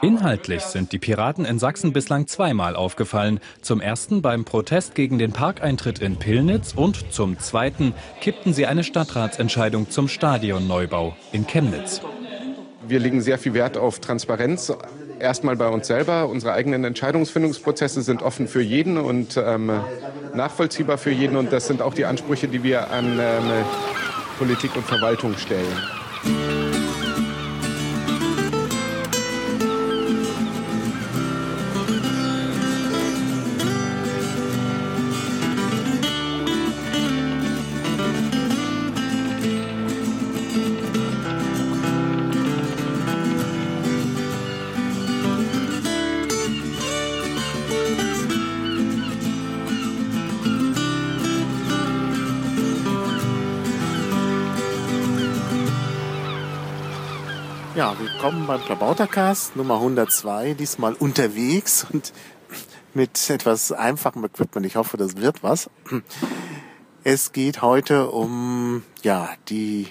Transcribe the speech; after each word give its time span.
Inhaltlich 0.00 0.62
sind 0.62 0.92
die 0.92 0.98
Piraten 1.00 1.44
in 1.44 1.58
Sachsen 1.58 1.92
bislang 1.92 2.28
zweimal 2.28 2.76
aufgefallen. 2.76 3.40
Zum 3.62 3.80
ersten 3.80 4.22
beim 4.22 4.44
Protest 4.44 4.94
gegen 4.94 5.18
den 5.18 5.32
Parkeintritt 5.32 5.98
in 5.98 6.16
Pillnitz 6.16 6.72
und 6.72 7.12
zum 7.12 7.40
zweiten 7.40 7.94
kippten 8.20 8.54
sie 8.54 8.66
eine 8.66 8.84
Stadtratsentscheidung 8.84 9.90
zum 9.90 10.06
Stadionneubau 10.06 11.16
in 11.32 11.48
Chemnitz. 11.48 12.00
Wir 12.86 13.00
legen 13.00 13.20
sehr 13.20 13.38
viel 13.38 13.54
Wert 13.54 13.76
auf 13.76 13.98
Transparenz. 13.98 14.72
Erstmal 15.18 15.56
bei 15.56 15.68
uns 15.68 15.88
selber. 15.88 16.28
Unsere 16.28 16.52
eigenen 16.52 16.84
Entscheidungsfindungsprozesse 16.84 18.02
sind 18.02 18.22
offen 18.22 18.46
für 18.46 18.62
jeden 18.62 18.98
und 18.98 19.36
ähm, 19.36 19.72
nachvollziehbar 20.32 20.98
für 20.98 21.10
jeden. 21.10 21.36
Und 21.36 21.52
das 21.52 21.66
sind 21.66 21.82
auch 21.82 21.92
die 21.92 22.04
Ansprüche, 22.04 22.46
die 22.46 22.62
wir 22.62 22.92
an 22.92 23.18
ähm, 23.20 23.64
Politik 24.38 24.76
und 24.76 24.86
Verwaltung 24.86 25.36
stellen. 25.36 25.97
Willkommen 58.28 58.46
beim 58.46 58.62
Klabautercast 58.62 59.56
Nummer 59.56 59.76
102, 59.76 60.52
diesmal 60.52 60.92
unterwegs 60.92 61.86
und 61.90 62.12
mit 62.92 63.30
etwas 63.30 63.72
einfachem 63.72 64.22
Equipment. 64.22 64.66
Ich 64.66 64.76
hoffe, 64.76 64.98
das 64.98 65.16
wird 65.16 65.42
was. 65.42 65.70
Es 67.04 67.32
geht 67.32 67.62
heute 67.62 68.10
um 68.10 68.82
ja 69.02 69.30
die 69.48 69.88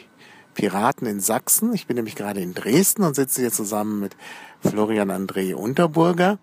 Piraten 0.54 1.08
in 1.08 1.20
Sachsen. 1.20 1.74
Ich 1.74 1.88
bin 1.88 1.96
nämlich 1.96 2.16
gerade 2.16 2.40
in 2.40 2.54
Dresden 2.54 3.02
und 3.02 3.16
sitze 3.16 3.42
hier 3.42 3.52
zusammen 3.52 4.02
mit 4.02 4.16
Florian 4.62 5.10
André 5.10 5.56
Unterburger, 5.56 6.38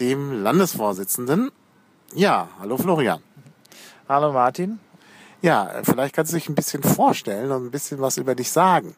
dem 0.00 0.42
Landesvorsitzenden. 0.42 1.50
Ja, 2.14 2.50
hallo 2.60 2.76
Florian. 2.76 3.22
Hallo 4.06 4.34
Martin. 4.34 4.80
Ja, 5.40 5.80
vielleicht 5.82 6.14
kannst 6.14 6.30
du 6.30 6.36
dich 6.36 6.50
ein 6.50 6.54
bisschen 6.54 6.82
vorstellen 6.82 7.50
und 7.52 7.68
ein 7.68 7.70
bisschen 7.70 8.02
was 8.02 8.18
über 8.18 8.34
dich 8.34 8.50
sagen. 8.50 8.96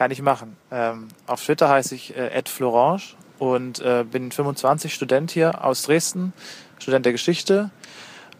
Kann 0.00 0.10
ich 0.12 0.22
machen. 0.22 0.56
Ähm, 0.70 1.08
auf 1.26 1.44
Twitter 1.44 1.68
heiße 1.68 1.94
ich 1.94 2.16
äh, 2.16 2.42
Florange 2.46 3.02
und 3.38 3.80
äh, 3.80 4.02
bin 4.10 4.32
25 4.32 4.94
Student 4.94 5.30
hier 5.30 5.62
aus 5.62 5.82
Dresden, 5.82 6.32
Student 6.78 7.04
der 7.04 7.12
Geschichte 7.12 7.70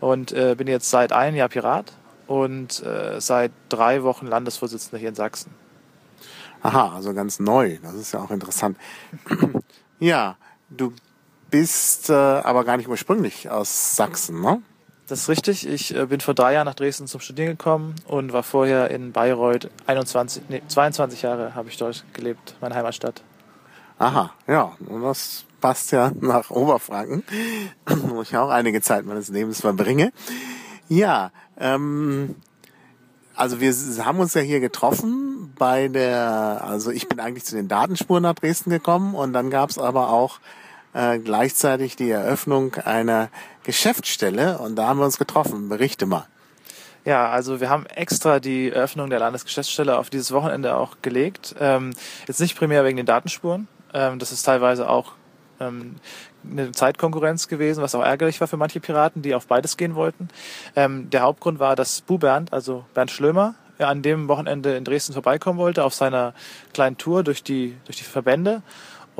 und 0.00 0.32
äh, 0.32 0.54
bin 0.56 0.68
jetzt 0.68 0.88
seit 0.88 1.12
einem 1.12 1.36
Jahr 1.36 1.50
Pirat 1.50 1.92
und 2.26 2.82
äh, 2.82 3.20
seit 3.20 3.52
drei 3.68 4.02
Wochen 4.04 4.26
Landesvorsitzender 4.26 4.96
hier 4.96 5.10
in 5.10 5.14
Sachsen. 5.14 5.52
Aha, 6.62 6.94
also 6.94 7.12
ganz 7.12 7.38
neu. 7.40 7.76
Das 7.82 7.92
ist 7.92 8.12
ja 8.12 8.20
auch 8.20 8.30
interessant. 8.30 8.78
ja, 9.98 10.38
du 10.70 10.94
bist 11.50 12.08
äh, 12.08 12.14
aber 12.14 12.64
gar 12.64 12.78
nicht 12.78 12.88
ursprünglich 12.88 13.50
aus 13.50 13.96
Sachsen, 13.96 14.40
ne? 14.40 14.62
Das 15.10 15.22
ist 15.22 15.28
richtig. 15.28 15.66
Ich 15.66 15.92
äh, 15.96 16.06
bin 16.06 16.20
vor 16.20 16.34
drei 16.34 16.52
Jahren 16.52 16.66
nach 16.66 16.76
Dresden 16.76 17.08
zum 17.08 17.20
Studieren 17.20 17.50
gekommen 17.50 17.96
und 18.06 18.32
war 18.32 18.44
vorher 18.44 18.92
in 18.92 19.10
Bayreuth 19.10 19.68
21, 19.88 20.44
nee, 20.48 20.62
22 20.68 21.22
Jahre 21.22 21.56
habe 21.56 21.68
ich 21.68 21.76
dort 21.76 22.04
gelebt, 22.12 22.54
meine 22.60 22.76
Heimatstadt. 22.76 23.24
Aha, 23.98 24.32
ja, 24.46 24.76
das 25.02 25.44
passt 25.60 25.90
ja 25.90 26.12
nach 26.20 26.50
Oberfranken, 26.50 27.24
wo 27.86 28.22
ich 28.22 28.36
auch 28.36 28.50
einige 28.50 28.82
Zeit 28.82 29.04
meines 29.04 29.28
Lebens 29.30 29.60
verbringe. 29.60 30.12
Ja, 30.88 31.32
ähm, 31.58 32.36
also 33.34 33.60
wir 33.60 33.74
haben 34.04 34.20
uns 34.20 34.34
ja 34.34 34.42
hier 34.42 34.60
getroffen 34.60 35.52
bei 35.58 35.88
der, 35.88 36.62
also 36.64 36.92
ich 36.92 37.08
bin 37.08 37.18
eigentlich 37.18 37.44
zu 37.44 37.56
den 37.56 37.66
Datenspuren 37.66 38.22
nach 38.22 38.34
Dresden 38.34 38.70
gekommen 38.70 39.16
und 39.16 39.32
dann 39.32 39.50
gab 39.50 39.70
es 39.70 39.78
aber 39.78 40.10
auch 40.10 40.38
äh, 40.94 41.18
gleichzeitig 41.18 41.96
die 41.96 42.10
Eröffnung 42.10 42.74
einer 42.76 43.28
Geschäftsstelle 43.64 44.58
und 44.58 44.76
da 44.76 44.88
haben 44.88 44.98
wir 44.98 45.04
uns 45.04 45.18
getroffen. 45.18 45.68
Berichte 45.68 46.06
mal. 46.06 46.26
Ja, 47.04 47.30
also 47.30 47.60
wir 47.60 47.70
haben 47.70 47.86
extra 47.86 48.40
die 48.40 48.70
Eröffnung 48.70 49.08
der 49.08 49.20
Landesgeschäftsstelle 49.20 49.98
auf 49.98 50.10
dieses 50.10 50.32
Wochenende 50.32 50.76
auch 50.76 50.96
gelegt. 51.00 51.54
Ähm, 51.58 51.92
jetzt 52.26 52.40
nicht 52.40 52.56
primär 52.56 52.84
wegen 52.84 52.98
den 52.98 53.06
Datenspuren. 53.06 53.68
Ähm, 53.94 54.18
das 54.18 54.32
ist 54.32 54.42
teilweise 54.42 54.88
auch 54.88 55.12
ähm, 55.60 55.96
eine 56.48 56.72
Zeitkonkurrenz 56.72 57.48
gewesen, 57.48 57.82
was 57.82 57.94
auch 57.94 58.04
ärgerlich 58.04 58.40
war 58.40 58.48
für 58.48 58.56
manche 58.56 58.80
Piraten, 58.80 59.22
die 59.22 59.34
auf 59.34 59.46
beides 59.46 59.76
gehen 59.76 59.94
wollten. 59.94 60.28
Ähm, 60.76 61.08
der 61.10 61.22
Hauptgrund 61.22 61.58
war, 61.58 61.74
dass 61.74 62.02
Bu 62.02 62.18
Bernd, 62.18 62.52
also 62.52 62.84
Bernd 62.94 63.10
Schlömer, 63.10 63.54
an 63.78 64.02
dem 64.02 64.28
Wochenende 64.28 64.76
in 64.76 64.84
Dresden 64.84 65.14
vorbeikommen 65.14 65.58
wollte 65.58 65.84
auf 65.84 65.94
seiner 65.94 66.34
kleinen 66.74 66.98
Tour 66.98 67.24
durch 67.24 67.42
die, 67.42 67.76
durch 67.86 67.96
die 67.96 68.04
Verbände 68.04 68.62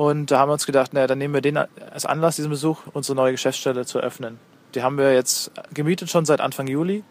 und 0.01 0.31
da 0.31 0.39
haben 0.39 0.49
wir 0.49 0.53
uns 0.53 0.65
gedacht, 0.65 0.95
naja, 0.95 1.05
dann 1.05 1.19
nehmen 1.19 1.35
wir 1.35 1.41
den 1.41 1.57
als 1.57 2.07
Anlass, 2.07 2.35
diesen 2.35 2.49
Besuch, 2.49 2.79
unsere 2.91 3.15
neue 3.15 3.33
Geschäftsstelle 3.33 3.85
zu 3.85 3.99
öffnen. 3.99 4.39
Die 4.73 4.81
haben 4.81 4.97
wir 4.97 5.13
jetzt 5.13 5.51
gemietet 5.75 6.09
schon 6.09 6.25
seit 6.25 6.41
Anfang 6.41 6.65
Juli. 6.65 7.03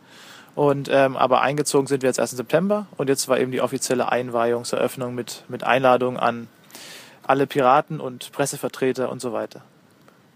Und 0.57 0.89
ähm, 0.91 1.17
aber 1.17 1.41
eingezogen 1.41 1.87
sind 1.87 2.03
wir 2.03 2.09
jetzt 2.09 2.19
erst 2.19 2.33
im 2.33 2.39
September 2.39 2.89
und 2.97 3.09
jetzt 3.09 3.29
war 3.29 3.39
eben 3.39 3.53
die 3.53 3.61
offizielle 3.61 4.11
Einweihungseröffnung 4.11 5.15
mit, 5.15 5.45
mit 5.47 5.63
Einladung 5.63 6.17
an 6.17 6.49
alle 7.23 7.47
Piraten 7.47 8.01
und 8.01 8.33
Pressevertreter 8.33 9.09
und 9.09 9.21
so 9.21 9.33
weiter. 9.33 9.63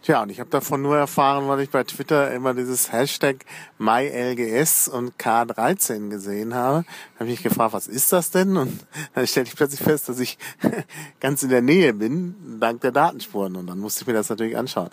Tja, 0.05 0.23
und 0.23 0.29
ich 0.29 0.39
habe 0.39 0.51
davon 0.51 0.83
nur 0.83 0.99
erfahren, 0.99 1.49
weil 1.49 1.61
ich 1.61 1.71
bei 1.71 1.83
Twitter 1.83 2.31
immer 2.31 2.53
dieses 2.53 2.93
Hashtag 2.93 3.47
MyLGS 3.79 4.87
und 4.87 5.17
K13 5.17 6.11
gesehen 6.11 6.53
habe. 6.53 6.85
Da 7.15 7.21
habe 7.21 7.31
ich 7.31 7.37
mich 7.37 7.43
gefragt, 7.43 7.73
was 7.73 7.87
ist 7.87 8.13
das 8.13 8.31
denn? 8.31 8.55
Und 8.59 8.85
dann 9.15 9.27
stellte 9.27 9.49
ich 9.49 9.57
plötzlich 9.57 9.81
fest, 9.81 10.11
dass 10.11 10.21
ich 10.21 10.37
ganz 11.21 11.43
in 11.43 11.49
der 11.49 11.63
Nähe 11.63 11.95
bin, 11.95 12.35
dank 12.61 12.83
der 12.83 12.93
Datenspuren. 12.93 13.57
Und 13.57 13.67
dann 13.67 13.79
musste 13.79 14.03
ich 14.03 14.07
mir 14.07 14.13
das 14.13 14.29
natürlich 14.29 14.59
anschauen. 14.59 14.91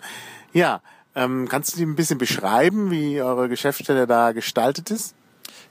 Ja, 0.54 0.80
ähm, 1.14 1.46
kannst 1.46 1.74
du 1.74 1.76
dir 1.76 1.86
ein 1.86 1.94
bisschen 1.94 2.16
beschreiben, 2.16 2.90
wie 2.90 3.20
eure 3.20 3.50
Geschäftsstelle 3.50 4.06
da 4.06 4.32
gestaltet 4.32 4.90
ist? 4.90 5.14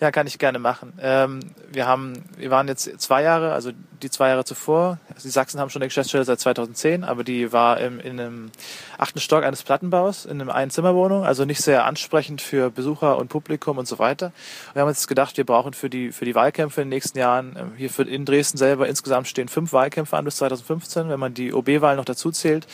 Ja, 0.02 0.10
kann 0.10 0.26
ich 0.26 0.40
gerne 0.40 0.58
machen. 0.58 0.94
Ähm, 1.00 1.42
wir 1.72 1.86
haben, 1.86 2.24
wir 2.36 2.50
waren 2.50 2.68
jetzt 2.68 3.00
zwei 3.00 3.22
Jahre, 3.22 3.54
also 3.54 3.72
die 4.02 4.10
zwei 4.10 4.30
Jahre 4.30 4.44
zuvor. 4.44 4.98
Die 5.24 5.30
Sachsen 5.30 5.60
haben 5.60 5.70
schon 5.70 5.84
eine 5.84 5.90
Geschäftsstelle 5.90 6.24
seit 6.24 6.40
2010, 6.40 7.04
aber 7.04 7.24
die 7.24 7.54
war 7.54 7.80
im, 7.80 8.00
in 8.00 8.20
einem 8.20 8.52
achten 8.98 9.20
Stock 9.20 9.44
eines 9.44 9.62
Plattenbaus 9.62 10.26
in 10.26 10.42
einer 10.42 10.56
Einzimmerwohnung, 10.56 11.24
also 11.24 11.46
nicht 11.46 11.62
sehr 11.62 11.86
ansprechend 11.86 12.42
für 12.42 12.72
Besucher 12.72 13.20
und 13.20 13.28
Publikum 13.28 13.78
und 13.78 13.88
so 13.88 14.00
weiter. 14.00 14.32
Wir 14.74 14.82
haben 14.82 14.90
uns 14.90 15.08
gedacht, 15.08 15.38
wir 15.38 15.46
brauchen 15.46 15.74
für 15.74 15.92
die 15.92 16.12
für 16.12 16.26
die 16.26 16.34
Wahlkämpfe 16.34 16.82
in 16.82 16.88
den 16.88 16.96
nächsten 16.96 17.20
Jahren 17.20 17.56
ähm, 17.56 17.74
hier 17.78 17.92
für 17.92 18.02
in 18.02 18.26
Dresden 18.26 18.58
selber 18.58 18.88
insgesamt 18.88 19.28
stehen 19.28 19.50
fünf 19.50 19.72
Wahlkämpfe 19.72 20.18
an 20.18 20.26
bis 20.26 20.38
2015, 20.38 21.10
wenn 21.10 21.20
man 21.20 21.36
die 21.36 21.54
OB-Wahl 21.54 21.96
noch 21.96 22.06
dazu 22.06 22.32
zählt. 22.32 22.66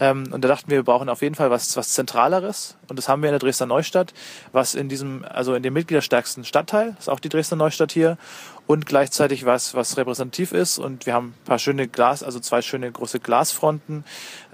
Ähm, 0.00 0.28
und 0.32 0.42
da 0.42 0.48
dachten 0.48 0.70
wir, 0.70 0.78
wir 0.78 0.84
brauchen 0.84 1.08
auf 1.08 1.22
jeden 1.22 1.34
Fall 1.34 1.50
was, 1.50 1.76
was 1.76 1.90
Zentraleres. 1.90 2.76
Und 2.88 2.98
das 2.98 3.08
haben 3.08 3.22
wir 3.22 3.28
in 3.28 3.32
der 3.32 3.38
Dresdner 3.38 3.66
Neustadt, 3.66 4.12
was 4.52 4.74
in 4.74 4.88
diesem, 4.88 5.24
also 5.28 5.54
in 5.54 5.62
dem 5.62 5.72
mitgliederstärksten 5.72 6.44
Stadtteil, 6.44 6.96
ist 6.98 7.08
auch 7.08 7.20
die 7.20 7.28
Dresdner 7.28 7.56
Neustadt 7.56 7.92
hier, 7.92 8.18
und 8.66 8.86
gleichzeitig 8.86 9.44
was, 9.44 9.74
was 9.74 9.96
repräsentativ 9.96 10.52
ist. 10.52 10.78
Und 10.78 11.06
wir 11.06 11.14
haben 11.14 11.28
ein 11.28 11.44
paar 11.44 11.58
schöne 11.58 11.86
Glas, 11.86 12.22
also 12.22 12.40
zwei 12.40 12.62
schöne 12.62 12.90
große 12.90 13.20
Glasfronten. 13.20 14.04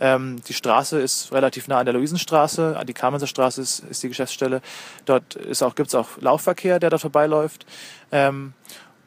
Ähm, 0.00 0.42
die 0.46 0.54
Straße 0.54 1.00
ist 1.00 1.32
relativ 1.32 1.68
nah 1.68 1.78
an 1.78 1.86
der 1.86 1.94
Luisenstraße, 1.94 2.80
die 2.86 2.94
Kamenser 2.94 3.26
Straße 3.26 3.62
ist, 3.62 3.80
ist 3.90 4.02
die 4.02 4.08
Geschäftsstelle. 4.08 4.62
Dort 5.04 5.36
ist 5.36 5.62
auch, 5.62 5.74
gibt's 5.74 5.94
auch 5.94 6.08
Laufverkehr, 6.20 6.80
der 6.80 6.90
da 6.90 6.98
vorbeiläuft. 6.98 7.66
Ähm, 8.12 8.52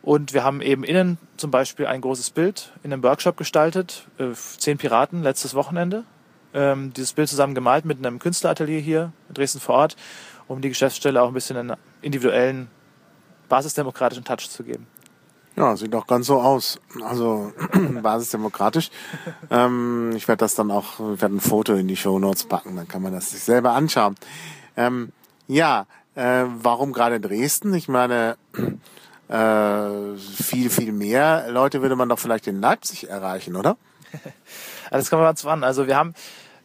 und 0.01 0.33
wir 0.33 0.43
haben 0.43 0.61
eben 0.61 0.83
innen 0.83 1.17
zum 1.37 1.49
Beispiel 1.49 1.85
ein 1.85 2.01
großes 2.01 2.31
Bild 2.31 2.73
in 2.83 2.91
einem 2.91 3.03
Workshop 3.03 3.37
gestaltet, 3.37 4.07
äh, 4.17 4.33
zehn 4.57 4.77
Piraten 4.77 5.23
letztes 5.23 5.53
Wochenende 5.53 6.03
ähm, 6.53 6.93
dieses 6.93 7.13
Bild 7.13 7.29
zusammen 7.29 7.55
gemalt 7.55 7.85
mit 7.85 7.97
einem 7.97 8.19
Künstleratelier 8.19 8.79
hier 8.79 9.11
in 9.27 9.35
Dresden 9.35 9.59
vor 9.59 9.75
Ort, 9.75 9.95
um 10.47 10.61
die 10.61 10.69
Geschäftsstelle 10.69 11.21
auch 11.21 11.27
ein 11.27 11.33
bisschen 11.33 11.57
einen 11.57 11.77
individuellen, 12.01 12.69
basisdemokratischen 13.49 14.23
Touch 14.23 14.49
zu 14.49 14.63
geben. 14.63 14.87
Ja, 15.55 15.77
sieht 15.77 15.93
auch 15.93 16.07
ganz 16.07 16.27
so 16.27 16.41
aus. 16.41 16.79
Also 17.03 17.53
basisdemokratisch. 18.01 18.89
ähm, 19.51 20.11
ich 20.15 20.27
werde 20.27 20.39
das 20.39 20.55
dann 20.55 20.71
auch, 20.71 20.93
ich 21.13 21.21
werde 21.21 21.35
ein 21.35 21.39
Foto 21.39 21.73
in 21.73 21.87
die 21.87 21.95
Show 21.95 22.17
Notes 22.17 22.45
packen, 22.45 22.75
dann 22.75 22.87
kann 22.87 23.01
man 23.01 23.13
das 23.13 23.31
sich 23.31 23.43
selber 23.43 23.73
anschauen. 23.73 24.15
Ähm, 24.75 25.11
ja, 25.47 25.85
äh, 26.15 26.45
warum 26.47 26.93
gerade 26.93 27.19
Dresden? 27.19 27.73
Ich 27.73 27.87
meine, 27.87 28.37
äh, 29.27 30.17
viel, 30.17 30.69
viel 30.69 30.91
mehr 30.91 31.45
Leute 31.49 31.81
würde 31.81 31.95
man 31.95 32.09
doch 32.09 32.19
vielleicht 32.19 32.47
in 32.47 32.59
Leipzig 32.59 33.09
erreichen, 33.09 33.55
oder? 33.55 33.77
das 34.91 35.09
kommt 35.09 35.21
mal 35.21 35.51
an. 35.51 35.63
Also 35.63 35.87
wir 35.87 35.97
haben 35.97 36.13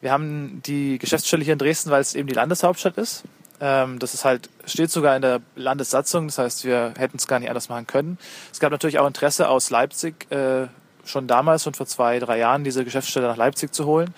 wir 0.00 0.12
haben 0.12 0.62
die 0.64 0.98
Geschäftsstelle 0.98 1.44
hier 1.44 1.54
in 1.54 1.58
Dresden, 1.58 1.90
weil 1.90 2.00
es 2.00 2.14
eben 2.14 2.28
die 2.28 2.34
Landeshauptstadt 2.34 2.98
ist. 2.98 3.24
Ähm, 3.60 3.98
das 3.98 4.14
ist 4.14 4.24
halt, 4.24 4.48
steht 4.66 4.90
sogar 4.90 5.16
in 5.16 5.22
der 5.22 5.40
Landessatzung, 5.56 6.28
das 6.28 6.38
heißt, 6.38 6.64
wir 6.64 6.94
hätten 6.96 7.16
es 7.16 7.26
gar 7.26 7.40
nicht 7.40 7.48
anders 7.48 7.68
machen 7.68 7.86
können. 7.86 8.18
Es 8.52 8.60
gab 8.60 8.70
natürlich 8.70 8.98
auch 8.98 9.06
Interesse 9.06 9.48
aus 9.48 9.70
Leipzig, 9.70 10.30
äh, 10.30 10.68
schon 11.04 11.26
damals, 11.26 11.64
schon 11.64 11.74
vor 11.74 11.86
zwei, 11.86 12.18
drei 12.18 12.38
Jahren, 12.38 12.64
diese 12.64 12.84
Geschäftsstelle 12.84 13.26
nach 13.26 13.36
Leipzig 13.36 13.74
zu 13.74 13.86
holen. 13.86 14.14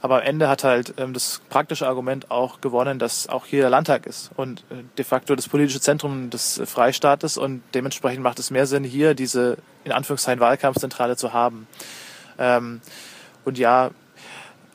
Aber 0.00 0.16
am 0.16 0.22
Ende 0.22 0.48
hat 0.48 0.62
halt 0.62 0.94
ähm, 0.98 1.14
das 1.14 1.40
praktische 1.48 1.88
Argument 1.88 2.30
auch 2.30 2.60
gewonnen, 2.60 2.98
dass 2.98 3.28
auch 3.28 3.46
hier 3.46 3.62
der 3.62 3.70
Landtag 3.70 4.06
ist 4.06 4.30
und 4.36 4.60
äh, 4.70 4.84
de 4.98 5.04
facto 5.04 5.34
das 5.34 5.48
politische 5.48 5.80
Zentrum 5.80 6.30
des 6.30 6.58
äh, 6.58 6.66
Freistaates 6.66 7.38
und 7.38 7.62
dementsprechend 7.72 8.22
macht 8.22 8.38
es 8.38 8.50
mehr 8.50 8.66
Sinn, 8.66 8.84
hier 8.84 9.14
diese 9.14 9.56
in 9.84 9.92
Anführungszeichen 9.92 10.40
Wahlkampfzentrale 10.40 11.16
zu 11.16 11.32
haben. 11.32 11.66
Ähm, 12.38 12.80
und 13.44 13.58
ja, 13.58 13.90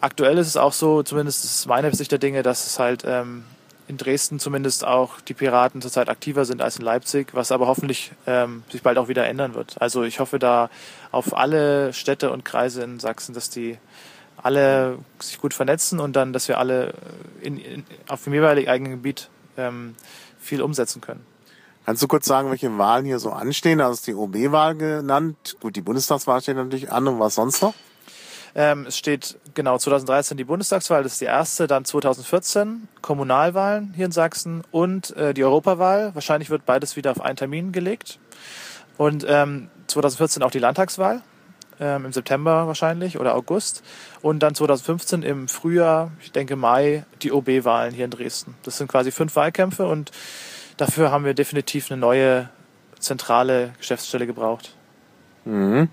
aktuell 0.01 0.38
ist 0.38 0.48
es 0.48 0.57
auch 0.57 0.74
so, 0.74 1.04
zumindest 1.04 1.44
ist 1.44 1.68
meine 1.68 1.94
Sicht 1.94 2.12
der 2.12 2.19
Dinge, 2.19 2.44
dass 2.44 2.66
es 2.66 2.80
halt 2.80 3.04
ähm, 3.06 3.44
in 3.88 3.98
Dresden 3.98 4.40
zumindest 4.40 4.86
auch 4.86 5.19
die 5.19 5.34
Piraten 5.34 5.81
zurzeit 5.81 6.10
aktiver 6.10 6.46
sind 6.46 6.62
als 6.62 6.78
in 6.78 6.86
Leipzig, 6.86 7.34
was 7.34 7.51
aber 7.51 7.68
hoffentlich 7.68 8.12
ähm, 8.28 8.63
sich 8.72 8.84
bald 8.84 8.98
auch 8.98 9.07
wieder 9.07 9.25
ändern 9.25 9.56
wird. 9.56 9.81
Also 9.81 10.04
ich 10.04 10.19
hoffe 10.19 10.38
da 10.38 10.69
auf 11.12 11.36
alle 11.36 11.92
Städte 11.94 12.31
und 12.31 12.46
Kreise 12.46 12.84
in 12.84 13.00
Sachsen, 13.00 13.34
dass 13.34 13.50
die 13.50 13.78
alle 14.38 15.00
sich 15.19 15.40
gut 15.40 15.54
vernetzen 15.54 16.00
und 16.00 16.16
dann, 16.16 16.34
dass 16.34 16.48
wir 16.48 16.60
alle 16.60 16.94
in, 17.42 17.57
in, 17.57 17.84
auf 18.07 18.24
dem 18.24 18.34
jeweiligen 18.34 18.69
eigenen 18.69 18.92
Gebiet 18.94 19.28
ähm, 19.57 19.95
viel 20.40 20.62
umsetzen 20.62 21.02
können. 21.02 21.25
Kannst 21.86 22.04
du 22.04 22.07
kurz 22.07 22.28
sagen, 22.28 22.52
welche 22.52 22.78
Wahlen 22.78 23.06
hier 23.06 23.18
so 23.18 23.31
anstehen? 23.31 23.81
Also 23.81 24.04
die 24.06 24.13
OB-Wahl 24.13 24.75
genannt. 24.75 25.57
Gut, 25.60 25.75
die 25.75 25.81
Bundestagswahl 25.81 26.42
steht 26.42 26.56
natürlich 26.56 26.92
an 26.92 27.07
und 27.07 27.19
was 27.19 27.36
sonst 27.36 27.63
noch? 27.63 27.74
Ähm, 28.56 28.86
es 28.88 28.98
steht 28.98 29.38
genau 29.54 29.78
2013 29.78 30.38
die 30.38 30.44
Bundestagswahl, 30.44 31.04
das 31.04 31.13
ist 31.13 31.22
die 31.22 31.25
erste, 31.25 31.68
dann 31.68 31.86
2014 31.86 32.88
Kommunalwahlen 33.01 33.94
hier 33.96 34.06
in 34.06 34.12
Sachsen 34.12 34.63
und 34.72 35.16
äh, 35.16 35.34
die 35.34 35.44
Europawahl. 35.44 36.13
Wahrscheinlich 36.16 36.50
wird 36.50 36.66
beides 36.66 36.96
wieder 36.96 37.12
auf 37.12 37.22
einen 37.22 37.36
Termin 37.36 37.72
gelegt. 37.72 38.19
Und 38.98 39.25
ähm, 39.28 39.69
2014 39.88 40.44
auch 40.44 40.51
die 40.51 40.60
Landtagswahl, 40.60 41.22
ähm, 41.80 42.06
im 42.06 42.12
September 42.12 42.68
wahrscheinlich 42.68 43.19
oder 43.19 43.36
August. 43.36 43.84
Und 44.22 44.40
dann 44.40 44.56
2015 44.56 45.24
im 45.24 45.48
Frühjahr, 45.48 46.12
ich 46.22 46.31
denke 46.31 46.56
Mai, 46.56 47.06
die 47.22 47.31
OB-Wahlen 47.31 47.94
hier 47.94 48.06
in 48.06 48.12
Dresden. 48.12 48.56
Das 48.63 48.78
sind 48.78 48.90
quasi 48.90 49.12
fünf 49.12 49.36
Wahlkämpfe 49.36 49.88
und 49.88 50.12
dafür 50.78 51.12
haben 51.12 51.25
wir 51.25 51.34
definitiv 51.34 51.92
eine 51.92 52.00
neue 52.00 52.50
zentrale 53.00 53.74
Geschäftsstelle 53.78 54.28
gebraucht. 54.28 54.75
Mhm. 55.45 55.90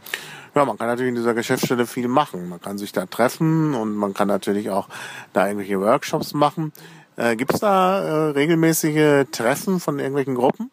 Ja, 0.57 0.65
man 0.65 0.79
kann 0.79 0.87
natürlich 0.87 1.11
in 1.11 1.17
dieser 1.17 1.35
Geschäftsstelle 1.35 1.87
viel 1.87 2.09
machen. 2.09 2.49
Man 2.49 2.63
kann 2.63 2.79
sich 2.79 2.91
da 2.91 3.05
treffen 3.05 3.75
und 3.75 3.95
man 3.95 4.15
kann 4.15 4.27
natürlich 4.27 4.71
auch 4.71 4.89
da 5.35 5.47
irgendwelche 5.47 5.79
Workshops 5.83 6.33
machen. 6.33 6.73
Äh, 7.17 7.37
Gibt 7.37 7.53
es 7.53 7.61
da 7.61 8.01
äh, 8.01 8.31
regelmäßige 8.31 9.27
Treffen 9.33 9.81
von 9.81 9.99
irgendwelchen 9.99 10.35
Gruppen? 10.35 10.71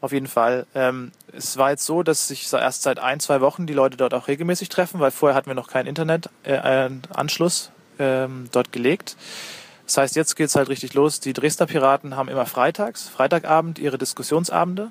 Auf 0.00 0.10
jeden 0.10 0.26
Fall. 0.26 0.66
Ähm, 0.74 1.12
es 1.32 1.56
war 1.56 1.70
jetzt 1.70 1.84
so, 1.84 2.02
dass 2.02 2.26
sich 2.26 2.52
erst 2.52 2.82
seit 2.82 2.98
ein, 2.98 3.20
zwei 3.20 3.40
Wochen 3.40 3.68
die 3.68 3.72
Leute 3.72 3.96
dort 3.96 4.14
auch 4.14 4.26
regelmäßig 4.26 4.68
treffen, 4.68 4.98
weil 4.98 5.12
vorher 5.12 5.36
hatten 5.36 5.46
wir 5.46 5.54
noch 5.54 5.68
keinen 5.68 5.86
Internetanschluss 5.86 7.70
äh, 7.98 8.24
ähm, 8.24 8.48
dort 8.50 8.72
gelegt. 8.72 9.16
Das 9.86 9.96
heißt, 9.96 10.16
jetzt 10.16 10.34
geht's 10.34 10.56
halt 10.56 10.68
richtig 10.68 10.92
los. 10.94 11.20
Die 11.20 11.34
Dresdner 11.34 11.66
Piraten 11.66 12.16
haben 12.16 12.28
immer 12.28 12.46
freitags, 12.46 13.08
Freitagabend 13.08 13.78
ihre 13.78 13.96
Diskussionsabende. 13.96 14.90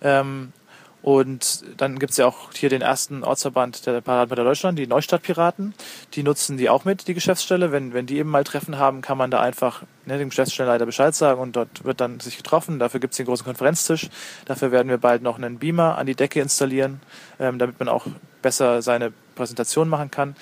Ähm, 0.00 0.54
und 1.02 1.64
dann 1.78 1.98
gibt's 1.98 2.18
ja 2.18 2.26
auch 2.26 2.52
hier 2.52 2.68
den 2.68 2.82
ersten 2.82 3.24
Ortsverband 3.24 3.86
der 3.86 4.02
Piratenpartei 4.02 4.44
Deutschland, 4.44 4.78
die 4.78 4.86
Neustadtpiraten. 4.86 5.72
Die 6.12 6.22
nutzen 6.22 6.58
die 6.58 6.68
auch 6.68 6.84
mit, 6.84 7.08
die 7.08 7.14
Geschäftsstelle. 7.14 7.72
Wenn, 7.72 7.94
wenn 7.94 8.04
die 8.04 8.18
eben 8.18 8.28
mal 8.28 8.44
Treffen 8.44 8.78
haben, 8.78 9.00
kann 9.00 9.16
man 9.16 9.30
da 9.30 9.40
einfach 9.40 9.82
ne, 10.04 10.18
dem 10.18 10.28
Geschäftsstellenleiter 10.28 10.84
Bescheid 10.84 11.14
sagen 11.14 11.40
und 11.40 11.56
dort 11.56 11.84
wird 11.84 12.02
dann 12.02 12.20
sich 12.20 12.36
getroffen. 12.36 12.78
Dafür 12.78 13.00
gibt's 13.00 13.16
den 13.16 13.24
großen 13.24 13.46
Konferenztisch. 13.46 14.10
Dafür 14.44 14.72
werden 14.72 14.88
wir 14.88 14.98
bald 14.98 15.22
noch 15.22 15.38
einen 15.38 15.58
Beamer 15.58 15.96
an 15.96 16.06
die 16.06 16.14
Decke 16.14 16.40
installieren, 16.40 17.00
ähm, 17.38 17.58
damit 17.58 17.78
man 17.78 17.88
auch 17.88 18.06
besser 18.42 18.82
seine 18.82 19.10
Präsentation 19.36 19.88
machen 19.88 20.10
kann. 20.10 20.36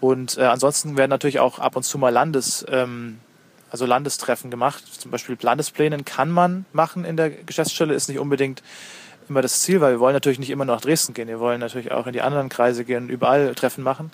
Und 0.00 0.38
äh, 0.38 0.42
ansonsten 0.42 0.96
werden 0.96 1.10
natürlich 1.10 1.40
auch 1.40 1.58
ab 1.58 1.74
und 1.76 1.82
zu 1.82 1.98
mal 1.98 2.10
Landes... 2.10 2.64
Ähm, 2.68 3.18
also 3.70 3.84
Landestreffen 3.84 4.50
gemacht. 4.50 4.82
Zum 4.98 5.10
Beispiel 5.10 5.36
Landesplänen 5.38 6.06
kann 6.06 6.30
man 6.30 6.64
machen 6.72 7.04
in 7.04 7.18
der 7.18 7.28
Geschäftsstelle, 7.28 7.92
ist 7.92 8.08
nicht 8.08 8.18
unbedingt 8.18 8.62
immer 9.30 9.42
das 9.42 9.62
Ziel, 9.62 9.80
weil 9.80 9.92
wir 9.92 10.00
wollen 10.00 10.14
natürlich 10.14 10.38
nicht 10.38 10.50
immer 10.50 10.64
nur 10.64 10.74
nach 10.74 10.82
Dresden 10.82 11.14
gehen. 11.14 11.28
Wir 11.28 11.40
wollen 11.40 11.60
natürlich 11.60 11.92
auch 11.92 12.06
in 12.06 12.12
die 12.12 12.22
anderen 12.22 12.48
Kreise 12.48 12.84
gehen, 12.84 13.08
überall 13.08 13.54
Treffen 13.54 13.84
machen. 13.84 14.10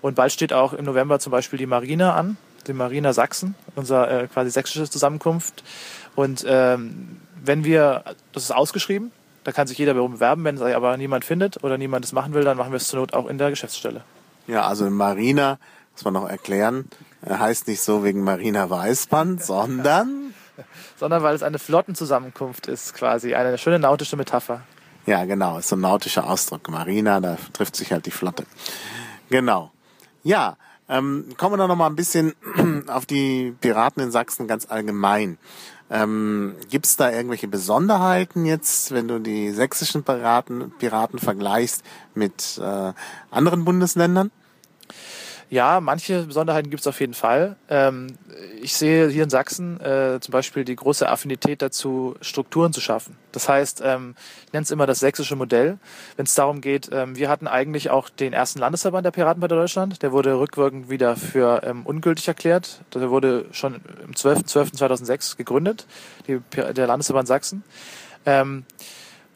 Und 0.00 0.14
bald 0.14 0.32
steht 0.32 0.52
auch 0.52 0.72
im 0.72 0.84
November 0.84 1.18
zum 1.18 1.32
Beispiel 1.32 1.58
die 1.58 1.66
Marina 1.66 2.14
an, 2.14 2.36
die 2.66 2.72
Marina 2.72 3.12
Sachsen, 3.12 3.54
unser 3.74 4.10
äh, 4.10 4.26
quasi 4.28 4.50
sächsische 4.50 4.88
Zusammenkunft. 4.88 5.64
Und 6.14 6.44
ähm, 6.46 7.20
wenn 7.42 7.64
wir, 7.64 8.04
das 8.32 8.44
ist 8.44 8.52
ausgeschrieben, 8.52 9.10
da 9.44 9.52
kann 9.52 9.66
sich 9.66 9.78
jeder 9.78 9.94
bewerben, 9.94 10.44
wenn 10.44 10.58
sich 10.58 10.74
aber 10.74 10.96
niemand 10.96 11.24
findet 11.24 11.64
oder 11.64 11.78
niemand 11.78 12.04
das 12.04 12.12
machen 12.12 12.34
will, 12.34 12.44
dann 12.44 12.56
machen 12.56 12.72
wir 12.72 12.76
es 12.76 12.88
zur 12.88 13.00
Not 13.00 13.14
auch 13.14 13.26
in 13.26 13.38
der 13.38 13.50
Geschäftsstelle. 13.50 14.02
Ja, 14.46 14.66
also 14.66 14.88
Marina, 14.90 15.58
muss 15.92 16.04
man 16.04 16.14
noch 16.14 16.28
erklären, 16.28 16.88
heißt 17.26 17.66
nicht 17.68 17.80
so 17.80 18.04
wegen 18.04 18.22
Marina 18.22 18.68
Weißband, 18.68 19.42
sondern 19.44 20.34
sondern 20.96 21.22
weil 21.22 21.34
es 21.34 21.42
eine 21.42 21.58
Flottenzusammenkunft 21.58 22.66
ist, 22.66 22.94
quasi. 22.94 23.34
Eine 23.34 23.58
schöne 23.58 23.78
nautische 23.78 24.16
Metapher. 24.16 24.62
Ja, 25.06 25.24
genau, 25.24 25.58
ist 25.58 25.68
so 25.68 25.76
ein 25.76 25.80
nautischer 25.80 26.28
Ausdruck. 26.28 26.68
Marina, 26.68 27.20
da 27.20 27.38
trifft 27.52 27.76
sich 27.76 27.92
halt 27.92 28.06
die 28.06 28.10
Flotte. 28.10 28.44
Genau. 29.30 29.70
Ja, 30.22 30.56
ähm, 30.88 31.26
kommen 31.36 31.54
wir 31.54 31.58
doch 31.58 31.68
noch 31.68 31.76
mal 31.76 31.86
ein 31.86 31.96
bisschen 31.96 32.34
auf 32.88 33.06
die 33.06 33.54
Piraten 33.60 34.02
in 34.02 34.10
Sachsen 34.10 34.46
ganz 34.46 34.66
allgemein. 34.68 35.38
Ähm, 35.90 36.56
Gibt 36.68 36.86
es 36.86 36.96
da 36.96 37.10
irgendwelche 37.10 37.48
Besonderheiten 37.48 38.44
jetzt, 38.44 38.92
wenn 38.92 39.08
du 39.08 39.18
die 39.18 39.50
sächsischen 39.50 40.04
Piraten, 40.04 40.72
Piraten 40.78 41.18
vergleichst 41.18 41.82
mit 42.14 42.60
äh, 42.62 42.92
anderen 43.30 43.64
Bundesländern? 43.64 44.30
Ja, 45.50 45.80
manche 45.80 46.24
Besonderheiten 46.24 46.68
gibt 46.68 46.82
es 46.82 46.86
auf 46.86 47.00
jeden 47.00 47.14
Fall. 47.14 47.56
Ähm, 47.70 48.18
ich 48.60 48.74
sehe 48.74 49.08
hier 49.08 49.24
in 49.24 49.30
Sachsen 49.30 49.80
äh, 49.80 50.18
zum 50.20 50.32
Beispiel 50.32 50.64
die 50.64 50.76
große 50.76 51.08
Affinität 51.08 51.62
dazu, 51.62 52.16
Strukturen 52.20 52.74
zu 52.74 52.82
schaffen. 52.82 53.16
Das 53.32 53.48
heißt, 53.48 53.80
ähm, 53.82 54.14
ich 54.46 54.52
nenne 54.52 54.64
es 54.64 54.70
immer 54.70 54.86
das 54.86 55.00
sächsische 55.00 55.36
Modell, 55.36 55.78
wenn 56.16 56.26
es 56.26 56.34
darum 56.34 56.60
geht, 56.60 56.90
ähm, 56.92 57.16
wir 57.16 57.30
hatten 57.30 57.46
eigentlich 57.46 57.88
auch 57.88 58.10
den 58.10 58.34
ersten 58.34 58.58
Landesverband 58.58 59.06
der 59.06 59.10
Piratenpartei 59.10 59.54
Deutschland, 59.54 60.02
der 60.02 60.12
wurde 60.12 60.38
rückwirkend 60.38 60.90
wieder 60.90 61.16
für 61.16 61.62
ähm, 61.64 61.86
ungültig 61.86 62.28
erklärt. 62.28 62.82
Der 62.94 63.08
wurde 63.08 63.46
schon 63.52 63.80
im 64.04 64.12
12.12.2006 64.12 65.38
gegründet, 65.38 65.86
die, 66.26 66.40
der 66.54 66.86
Landesverband 66.86 67.26
Sachsen. 67.26 67.64
Ähm, 68.26 68.64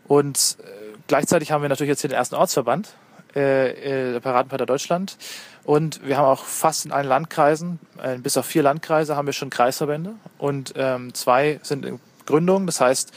und 0.07 0.59
äh, 0.61 0.97
gleichzeitig 1.07 1.53
haben 1.53 1.63
wir 1.63 1.71
natürlich 1.71 1.89
jetzt 1.89 2.03
hier 2.03 2.11
den 2.11 2.17
ersten 2.17 2.35
Ortsverband, 2.35 2.97
äh, 3.35 4.15
äh 4.15 4.21
Piratenpartei 4.21 4.67
Deutschland. 4.67 5.17
Und 5.65 6.05
wir 6.07 6.17
haben 6.17 6.27
auch 6.27 6.45
fast 6.45 6.85
in 6.87 6.93
allen 6.93 7.07
Landkreisen, 7.07 7.79
äh, 8.03 8.19
bis 8.19 8.37
auf 8.37 8.47
vier 8.47 8.63
Landkreise, 8.63 9.17
haben 9.17 9.27
wir 9.27 9.33
schon 9.33 9.51
Kreisverbände. 9.51 10.15
Und 10.39 10.75
ähm, 10.77 11.15
zwei 11.15 11.61
sind 11.63 11.85
in 11.85 12.01
Gründung. 12.27 12.67
Das 12.67 12.81
heißt, 12.81 13.13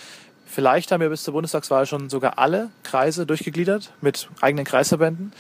vielleicht 0.45 0.91
haben 0.91 1.01
wir 1.01 1.09
bis 1.09 1.23
zur 1.23 1.33
Bundestagswahl 1.33 1.85
schon 1.85 2.09
sogar 2.09 2.37
alle 2.37 2.69
Kreise 2.83 3.25
durchgegliedert 3.25 3.91
mit 4.01 4.29
eigenen 4.41 4.65
Kreisverbänden. 4.65 5.33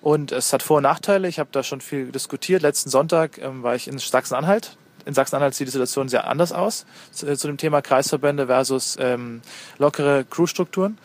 Und 0.00 0.32
es 0.32 0.52
hat 0.52 0.62
Vor- 0.62 0.78
und 0.78 0.84
Nachteile. 0.84 1.28
Ich 1.28 1.38
habe 1.38 1.50
da 1.52 1.62
schon 1.62 1.80
viel 1.80 2.10
diskutiert. 2.12 2.62
Letzten 2.62 2.90
Sonntag 2.90 3.38
ähm, 3.38 3.62
war 3.62 3.74
ich 3.74 3.88
in 3.88 3.98
Sachsen-Anhalt. 3.98 4.76
In 5.04 5.14
Sachsen-Anhalt 5.14 5.54
sieht 5.54 5.66
die 5.66 5.72
Situation 5.72 6.08
sehr 6.08 6.28
anders 6.28 6.52
aus 6.52 6.86
zu, 7.10 7.26
äh, 7.26 7.36
zu 7.36 7.48
dem 7.48 7.56
Thema 7.56 7.82
Kreisverbände 7.82 8.46
versus 8.46 8.96
ähm, 9.00 9.42
lockere 9.78 10.24
Crewstrukturen 10.28 10.98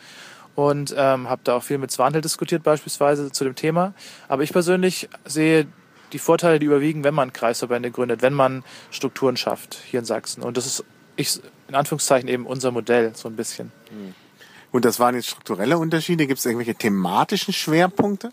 und 0.58 0.92
ähm, 0.98 1.28
habe 1.28 1.40
da 1.44 1.54
auch 1.54 1.62
viel 1.62 1.78
mit 1.78 1.92
Swanhild 1.92 2.24
diskutiert 2.24 2.64
beispielsweise 2.64 3.30
zu 3.30 3.44
dem 3.44 3.54
Thema. 3.54 3.94
Aber 4.26 4.42
ich 4.42 4.50
persönlich 4.50 5.08
sehe 5.24 5.68
die 6.12 6.18
Vorteile, 6.18 6.58
die 6.58 6.66
überwiegen, 6.66 7.04
wenn 7.04 7.14
man 7.14 7.32
Kreisverbände 7.32 7.92
gründet, 7.92 8.22
wenn 8.22 8.34
man 8.34 8.64
Strukturen 8.90 9.36
schafft 9.36 9.78
hier 9.88 10.00
in 10.00 10.04
Sachsen. 10.04 10.42
Und 10.42 10.56
das 10.56 10.66
ist 10.66 10.84
ich, 11.14 11.38
in 11.68 11.76
Anführungszeichen 11.76 12.28
eben 12.28 12.44
unser 12.44 12.72
Modell 12.72 13.12
so 13.14 13.28
ein 13.28 13.36
bisschen. 13.36 13.70
Und 14.72 14.84
das 14.84 14.98
waren 14.98 15.14
jetzt 15.14 15.28
strukturelle 15.28 15.78
Unterschiede. 15.78 16.26
Gibt 16.26 16.40
es 16.40 16.46
irgendwelche 16.46 16.74
thematischen 16.74 17.54
Schwerpunkte? 17.54 18.32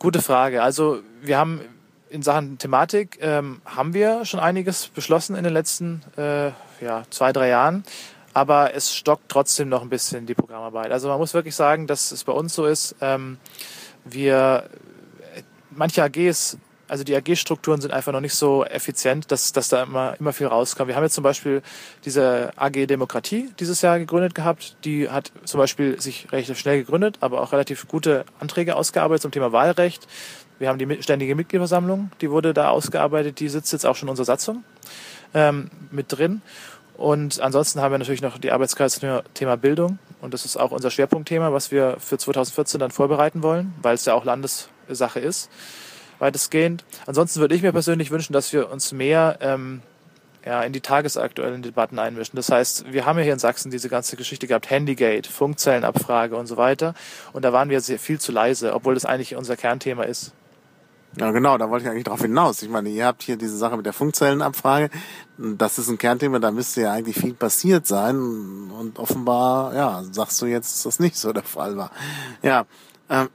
Gute 0.00 0.20
Frage. 0.20 0.60
Also 0.60 1.02
wir 1.22 1.38
haben 1.38 1.60
in 2.08 2.22
Sachen 2.22 2.58
Thematik 2.58 3.18
ähm, 3.20 3.62
haben 3.64 3.94
wir 3.94 4.24
schon 4.24 4.40
einiges 4.40 4.88
beschlossen 4.88 5.36
in 5.36 5.44
den 5.44 5.52
letzten 5.52 6.02
äh, 6.16 6.48
ja, 6.80 7.04
zwei, 7.10 7.32
drei 7.32 7.46
Jahren 7.46 7.84
aber 8.32 8.74
es 8.74 8.94
stockt 8.94 9.28
trotzdem 9.28 9.68
noch 9.68 9.82
ein 9.82 9.88
bisschen 9.88 10.26
die 10.26 10.34
Programmarbeit. 10.34 10.92
Also 10.92 11.08
man 11.08 11.18
muss 11.18 11.34
wirklich 11.34 11.54
sagen, 11.54 11.86
dass 11.86 12.12
es 12.12 12.24
bei 12.24 12.32
uns 12.32 12.54
so 12.54 12.66
ist, 12.66 12.94
ähm, 13.00 13.38
wir, 14.04 14.68
manche 15.70 16.02
AGs, 16.02 16.58
also 16.88 17.04
die 17.04 17.14
AG-Strukturen 17.14 17.80
sind 17.80 17.92
einfach 17.92 18.12
noch 18.12 18.20
nicht 18.20 18.34
so 18.34 18.64
effizient, 18.64 19.30
dass, 19.30 19.52
dass 19.52 19.68
da 19.68 19.84
immer, 19.84 20.16
immer 20.18 20.32
viel 20.32 20.48
rauskommt. 20.48 20.88
Wir 20.88 20.96
haben 20.96 21.04
jetzt 21.04 21.14
zum 21.14 21.22
Beispiel 21.22 21.62
diese 22.04 22.50
AG 22.56 22.86
Demokratie 22.86 23.50
dieses 23.60 23.80
Jahr 23.80 24.00
gegründet 24.00 24.34
gehabt. 24.34 24.76
Die 24.84 25.08
hat 25.08 25.30
zum 25.44 25.58
Beispiel 25.58 26.00
sich 26.00 26.32
relativ 26.32 26.58
schnell 26.58 26.78
gegründet, 26.78 27.18
aber 27.20 27.42
auch 27.42 27.52
relativ 27.52 27.86
gute 27.86 28.24
Anträge 28.40 28.74
ausgearbeitet 28.74 29.22
zum 29.22 29.30
Thema 29.30 29.52
Wahlrecht. 29.52 30.08
Wir 30.58 30.68
haben 30.68 30.78
die 30.78 31.02
ständige 31.02 31.36
Mitgliederversammlung, 31.36 32.10
die 32.20 32.30
wurde 32.30 32.52
da 32.52 32.68
ausgearbeitet, 32.68 33.40
die 33.40 33.48
sitzt 33.48 33.72
jetzt 33.72 33.86
auch 33.86 33.96
schon 33.96 34.08
in 34.08 34.10
unserer 34.10 34.26
Satzung 34.26 34.64
ähm, 35.32 35.70
mit 35.90 36.06
drin. 36.12 36.42
Und 37.00 37.40
ansonsten 37.40 37.80
haben 37.80 37.92
wir 37.92 37.98
natürlich 37.98 38.20
noch 38.20 38.36
die 38.36 38.52
Arbeitskreis 38.52 39.00
Thema 39.32 39.56
Bildung. 39.56 39.98
Und 40.20 40.34
das 40.34 40.44
ist 40.44 40.58
auch 40.58 40.70
unser 40.70 40.90
Schwerpunktthema, 40.90 41.50
was 41.50 41.70
wir 41.70 41.96
für 41.98 42.18
2014 42.18 42.78
dann 42.78 42.90
vorbereiten 42.90 43.42
wollen, 43.42 43.72
weil 43.80 43.94
es 43.94 44.04
ja 44.04 44.12
auch 44.12 44.26
Landessache 44.26 45.18
ist, 45.18 45.48
weitestgehend. 46.18 46.84
Ansonsten 47.06 47.40
würde 47.40 47.54
ich 47.54 47.62
mir 47.62 47.72
persönlich 47.72 48.10
wünschen, 48.10 48.34
dass 48.34 48.52
wir 48.52 48.70
uns 48.70 48.92
mehr 48.92 49.38
ähm, 49.40 49.80
ja, 50.44 50.62
in 50.62 50.74
die 50.74 50.82
tagesaktuellen 50.82 51.62
Debatten 51.62 51.98
einmischen. 51.98 52.36
Das 52.36 52.50
heißt, 52.50 52.92
wir 52.92 53.06
haben 53.06 53.16
ja 53.16 53.24
hier 53.24 53.32
in 53.32 53.38
Sachsen 53.38 53.70
diese 53.70 53.88
ganze 53.88 54.16
Geschichte 54.16 54.46
gehabt, 54.46 54.68
Handygate, 54.68 55.26
Funkzellenabfrage 55.26 56.36
und 56.36 56.48
so 56.48 56.58
weiter. 56.58 56.92
Und 57.32 57.46
da 57.46 57.54
waren 57.54 57.70
wir 57.70 57.80
sehr 57.80 57.98
viel 57.98 58.20
zu 58.20 58.30
leise, 58.30 58.74
obwohl 58.74 58.92
das 58.92 59.06
eigentlich 59.06 59.36
unser 59.36 59.56
Kernthema 59.56 60.02
ist. 60.02 60.34
Ja, 61.16 61.32
genau, 61.32 61.58
da 61.58 61.68
wollte 61.70 61.84
ich 61.84 61.90
eigentlich 61.90 62.04
drauf 62.04 62.22
hinaus. 62.22 62.62
Ich 62.62 62.68
meine, 62.68 62.88
ihr 62.88 63.04
habt 63.04 63.22
hier 63.22 63.36
diese 63.36 63.56
Sache 63.56 63.76
mit 63.76 63.84
der 63.84 63.92
Funkzellenabfrage. 63.92 64.90
Das 65.38 65.78
ist 65.78 65.88
ein 65.88 65.98
Kernthema, 65.98 66.38
da 66.38 66.52
müsste 66.52 66.82
ja 66.82 66.92
eigentlich 66.92 67.16
viel 67.18 67.34
passiert 67.34 67.86
sein. 67.86 68.16
Und 68.16 68.98
offenbar, 68.98 69.74
ja, 69.74 70.04
sagst 70.12 70.40
du 70.40 70.46
jetzt, 70.46 70.72
dass 70.72 70.82
das 70.84 71.00
nicht 71.00 71.16
so 71.16 71.32
der 71.32 71.42
Fall 71.42 71.76
war. 71.76 71.90
Ja, 72.42 72.64
ähm, 73.08 73.28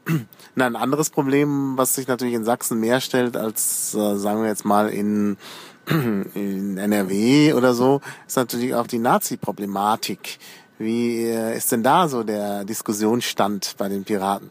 na, 0.56 0.68
ein 0.68 0.78
anderes 0.78 1.10
Problem, 1.10 1.78
was 1.78 1.96
sich 1.96 2.08
natürlich 2.08 2.34
in 2.34 2.46
Sachsen 2.46 2.80
mehr 2.80 3.02
stellt 3.02 3.36
als, 3.36 3.94
äh, 3.94 4.16
sagen 4.16 4.42
wir 4.42 4.48
jetzt 4.48 4.64
mal, 4.64 4.88
in, 4.88 5.36
in 5.86 6.78
NRW 6.78 7.54
oder 7.54 7.74
so, 7.74 8.00
ist 8.26 8.38
natürlich 8.38 8.74
auch 8.74 8.88
die 8.88 9.00
Nazi-Problematik. 9.00 10.40
Wie 10.78 11.26
äh, 11.26 11.58
ist 11.58 11.74
denn 11.74 11.84
da 11.84 12.08
so 12.08 12.24
der 12.24 12.64
Diskussionsstand 12.64 13.76
bei 13.78 13.90
den 13.90 14.06
Piraten? 14.06 14.50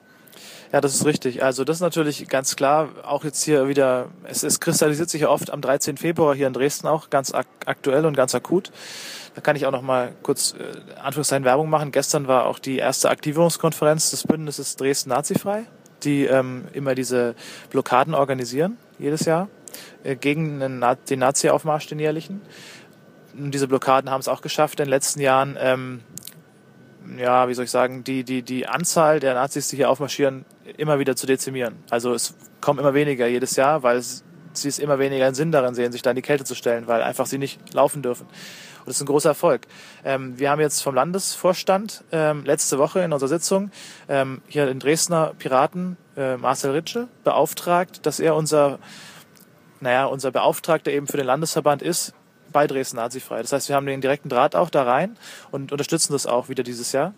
Ja, 0.75 0.81
das 0.81 0.93
ist 0.93 1.07
richtig. 1.07 1.45
Also 1.45 1.63
das 1.63 1.77
ist 1.77 1.83
natürlich 1.83 2.27
ganz 2.27 2.57
klar, 2.57 2.89
auch 3.05 3.23
jetzt 3.23 3.45
hier 3.45 3.69
wieder, 3.69 4.09
es, 4.25 4.43
es 4.43 4.59
kristallisiert 4.59 5.09
sich 5.09 5.21
ja 5.21 5.29
oft 5.29 5.53
am 5.53 5.61
13. 5.61 5.97
Februar 5.97 6.35
hier 6.35 6.49
in 6.49 6.53
Dresden 6.53 6.89
auch 6.89 7.11
ganz 7.11 7.33
ak 7.33 7.47
aktuell 7.65 8.05
und 8.05 8.17
ganz 8.17 8.35
akut. 8.35 8.73
Da 9.37 9.41
kann 9.41 9.55
ich 9.55 9.67
auch 9.67 9.71
noch 9.71 9.83
mal 9.83 10.11
kurz 10.25 10.57
äh, 10.59 10.99
Anführungszeichen 11.01 11.45
Werbung 11.45 11.71
machen. 11.71 11.93
Gestern 11.93 12.27
war 12.27 12.47
auch 12.47 12.59
die 12.59 12.79
erste 12.79 13.09
Aktivierungskonferenz 13.09 14.11
des 14.11 14.25
Bündnisses 14.25 14.75
Dresden 14.75 15.11
Nazifrei, 15.11 15.63
die 16.03 16.25
ähm, 16.25 16.65
immer 16.73 16.97
diese 16.97 17.37
Blockaden 17.71 18.13
organisieren, 18.13 18.77
jedes 18.99 19.27
Jahr, 19.27 19.47
äh, 20.03 20.17
gegen 20.17 20.59
den, 20.59 20.81
Na 20.81 20.97
den 20.97 21.21
Nazi-Aufmarsch, 21.21 21.87
den 21.87 22.01
jährlichen. 22.01 22.43
Und 23.39 23.53
diese 23.53 23.69
Blockaden 23.69 24.11
haben 24.11 24.23
es 24.23 24.27
auch 24.27 24.43
geschafft, 24.43 24.81
in 24.81 24.87
den 24.87 24.91
letzten 24.91 25.21
Jahren 25.21 25.57
ähm, 25.57 26.01
ja, 27.19 27.49
wie 27.49 27.55
soll 27.55 27.65
ich 27.65 27.71
sagen, 27.71 28.05
die, 28.05 28.25
die, 28.25 28.43
die 28.43 28.67
Anzahl 28.67 29.21
der 29.21 29.35
Nazis, 29.35 29.69
die 29.69 29.77
hier 29.77 29.91
aufmarschieren, 29.91 30.45
immer 30.77 30.99
wieder 30.99 31.17
zu 31.17 31.27
dezimieren. 31.27 31.77
Also 31.91 32.15
es 32.15 32.35
kommen 32.61 32.79
immer 32.79 32.95
weniger 32.95 33.27
jedes 33.27 33.57
Jahr, 33.57 33.83
weil 33.83 33.99
es, 33.99 34.25
sie 34.53 34.69
es 34.69 34.79
immer 34.79 34.99
weniger 34.99 35.33
Sinn 35.35 35.53
darin 35.53 35.75
sehen, 35.75 35.93
sich 35.93 36.03
da 36.03 36.11
in 36.11 36.17
die 36.17 36.23
Kälte 36.23 36.45
zu 36.45 36.55
stellen, 36.55 36.87
weil 36.87 37.03
einfach 37.03 37.27
sie 37.27 37.39
nicht 37.39 37.75
laufen 37.75 38.03
dürfen. 38.03 38.27
Und 38.27 38.89
das 38.89 38.97
ist 38.97 39.03
ein 39.03 39.07
großer 39.07 39.31
Erfolg. 39.31 39.67
Ähm, 40.05 40.39
wir 40.39 40.51
haben 40.51 40.61
jetzt 40.61 40.83
vom 40.83 40.95
Landesvorstand 40.95 42.05
ähm, 42.13 42.45
letzte 42.45 42.79
Woche 42.79 43.01
in 43.01 43.13
unserer 43.13 43.29
Sitzung 43.29 43.71
ähm, 44.09 44.43
hier 44.47 44.69
in 44.69 44.79
Dresdner 44.79 45.33
Piraten 45.39 45.97
äh, 46.17 46.37
Marcel 46.37 46.73
Ritsche 46.73 47.09
beauftragt, 47.25 48.05
dass 48.05 48.21
er 48.21 48.37
unser, 48.37 48.79
naja, 49.81 50.05
unser 50.05 50.31
Beauftragter 50.33 50.91
eben 50.91 51.07
für 51.07 51.17
den 51.17 51.27
Landesverband 51.27 51.81
ist, 51.81 52.13
bei 52.55 52.67
Dresden 52.67 52.97
nazifrei. 52.97 53.43
Das 53.43 53.53
heißt, 53.53 53.69
wir 53.69 53.77
haben 53.77 53.85
den 53.85 54.01
direkten 54.01 54.31
Draht 54.31 54.57
auch 54.57 54.71
da 54.71 54.85
rein 54.85 55.19
und 55.51 55.73
unterstützen 55.73 56.15
das 56.15 56.27
auch 56.27 56.49
wieder 56.49 56.63
dieses 56.63 56.93
Jahr. 56.93 57.13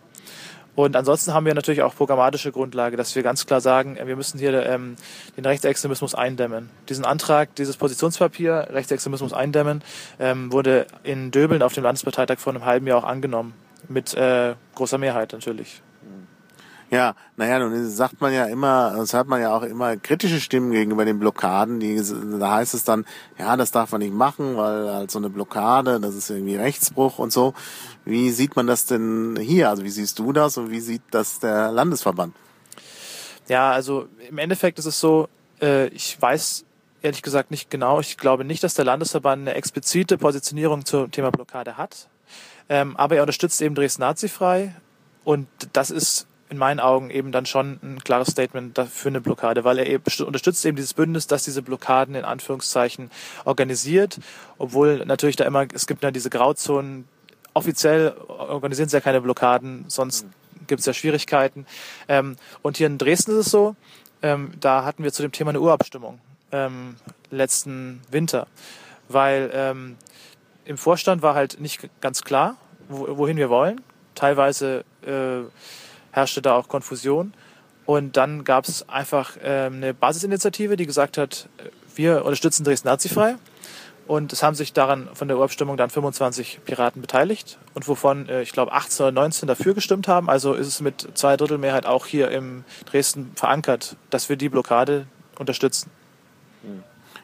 Und 0.75 0.95
ansonsten 0.95 1.33
haben 1.33 1.47
wir 1.47 1.55
natürlich 1.55 1.83
auch 1.83 1.95
programmatische 1.95 2.53
Grundlage, 2.53 2.97
dass 2.97 3.15
wir 3.15 3.23
ganz 3.23 3.47
klar 3.47 3.61
sagen, 3.63 3.97
wir 4.03 4.17
müssen 4.17 4.39
hier 4.39 4.67
ähm, 4.67 4.97
den 5.37 5.47
Rechtsextremismus 5.47 6.15
eindämmen. 6.15 6.69
Diesen 6.89 7.07
Antrag, 7.07 7.55
dieses 7.55 7.79
Positionspapier, 7.79 8.69
Rechtsextremismus 8.71 9.33
eindämmen, 9.33 9.83
ähm, 10.19 10.53
wurde 10.53 10.87
in 11.03 11.31
Döbeln 11.31 11.63
auf 11.63 11.73
dem 11.73 11.85
Landesparteitag 11.85 12.39
vor 12.39 12.53
einem 12.53 12.67
halben 12.67 12.87
Jahr 12.87 12.99
auch 12.99 13.05
angenommen. 13.05 13.55
Mit 13.89 14.13
äh, 14.15 14.55
großer 14.75 14.99
Mehrheit 14.99 15.33
natürlich. 15.33 15.81
Ja, 16.91 17.15
naja, 17.37 17.59
nun 17.59 17.91
sagt 17.91 18.21
man 18.21 18.33
ja 18.33 18.45
immer, 18.45 18.95
das 18.97 19.13
hört 19.13 19.27
man 19.27 19.41
ja 19.41 19.55
auch 19.57 19.63
immer 19.63 19.97
kritische 19.97 20.41
Stimmen 20.41 20.71
gegenüber 20.71 21.05
den 21.05 21.19
Blockaden. 21.19 21.81
Die, 21.81 22.01
da 22.39 22.55
heißt 22.55 22.75
es 22.75 22.85
dann, 22.85 23.05
ja, 23.39 23.57
das 23.57 23.73
darf 23.73 23.91
man 23.91 24.01
nicht 24.01 24.15
machen, 24.15 24.57
weil 24.57 24.93
halt 24.93 25.11
so 25.11 25.19
eine 25.19 25.29
Blockade, 25.29 25.99
das 25.99 26.15
ist 26.15 26.31
irgendwie 26.31 26.55
Rechtsbruch 26.55 27.19
und 27.19 27.33
so. 27.33 27.55
Wie 28.05 28.31
sieht 28.31 28.55
man 28.55 28.69
das 28.69 28.87
denn 28.87 29.37
hier? 29.41 29.69
Also 29.69 29.83
wie 29.83 29.91
siehst 29.91 30.19
du 30.21 30.33
das 30.33 30.59
und 30.59 30.71
wie 30.71 30.81
sieht 30.81 31.03
das 31.11 31.41
der 31.41 31.73
Landesverband? 31.73 32.35
Ja, 33.49 33.73
also 33.73 34.09
im 34.29 34.39
Endeffekt 34.39 34.79
ist 34.79 34.87
es 34.87 35.01
so, 35.01 35.29
äh, 35.61 35.89
ich 35.89 36.21
weiß 36.21 36.65
ehrlich 37.03 37.23
gesagt 37.23 37.51
nicht 37.51 37.69
genau. 37.69 37.99
Ich 37.99 38.17
glaube 38.17 38.45
nicht, 38.45 38.63
dass 38.63 38.75
der 38.75 38.85
Landesverband 38.85 39.43
eine 39.43 39.55
explizite 39.55 40.19
Positionierung 40.19 40.85
zum 40.85 41.11
Thema 41.11 41.31
Blockade 41.31 41.77
hat. 41.77 42.09
Ähm, 42.69 42.97
aber 42.97 43.17
er 43.17 43.23
unterstützt 43.23 43.61
eben 43.61 43.75
Dresden 43.75 44.03
nazifrei 44.03 44.75
und 45.25 45.49
das 45.73 45.91
ist 45.91 46.27
in 46.49 46.59
meinen 46.59 46.81
Augen 46.81 47.11
eben 47.11 47.33
dann 47.33 47.47
schon 47.47 47.81
ein 47.83 47.99
klares 48.05 48.29
Statement 48.29 48.79
für 48.91 49.09
eine 49.09 49.21
Blockade, 49.21 49.65
weil 49.65 49.79
er 49.79 49.87
eben 49.87 50.05
unterstützt 50.25 50.65
eben 50.65 50.77
dieses 50.77 50.95
Bündnis, 50.95 51.27
das 51.27 51.45
diese 51.45 51.63
Blockaden 51.63 52.15
in 52.15 52.25
Anführungszeichen 52.25 53.11
organisiert, 53.45 54.21
obwohl 54.59 55.05
natürlich 55.05 55.37
da 55.37 55.45
immer, 55.45 55.67
es 55.73 55.87
gibt 55.87 56.03
ja 56.05 56.11
diese 56.11 56.31
Grauzonen, 56.31 57.09
offiziell 57.55 58.15
organisieren 58.29 58.89
sie 58.89 58.97
ja 58.97 59.01
keine 59.01 59.21
Blockaden, 59.21 59.87
sonst 59.89 60.27
gibt 60.67 60.81
es 60.81 60.87
ja 60.87 60.93
Schwierigkeiten. 60.93 61.67
Ähm, 62.09 62.37
und 62.63 62.77
hier 62.77 62.87
in 62.87 62.99
Dresden 62.99 63.33
ist 63.33 63.47
es 63.47 63.51
so, 63.51 63.75
ähm, 64.23 64.53
da 64.61 64.85
hatten 64.85 65.03
wir 65.03 65.13
zu 65.13 65.23
dem 65.23 65.33
Thema 65.33 65.51
eine 65.51 65.61
Urabstimmung 65.61 66.21
ähm, 66.53 66.97
letzten 67.31 68.03
Winter, 68.11 68.47
weil 69.09 69.51
ähm, 69.53 69.97
im 70.65 70.79
Vorstand 70.79 71.23
war 71.23 71.35
halt 71.35 71.61
nicht 71.61 71.89
ganz 72.01 72.23
klar, 72.23 72.57
wo, 72.89 73.17
wohin 73.17 73.37
wir 73.37 73.51
wollen. 73.51 73.81
Teilweise 74.15 74.85
äh, 75.03 75.43
herrschte 76.17 76.43
da 76.43 76.57
auch 76.57 76.69
Konfusion. 76.69 77.33
Und 77.85 78.17
dann 78.17 78.43
gab 78.43 78.67
es 78.67 78.89
einfach 78.89 79.37
äh, 79.37 79.67
eine 79.67 79.95
Basisinitiative, 79.95 80.77
die 80.77 80.87
gesagt 80.87 81.19
hat, 81.19 81.49
äh, 81.59 81.69
wir 81.95 82.25
unterstützen 82.25 82.65
Dresden 82.65 82.89
nazifrei. 82.89 83.37
Und 84.09 84.33
es 84.33 84.43
haben 84.43 84.55
sich 84.55 84.73
daran 84.73 85.09
von 85.15 85.29
der 85.29 85.37
Urabstimmung 85.37 85.77
dann 85.77 85.91
25 85.91 86.61
Piraten 86.65 87.03
beteiligt 87.03 87.59
und 87.75 87.89
wovon, 87.89 88.29
äh, 88.29 88.43
ich 88.43 88.53
glaube, 88.53 88.73
18 88.73 89.05
oder 89.05 89.13
19 89.13 89.47
dafür 89.49 89.75
gestimmt 89.75 90.09
haben. 90.09 90.29
Also 90.31 90.55
ist 90.55 90.67
es 90.67 90.81
mit 90.81 91.09
zwei 91.15 91.37
Drittel 91.37 91.59
Mehrheit 91.59 91.87
auch 91.87 92.07
hier 92.07 92.31
im 92.31 92.65
Dresden 92.87 93.33
verankert, 93.35 93.97
dass 94.11 94.29
wir 94.29 94.37
die 94.37 94.49
Blockade 94.49 95.07
unterstützen. 95.39 95.91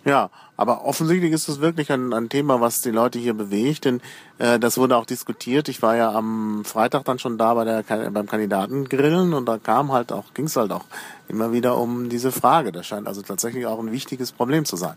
Ja, 0.04 0.30
aber 0.56 0.84
offensichtlich 0.84 1.32
ist 1.32 1.48
es 1.48 1.60
wirklich 1.60 1.92
ein, 1.92 2.12
ein 2.12 2.28
Thema, 2.28 2.60
was 2.60 2.80
die 2.80 2.90
Leute 2.90 3.20
hier 3.20 3.34
bewegt, 3.34 3.84
denn 3.84 4.00
äh, 4.38 4.58
das 4.58 4.76
wurde 4.76 4.96
auch 4.96 5.06
diskutiert. 5.06 5.68
Ich 5.68 5.80
war 5.80 5.96
ja 5.96 6.12
am 6.12 6.64
Freitag 6.64 7.04
dann 7.04 7.20
schon 7.20 7.38
da 7.38 7.54
bei 7.54 7.64
der 7.64 8.10
beim 8.10 8.26
Kandidatengrillen 8.26 9.32
und 9.32 9.46
da 9.46 9.58
kam 9.58 9.92
halt 9.92 10.12
auch, 10.12 10.34
ging 10.34 10.46
es 10.46 10.56
halt 10.56 10.72
auch 10.72 10.84
immer 11.28 11.52
wieder 11.52 11.78
um 11.78 12.08
diese 12.08 12.32
Frage. 12.32 12.72
Das 12.72 12.86
scheint 12.86 13.06
also 13.06 13.22
tatsächlich 13.22 13.66
auch 13.66 13.78
ein 13.78 13.92
wichtiges 13.92 14.32
Problem 14.32 14.64
zu 14.64 14.76
sein. 14.76 14.96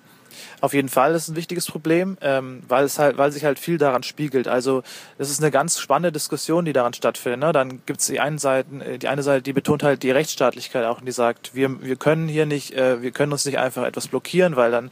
Auf 0.62 0.74
jeden 0.74 0.89
Fall 0.89 1.13
ist 1.13 1.24
es 1.24 1.27
ein 1.30 1.36
wichtiges 1.36 1.68
Problem, 1.68 2.18
ähm, 2.22 2.62
weil 2.68 2.86
es 2.86 3.00
halt, 3.00 3.18
weil 3.18 3.32
sich 3.32 3.46
halt 3.46 3.60
viel 3.60 3.77
daran 3.77 4.04
spiegelt. 4.04 4.48
Also 4.48 4.84
es 5.18 5.30
ist 5.30 5.42
eine 5.42 5.51
ganz 5.51 5.80
spannende 5.80 6.12
Diskussion, 6.12 6.65
die 6.65 6.74
daran 6.74 6.94
stattfindet. 6.94 7.39
Ne? 7.39 7.51
Dann 7.51 7.82
gibt 7.86 8.00
es 8.00 8.08
die 8.08 8.20
einen 8.20 8.38
Seiten, 8.38 8.82
äh, 8.82 8.98
die 8.98 9.08
eine 9.08 9.24
Seite, 9.24 9.42
die 9.42 9.54
betont 9.54 9.84
halt 9.84 10.04
die 10.04 10.12
Rechtsstaatlichkeit 10.12 10.86
auch 10.86 11.00
und 11.00 11.06
die 11.06 11.12
sagt, 11.12 11.56
wir, 11.56 11.82
wir 11.82 11.96
können 11.96 12.27
hier 12.27 12.46
nicht, 12.46 12.74
äh, 12.74 13.01
wir 13.01 13.12
können 13.12 13.32
uns 13.32 13.46
nicht 13.46 13.60
einfach 13.60 13.84
etwas 13.84 14.08
blockieren, 14.08 14.56
weil 14.56 14.72
dann 14.72 14.92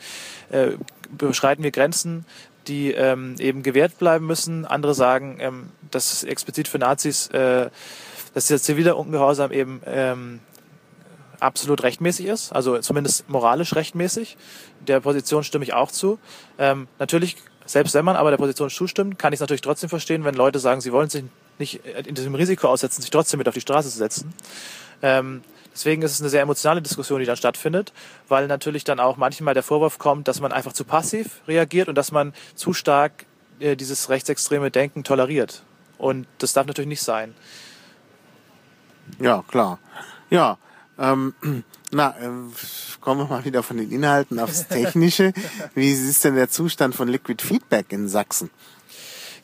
äh, 0.52 0.72
beschreiten 1.18 1.64
wir 1.64 1.72
Grenzen, 1.72 2.26
die 2.68 2.92
ähm, 2.92 3.36
eben 3.40 3.64
gewährt 3.64 3.98
bleiben 3.98 4.26
müssen. 4.26 4.66
Andere 4.66 4.94
sagen, 4.94 5.38
ähm, 5.40 5.70
dass 5.92 6.24
explizit 6.24 6.68
für 6.68 6.80
Nazis, 6.80 7.28
äh, 7.28 7.70
dass 8.34 8.48
der 8.48 8.60
zivile 8.60 8.96
Ungehorsam 8.96 9.52
eben 9.52 9.82
ähm, 9.86 10.40
absolut 11.44 11.84
rechtmäßig 11.84 12.26
ist, 12.26 12.52
also 12.52 12.80
zumindest 12.80 13.30
moralisch 13.30 13.76
rechtmäßig. 13.76 14.38
Der 14.88 15.00
Position 15.00 15.44
stimme 15.44 15.66
ich 15.66 15.74
auch 15.74 15.92
zu. 15.92 16.20
Ähm, 16.58 16.88
natürlich, 17.00 17.38
selbst 17.66 17.94
wenn 17.94 18.06
man 18.06 18.16
aber 18.16 18.32
der 18.32 18.38
Position 18.38 18.70
zustimmt, 18.70 19.20
kann 19.20 19.34
ich 19.34 19.38
es 19.38 19.42
natürlich 19.42 19.62
trotzdem 19.62 19.90
verstehen, 19.90 20.24
wenn 20.24 20.36
Leute 20.36 20.60
sagen, 20.60 20.82
sie 20.82 20.92
wollen 20.92 21.10
sich 21.10 21.24
nicht 21.60 21.86
in 21.86 22.16
diesem 22.16 22.34
Risiko 22.36 22.68
aussetzen, 22.68 23.02
sich 23.02 23.12
trotzdem 23.12 23.38
mit 23.38 23.48
auf 23.48 23.54
die 23.54 23.62
Straße 23.62 23.90
zu 23.90 23.98
setzen. 23.98 24.34
Ähm, 25.02 25.44
deswegen 25.72 26.02
ist 26.02 26.12
es 26.12 26.22
eine 26.22 26.30
sehr 26.30 26.42
emotionale 26.42 26.82
Diskussion, 26.82 27.20
die 27.20 27.26
dann 27.26 27.38
stattfindet, 27.38 27.94
weil 28.28 28.48
natürlich 28.48 28.84
dann 28.84 29.00
auch 29.00 29.18
manchmal 29.18 29.54
der 29.54 29.64
Vorwurf 29.64 30.00
kommt, 30.00 30.28
dass 30.28 30.40
man 30.40 30.52
einfach 30.52 30.74
zu 30.74 30.86
passiv 30.86 31.42
reagiert 31.48 31.90
und 31.90 31.96
dass 31.96 32.12
man 32.12 32.34
zu 32.56 32.74
stark 32.74 33.26
äh, 33.60 33.76
dieses 33.76 34.10
rechtsextreme 34.10 34.72
Denken 34.72 35.04
toleriert. 35.04 35.64
Und 35.98 36.28
das 36.40 36.54
darf 36.54 36.66
natürlich 36.66 36.90
nicht 36.90 37.04
sein. 37.04 37.36
Ja, 39.20 39.44
klar. 39.48 39.80
Ja, 40.30 40.58
ähm, 41.00 41.34
na, 41.92 42.16
äh, 42.20 42.30
kommen 43.02 43.22
wir 43.22 43.28
mal 43.28 43.46
wieder 43.46 43.64
von 43.64 43.78
den 43.78 43.92
Inhalten 43.92 44.40
aufs 44.40 44.68
Technische. 44.70 45.34
Wie 45.76 45.92
ist 45.92 46.24
denn 46.24 46.36
der 46.36 46.50
Zustand 46.50 46.96
von 46.96 47.08
Liquid 47.08 47.44
Feedback 47.44 47.92
in 47.92 48.08
Sachsen? 48.08 48.50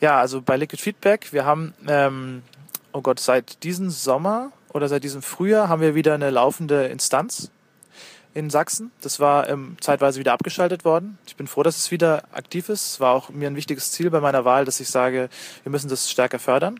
Ja, 0.00 0.18
also 0.18 0.40
bei 0.40 0.56
Liquid 0.56 0.80
Feedback, 0.82 1.32
wir 1.32 1.44
haben, 1.44 1.74
ähm, 1.86 2.42
oh 2.92 3.02
Gott, 3.02 3.20
seit 3.20 3.62
diesem 3.64 3.90
Sommer 3.90 4.52
oder 4.72 4.88
seit 4.88 5.04
diesem 5.04 5.22
Frühjahr 5.22 5.68
haben 5.68 5.82
wir 5.82 5.94
wieder 5.94 6.14
eine 6.14 6.30
laufende 6.30 6.86
Instanz. 6.86 7.50
in 8.32 8.48
Sachsen. 8.48 8.92
Das 9.00 9.18
war 9.18 9.48
ähm, 9.48 9.76
zeitweise 9.80 10.20
wieder 10.20 10.32
abgeschaltet 10.32 10.84
worden. 10.84 11.18
Ich 11.26 11.34
bin 11.34 11.48
froh, 11.48 11.64
dass 11.64 11.76
es 11.76 11.90
wieder 11.90 12.22
aktiv 12.32 12.68
ist. 12.68 12.92
Es 12.92 13.00
war 13.00 13.12
auch 13.12 13.30
mir 13.30 13.48
ein 13.48 13.56
wichtiges 13.56 13.90
Ziel 13.90 14.08
bei 14.10 14.20
meiner 14.20 14.44
Wahl, 14.44 14.64
dass 14.64 14.78
ich 14.78 14.88
sage, 14.88 15.28
wir 15.64 15.72
müssen 15.72 15.88
das 15.88 16.08
stärker 16.08 16.38
fördern. 16.38 16.78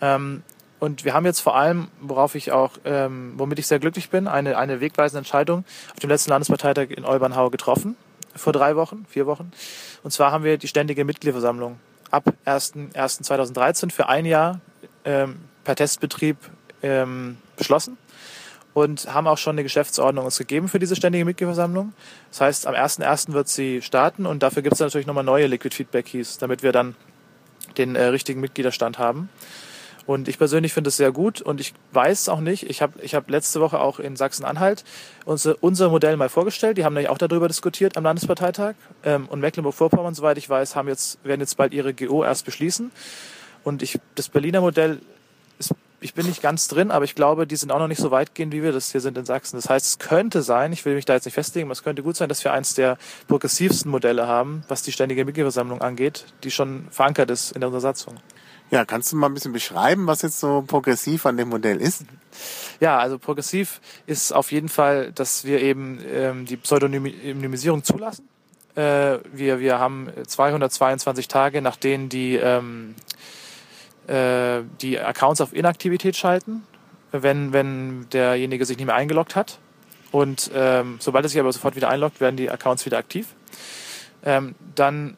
Ähm, 0.00 0.42
und 0.80 1.04
wir 1.04 1.12
haben 1.12 1.26
jetzt 1.26 1.40
vor 1.40 1.54
allem, 1.54 1.88
worauf 2.00 2.34
ich 2.34 2.52
auch, 2.52 2.72
ähm, 2.84 3.34
womit 3.36 3.58
ich 3.58 3.66
sehr 3.66 3.78
glücklich 3.78 4.08
bin, 4.08 4.26
eine, 4.26 4.56
eine 4.56 4.80
wegweisende 4.80 5.18
Entscheidung 5.18 5.64
auf 5.92 6.00
dem 6.00 6.08
letzten 6.08 6.30
Landesparteitag 6.30 6.88
in 6.90 7.04
Olbernhau 7.04 7.50
getroffen. 7.50 7.96
Vor 8.34 8.52
drei 8.52 8.76
Wochen, 8.76 9.04
vier 9.08 9.26
Wochen. 9.26 9.52
Und 10.02 10.10
zwar 10.10 10.32
haben 10.32 10.42
wir 10.42 10.56
die 10.56 10.68
ständige 10.68 11.04
Mitgliederversammlung 11.04 11.78
ab 12.10 12.32
1.1.2013 12.46 13.92
für 13.92 14.08
ein 14.08 14.24
Jahr 14.24 14.60
ähm, 15.04 15.40
per 15.64 15.76
Testbetrieb 15.76 16.36
ähm, 16.82 17.36
beschlossen 17.56 17.98
und 18.72 19.12
haben 19.12 19.26
auch 19.26 19.38
schon 19.38 19.54
eine 19.54 19.62
Geschäftsordnung 19.62 20.24
uns 20.24 20.38
gegeben 20.38 20.68
für 20.68 20.78
diese 20.78 20.96
ständige 20.96 21.24
Mitgliederversammlung. 21.24 21.92
Das 22.30 22.40
heißt, 22.40 22.66
am 22.66 22.74
1.1. 22.74 23.32
wird 23.32 23.48
sie 23.48 23.82
starten 23.82 24.24
und 24.24 24.42
dafür 24.42 24.62
gibt 24.62 24.74
es 24.74 24.80
natürlich 24.80 25.06
nochmal 25.06 25.24
neue 25.24 25.46
Liquid 25.46 25.74
Feedback 25.74 26.06
Keys, 26.06 26.38
damit 26.38 26.62
wir 26.62 26.72
dann 26.72 26.94
den 27.76 27.96
äh, 27.96 28.04
richtigen 28.04 28.40
Mitgliederstand 28.40 28.98
haben. 28.98 29.28
Und 30.10 30.26
ich 30.26 30.38
persönlich 30.38 30.72
finde 30.72 30.88
es 30.88 30.96
sehr 30.96 31.12
gut 31.12 31.40
und 31.40 31.60
ich 31.60 31.72
weiß 31.92 32.30
auch 32.30 32.40
nicht, 32.40 32.68
ich 32.68 32.82
habe 32.82 33.00
ich 33.00 33.14
hab 33.14 33.30
letzte 33.30 33.60
Woche 33.60 33.78
auch 33.78 34.00
in 34.00 34.16
Sachsen-Anhalt 34.16 34.82
unser, 35.24 35.54
unser 35.60 35.88
Modell 35.88 36.16
mal 36.16 36.28
vorgestellt, 36.28 36.78
die 36.78 36.84
haben 36.84 36.94
nämlich 36.94 37.10
auch 37.10 37.16
darüber 37.16 37.46
diskutiert 37.46 37.96
am 37.96 38.02
Landesparteitag 38.02 38.74
ähm, 39.04 39.28
und 39.28 39.38
Mecklenburg-Vorpommern, 39.38 40.12
soweit 40.14 40.36
ich 40.36 40.50
weiß, 40.50 40.74
haben 40.74 40.88
jetzt, 40.88 41.24
werden 41.24 41.38
jetzt 41.38 41.56
bald 41.56 41.72
ihre 41.72 41.94
GO 41.94 42.24
erst 42.24 42.44
beschließen 42.44 42.90
und 43.62 43.84
ich, 43.84 44.00
das 44.16 44.28
Berliner 44.28 44.62
Modell 44.62 45.00
ist 45.60 45.76
ich 46.00 46.14
bin 46.14 46.26
nicht 46.26 46.42
ganz 46.42 46.66
drin, 46.66 46.90
aber 46.90 47.04
ich 47.04 47.14
glaube, 47.14 47.46
die 47.46 47.54
sind 47.54 47.70
auch 47.70 47.78
noch 47.78 47.86
nicht 47.86 48.00
so 48.00 48.10
weit 48.10 48.34
gehen, 48.34 48.50
wie 48.50 48.64
wir 48.64 48.72
das 48.72 48.90
hier 48.90 49.02
sind 49.02 49.18
in 49.18 49.26
Sachsen. 49.26 49.56
Das 49.58 49.68
heißt, 49.68 49.86
es 49.86 49.98
könnte 49.98 50.40
sein, 50.42 50.72
ich 50.72 50.84
will 50.86 50.94
mich 50.94 51.04
da 51.04 51.12
jetzt 51.12 51.26
nicht 51.26 51.34
festlegen, 51.34 51.68
aber 51.68 51.72
es 51.72 51.82
könnte 51.84 52.02
gut 52.02 52.16
sein, 52.16 52.30
dass 52.30 52.42
wir 52.42 52.54
eins 52.54 52.74
der 52.74 52.96
progressivsten 53.28 53.90
Modelle 53.90 54.26
haben, 54.26 54.64
was 54.66 54.82
die 54.82 54.92
ständige 54.92 55.26
Mitgliederversammlung 55.26 55.82
angeht, 55.82 56.24
die 56.42 56.50
schon 56.50 56.88
verankert 56.90 57.30
ist 57.30 57.52
in 57.52 57.60
der 57.60 57.68
Untersatzung. 57.68 58.16
Ja, 58.70 58.84
kannst 58.84 59.12
du 59.12 59.16
mal 59.16 59.26
ein 59.26 59.34
bisschen 59.34 59.52
beschreiben, 59.52 60.06
was 60.06 60.22
jetzt 60.22 60.38
so 60.38 60.62
progressiv 60.66 61.26
an 61.26 61.36
dem 61.36 61.48
Modell 61.48 61.78
ist? 61.78 62.04
Ja, 62.78 62.98
also 62.98 63.18
progressiv 63.18 63.80
ist 64.06 64.32
auf 64.32 64.52
jeden 64.52 64.68
Fall, 64.68 65.12
dass 65.12 65.44
wir 65.44 65.60
eben 65.60 66.00
ähm, 66.08 66.46
die 66.46 66.56
Pseudonymisierung 66.56 67.82
zulassen. 67.82 68.28
Äh, 68.76 69.18
wir, 69.32 69.58
wir 69.58 69.78
haben 69.80 70.08
222 70.24 71.26
Tage, 71.26 71.62
nach 71.62 71.76
denen 71.76 72.08
die 72.08 72.36
ähm, 72.36 72.94
äh, 74.10 74.62
die 74.80 74.98
Accounts 74.98 75.40
auf 75.40 75.54
Inaktivität 75.54 76.16
schalten, 76.16 76.64
wenn, 77.12 77.52
wenn 77.52 78.08
derjenige 78.10 78.64
sich 78.64 78.76
nicht 78.76 78.86
mehr 78.86 78.96
eingeloggt 78.96 79.36
hat. 79.36 79.58
Und 80.10 80.50
ähm, 80.54 80.96
sobald 80.98 81.24
er 81.24 81.28
sich 81.28 81.38
aber 81.38 81.52
sofort 81.52 81.76
wieder 81.76 81.88
einloggt, 81.88 82.20
werden 82.20 82.36
die 82.36 82.50
Accounts 82.50 82.84
wieder 82.86 82.98
aktiv. 82.98 83.28
Ähm, 84.24 84.54
dann 84.74 85.16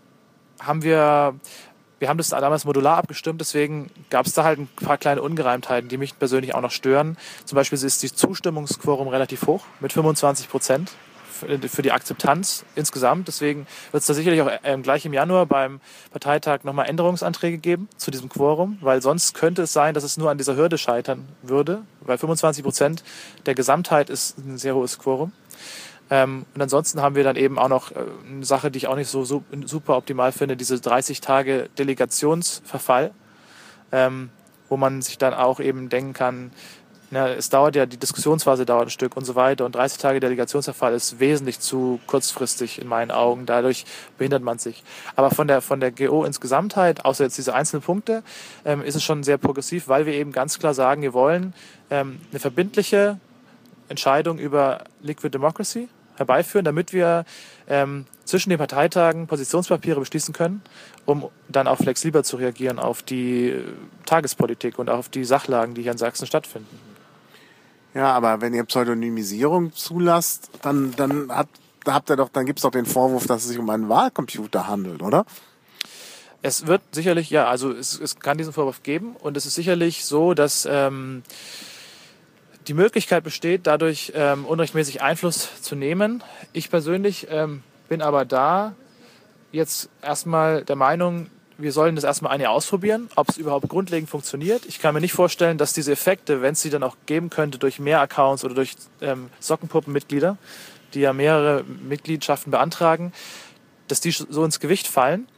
haben 0.61 0.83
wir, 0.83 1.35
wir 2.03 2.09
haben 2.09 2.19
das 2.19 2.31
damals 2.31 2.65
modular 2.65 2.99
abgestimmt, 2.99 3.41
deswegen 3.41 3.89
gab 4.11 4.27
es 4.27 4.33
da 4.33 4.43
halt 4.43 4.59
ein 4.59 4.67
paar 4.67 4.99
kleine 4.99 5.23
Ungereimtheiten, 5.23 5.89
die 5.89 5.99
mich 5.99 6.19
persönlich 6.19 6.53
auch 6.53 6.61
noch 6.61 6.73
stören. 6.73 7.17
Zum 7.45 7.55
Beispiel 7.55 7.79
ist 7.81 8.03
die 8.03 8.13
Zustimmungsquorum 8.13 9.07
relativ 9.07 9.47
hoch 9.47 9.65
mit 9.79 9.93
25 9.93 10.49
Prozent 10.49 10.91
für 11.69 11.83
die 11.83 11.93
Akzeptanz 11.93 12.65
insgesamt. 12.75 13.29
Deswegen 13.29 13.69
wird 13.93 14.01
es 14.01 14.07
da 14.09 14.15
sicherlich 14.15 14.43
auch 14.43 14.51
ähm, 14.65 14.83
gleich 14.83 15.07
im 15.07 15.13
Januar 15.13 15.47
beim 15.47 15.81
Parteitag 16.11 16.65
nochmal 16.65 16.89
Änderungsanträge 16.89 17.59
geben 17.59 17.89
zu 17.97 18.11
diesem 18.11 18.29
Quorum, 18.29 18.79
weil 18.81 19.01
sonst 19.01 19.35
könnte 19.35 19.63
es 19.63 19.73
sein, 19.73 19.95
dass 19.95 20.03
es 20.03 20.17
nur 20.17 20.29
an 20.29 20.39
dieser 20.39 20.57
Hürde 20.57 20.79
scheitern 20.79 21.29
würde, 21.43 21.83
weil 22.01 22.19
25 22.19 22.65
Prozent 22.65 23.05
der 23.47 23.55
Gesamtheit 23.55 24.11
ist 24.11 24.39
ein 24.39 24.59
sehr 24.59 24.75
hohes 24.75 24.99
Quorum. 24.99 25.31
Ähm, 26.13 26.45
und 26.55 26.61
ansonsten 26.61 27.01
haben 27.01 27.15
wir 27.15 27.25
dann 27.25 27.37
eben 27.37 27.59
auch 27.59 27.71
noch 27.71 27.91
äh, 27.91 28.05
eine 28.29 28.45
Sache, 28.45 28.71
die 28.71 28.77
ich 28.77 28.87
auch 28.87 28.97
nicht 28.97 29.09
so, 29.09 29.25
so 29.25 29.45
super 29.65 29.97
optimal 29.97 30.31
finde, 30.31 30.59
diese 30.59 30.79
30 30.79 31.23
Tage 31.23 31.71
Delegationsverfall, 31.79 33.13
ähm, 33.93 34.29
wo 34.69 34.77
man 34.77 35.01
sich 35.01 35.17
dann 35.17 35.33
auch 35.33 35.59
eben 35.59 35.89
denken 35.89 36.13
kann, 36.13 36.51
ja, 37.13 37.29
es 37.29 37.49
dauert 37.49 37.77
ja, 37.77 37.87
die 37.87 37.97
Diskussionsphase 37.97 38.67
dauert 38.67 38.89
ein 38.89 38.91
Stück 38.91 39.17
und 39.17 39.25
so 39.25 39.37
weiter. 39.37 39.65
Und 39.65 39.75
30 39.75 39.99
Tage 39.99 40.21
Delegationsverfall 40.21 40.93
ist 40.93 41.19
wesentlich 41.19 41.61
zu 41.61 41.99
kurzfristig 42.07 42.79
in 42.79 42.89
meinen 42.89 43.11
Augen. 43.11 43.47
Dadurch 43.47 43.87
behindert 44.19 44.43
man 44.43 44.59
sich. 44.59 44.85
Aber 45.17 45.31
von 45.31 45.49
der, 45.49 45.63
von 45.63 45.81
der 45.81 45.93
GO 45.93 46.25
insgesamtheit, 46.25 47.07
außer 47.07 47.25
jetzt 47.25 47.39
diese 47.39 47.55
einzelnen 47.55 47.83
Punkte, 47.83 48.23
ähm, 48.67 48.83
ist 48.83 48.97
es 48.97 49.03
schon 49.03 49.23
sehr 49.23 49.39
progressiv, 49.39 49.89
weil 49.89 50.05
wir 50.05 50.13
eben 50.13 50.33
ganz 50.33 50.59
klar 50.59 50.75
sagen, 50.75 51.01
wir 51.01 51.15
wollen 51.15 51.55
ähm, 51.91 52.21
eine 52.31 52.41
verbindliche 52.41 53.19
Entscheidung 53.89 54.39
über 54.39 54.85
Liquid 55.01 55.31
Democracy 55.31 55.89
herbeiführen, 56.17 56.65
damit 56.65 56.93
wir 56.93 57.25
ähm, 57.69 58.07
zwischen 58.25 58.51
den 58.51 58.59
Parteitagen 58.59 59.27
Positionspapiere 59.27 60.01
beschließen 60.01 60.35
können, 60.35 60.63
um 61.05 61.29
dann 61.49 61.67
auch 61.67 61.79
flexibler 61.79 62.25
zu 62.25 62.37
reagieren 62.37 62.79
auf 62.79 63.03
die 63.03 63.51
äh, 63.51 63.65
Tagespolitik 64.07 64.79
und 64.79 64.91
auch 64.91 64.99
auf 64.99 65.09
die 65.09 65.25
Sachlagen, 65.25 65.75
die 65.75 65.83
hier 65.83 65.93
in 65.93 65.99
Sachsen 65.99 66.27
stattfinden. 66.27 66.79
Ja, 67.95 68.13
aber 68.13 68.41
wenn 68.41 68.55
ihr 68.55 68.65
Pseudonymisierung 68.65 69.73
zulasst, 69.75 70.51
dann, 70.63 70.95
dann 70.97 71.31
hat, 71.31 71.49
habt 71.87 72.11
ihr 72.11 72.17
doch, 72.17 72.31
dann 72.31 72.47
gibt's 72.47 72.63
doch 72.63 72.71
den 72.71 72.87
Vorwurf, 72.87 73.27
dass 73.27 73.43
es 73.43 73.49
sich 73.49 73.59
um 73.59 73.69
einen 73.69 73.89
Wahlcomputer 73.89 74.67
handelt, 74.67 75.03
oder? 75.03 75.27
Es 76.41 76.67
wird 76.67 76.83
sicherlich, 76.93 77.31
ja, 77.31 77.47
also 77.47 77.71
es, 77.71 78.01
es 78.01 78.19
kann 78.19 78.39
diesen 78.39 78.53
Vorwurf 78.53 78.83
geben 78.83 79.15
und 79.17 79.37
es 79.37 79.47
ist 79.47 79.55
sicherlich 79.55 80.05
so, 80.05 80.35
dass 80.35 80.67
ähm, 80.69 81.23
die 82.67 82.75
Möglichkeit 82.75 83.25
besteht, 83.25 83.67
dadurch 83.67 84.13
ähm, 84.15 84.45
unrechtmäßig 84.45 85.03
Einfluss 85.03 85.63
zu 85.63 85.75
nehmen. 85.75 86.23
Ich 86.53 86.71
persönlich 86.71 87.27
ähm, 87.31 87.63
bin 87.89 88.03
aber 88.03 88.25
da 88.25 88.75
jetzt 89.51 89.91
erstmal 90.01 90.65
der 90.65 90.77
Meinung, 90.77 91.29
wir 91.59 91.73
sollen 91.73 91.95
das 91.95 92.05
erstmal 92.05 92.33
ein 92.33 92.41
Jahr 92.41 92.53
ausprobieren, 92.53 93.09
ob 93.17 93.29
es 93.29 93.37
überhaupt 93.37 93.69
grundlegend 93.69 94.09
funktioniert. 94.09 94.65
Ich 94.67 94.79
kann 94.79 94.95
mir 94.95 95.01
nicht 95.01 95.13
vorstellen, 95.13 95.59
dass 95.59 95.73
diese 95.73 95.93
Effekte, 95.93 96.43
wenn 96.43 96.53
es 96.53 96.63
sie 96.63 96.71
dann 96.71 96.83
auch 96.83 96.97
geben 97.07 97.31
könnte 97.31 97.59
durch 97.59 97.79
mehr 97.79 98.01
Accounts 98.01 98.45
oder 98.45 98.55
durch 98.55 98.75
ähm, 99.01 99.29
Sockenpuppenmitglieder, 99.41 100.39
die 100.95 101.01
ja 101.01 101.13
mehrere 101.13 101.65
Mitgliedschaften 101.65 102.51
beantragen, 102.51 103.13
dass 103.89 104.01
die 104.01 104.11
so 104.11 104.45
ins 104.45 104.61
Gewicht 104.61 104.87
fallen. 104.87 105.29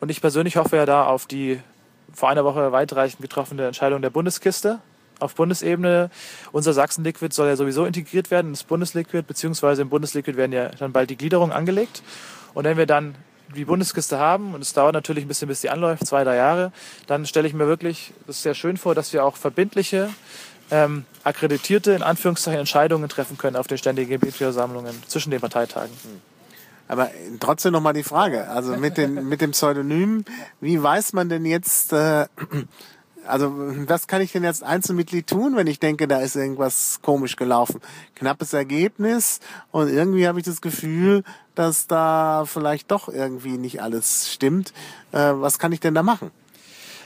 Und 0.00 0.10
ich 0.10 0.20
persönlich 0.20 0.56
hoffe 0.56 0.76
ja 0.76 0.86
da 0.86 1.06
auf 1.06 1.26
die 1.26 1.60
vor 2.12 2.28
einer 2.28 2.44
Woche 2.44 2.72
weitreichend 2.72 3.22
getroffene 3.22 3.66
Entscheidung 3.66 4.02
der 4.02 4.10
Bundeskiste 4.10 4.80
auf 5.22 5.34
Bundesebene. 5.34 6.10
Unser 6.52 6.72
Sachsen-Liquid 6.72 7.34
soll 7.34 7.48
ja 7.48 7.56
sowieso 7.56 7.84
integriert 7.84 8.30
werden 8.30 8.48
ins 8.48 8.64
Bundesliquid, 8.64 9.26
beziehungsweise 9.26 9.82
im 9.82 9.88
Bundesliquid 9.88 10.36
werden 10.36 10.52
ja 10.52 10.68
dann 10.70 10.92
bald 10.92 11.10
die 11.10 11.16
Gliederungen 11.16 11.54
angelegt. 11.54 12.02
Und 12.54 12.64
wenn 12.64 12.76
wir 12.76 12.86
dann 12.86 13.14
die 13.54 13.64
Bundeskiste 13.64 14.18
haben, 14.18 14.54
und 14.54 14.62
es 14.62 14.72
dauert 14.72 14.94
natürlich 14.94 15.24
ein 15.24 15.28
bisschen, 15.28 15.48
bis 15.48 15.60
die 15.60 15.70
anläuft, 15.70 16.06
zwei, 16.06 16.24
drei 16.24 16.36
Jahre, 16.36 16.72
dann 17.06 17.26
stelle 17.26 17.46
ich 17.46 17.54
mir 17.54 17.66
wirklich 17.66 18.12
das 18.26 18.42
sehr 18.42 18.54
schön 18.54 18.76
vor, 18.76 18.94
dass 18.94 19.12
wir 19.12 19.24
auch 19.24 19.36
verbindliche, 19.36 20.08
ähm, 20.70 21.04
akkreditierte, 21.22 21.92
in 21.92 22.02
Anführungszeichen, 22.02 22.60
Entscheidungen 22.60 23.08
treffen 23.08 23.36
können 23.36 23.56
auf 23.56 23.66
den 23.66 23.78
ständigen 23.78 24.12
Mitgliederversammlungen 24.12 24.94
zwischen 25.06 25.30
den 25.30 25.40
Parteitagen. 25.40 25.92
Aber 26.88 27.10
trotzdem 27.40 27.72
nochmal 27.72 27.92
die 27.92 28.02
Frage, 28.02 28.48
also 28.48 28.76
mit, 28.76 28.96
den, 28.98 29.28
mit 29.28 29.40
dem 29.40 29.52
Pseudonym, 29.52 30.24
wie 30.60 30.82
weiß 30.82 31.12
man 31.12 31.28
denn 31.28 31.44
jetzt, 31.44 31.92
äh, 31.92 32.26
also 33.26 33.52
was 33.88 34.06
kann 34.06 34.20
ich 34.20 34.32
denn 34.32 34.44
jetzt 34.44 34.62
Einzelmitglied 34.62 35.26
tun, 35.26 35.56
wenn 35.56 35.66
ich 35.66 35.78
denke, 35.78 36.08
da 36.08 36.20
ist 36.20 36.36
irgendwas 36.36 37.00
komisch 37.02 37.36
gelaufen? 37.36 37.80
Knappes 38.14 38.52
Ergebnis 38.52 39.40
und 39.70 39.88
irgendwie 39.88 40.26
habe 40.26 40.38
ich 40.38 40.44
das 40.44 40.60
Gefühl, 40.60 41.24
dass 41.54 41.86
da 41.86 42.44
vielleicht 42.46 42.90
doch 42.90 43.08
irgendwie 43.08 43.58
nicht 43.58 43.82
alles 43.82 44.32
stimmt. 44.32 44.72
Äh, 45.12 45.32
was 45.34 45.58
kann 45.58 45.72
ich 45.72 45.80
denn 45.80 45.94
da 45.94 46.02
machen? 46.02 46.30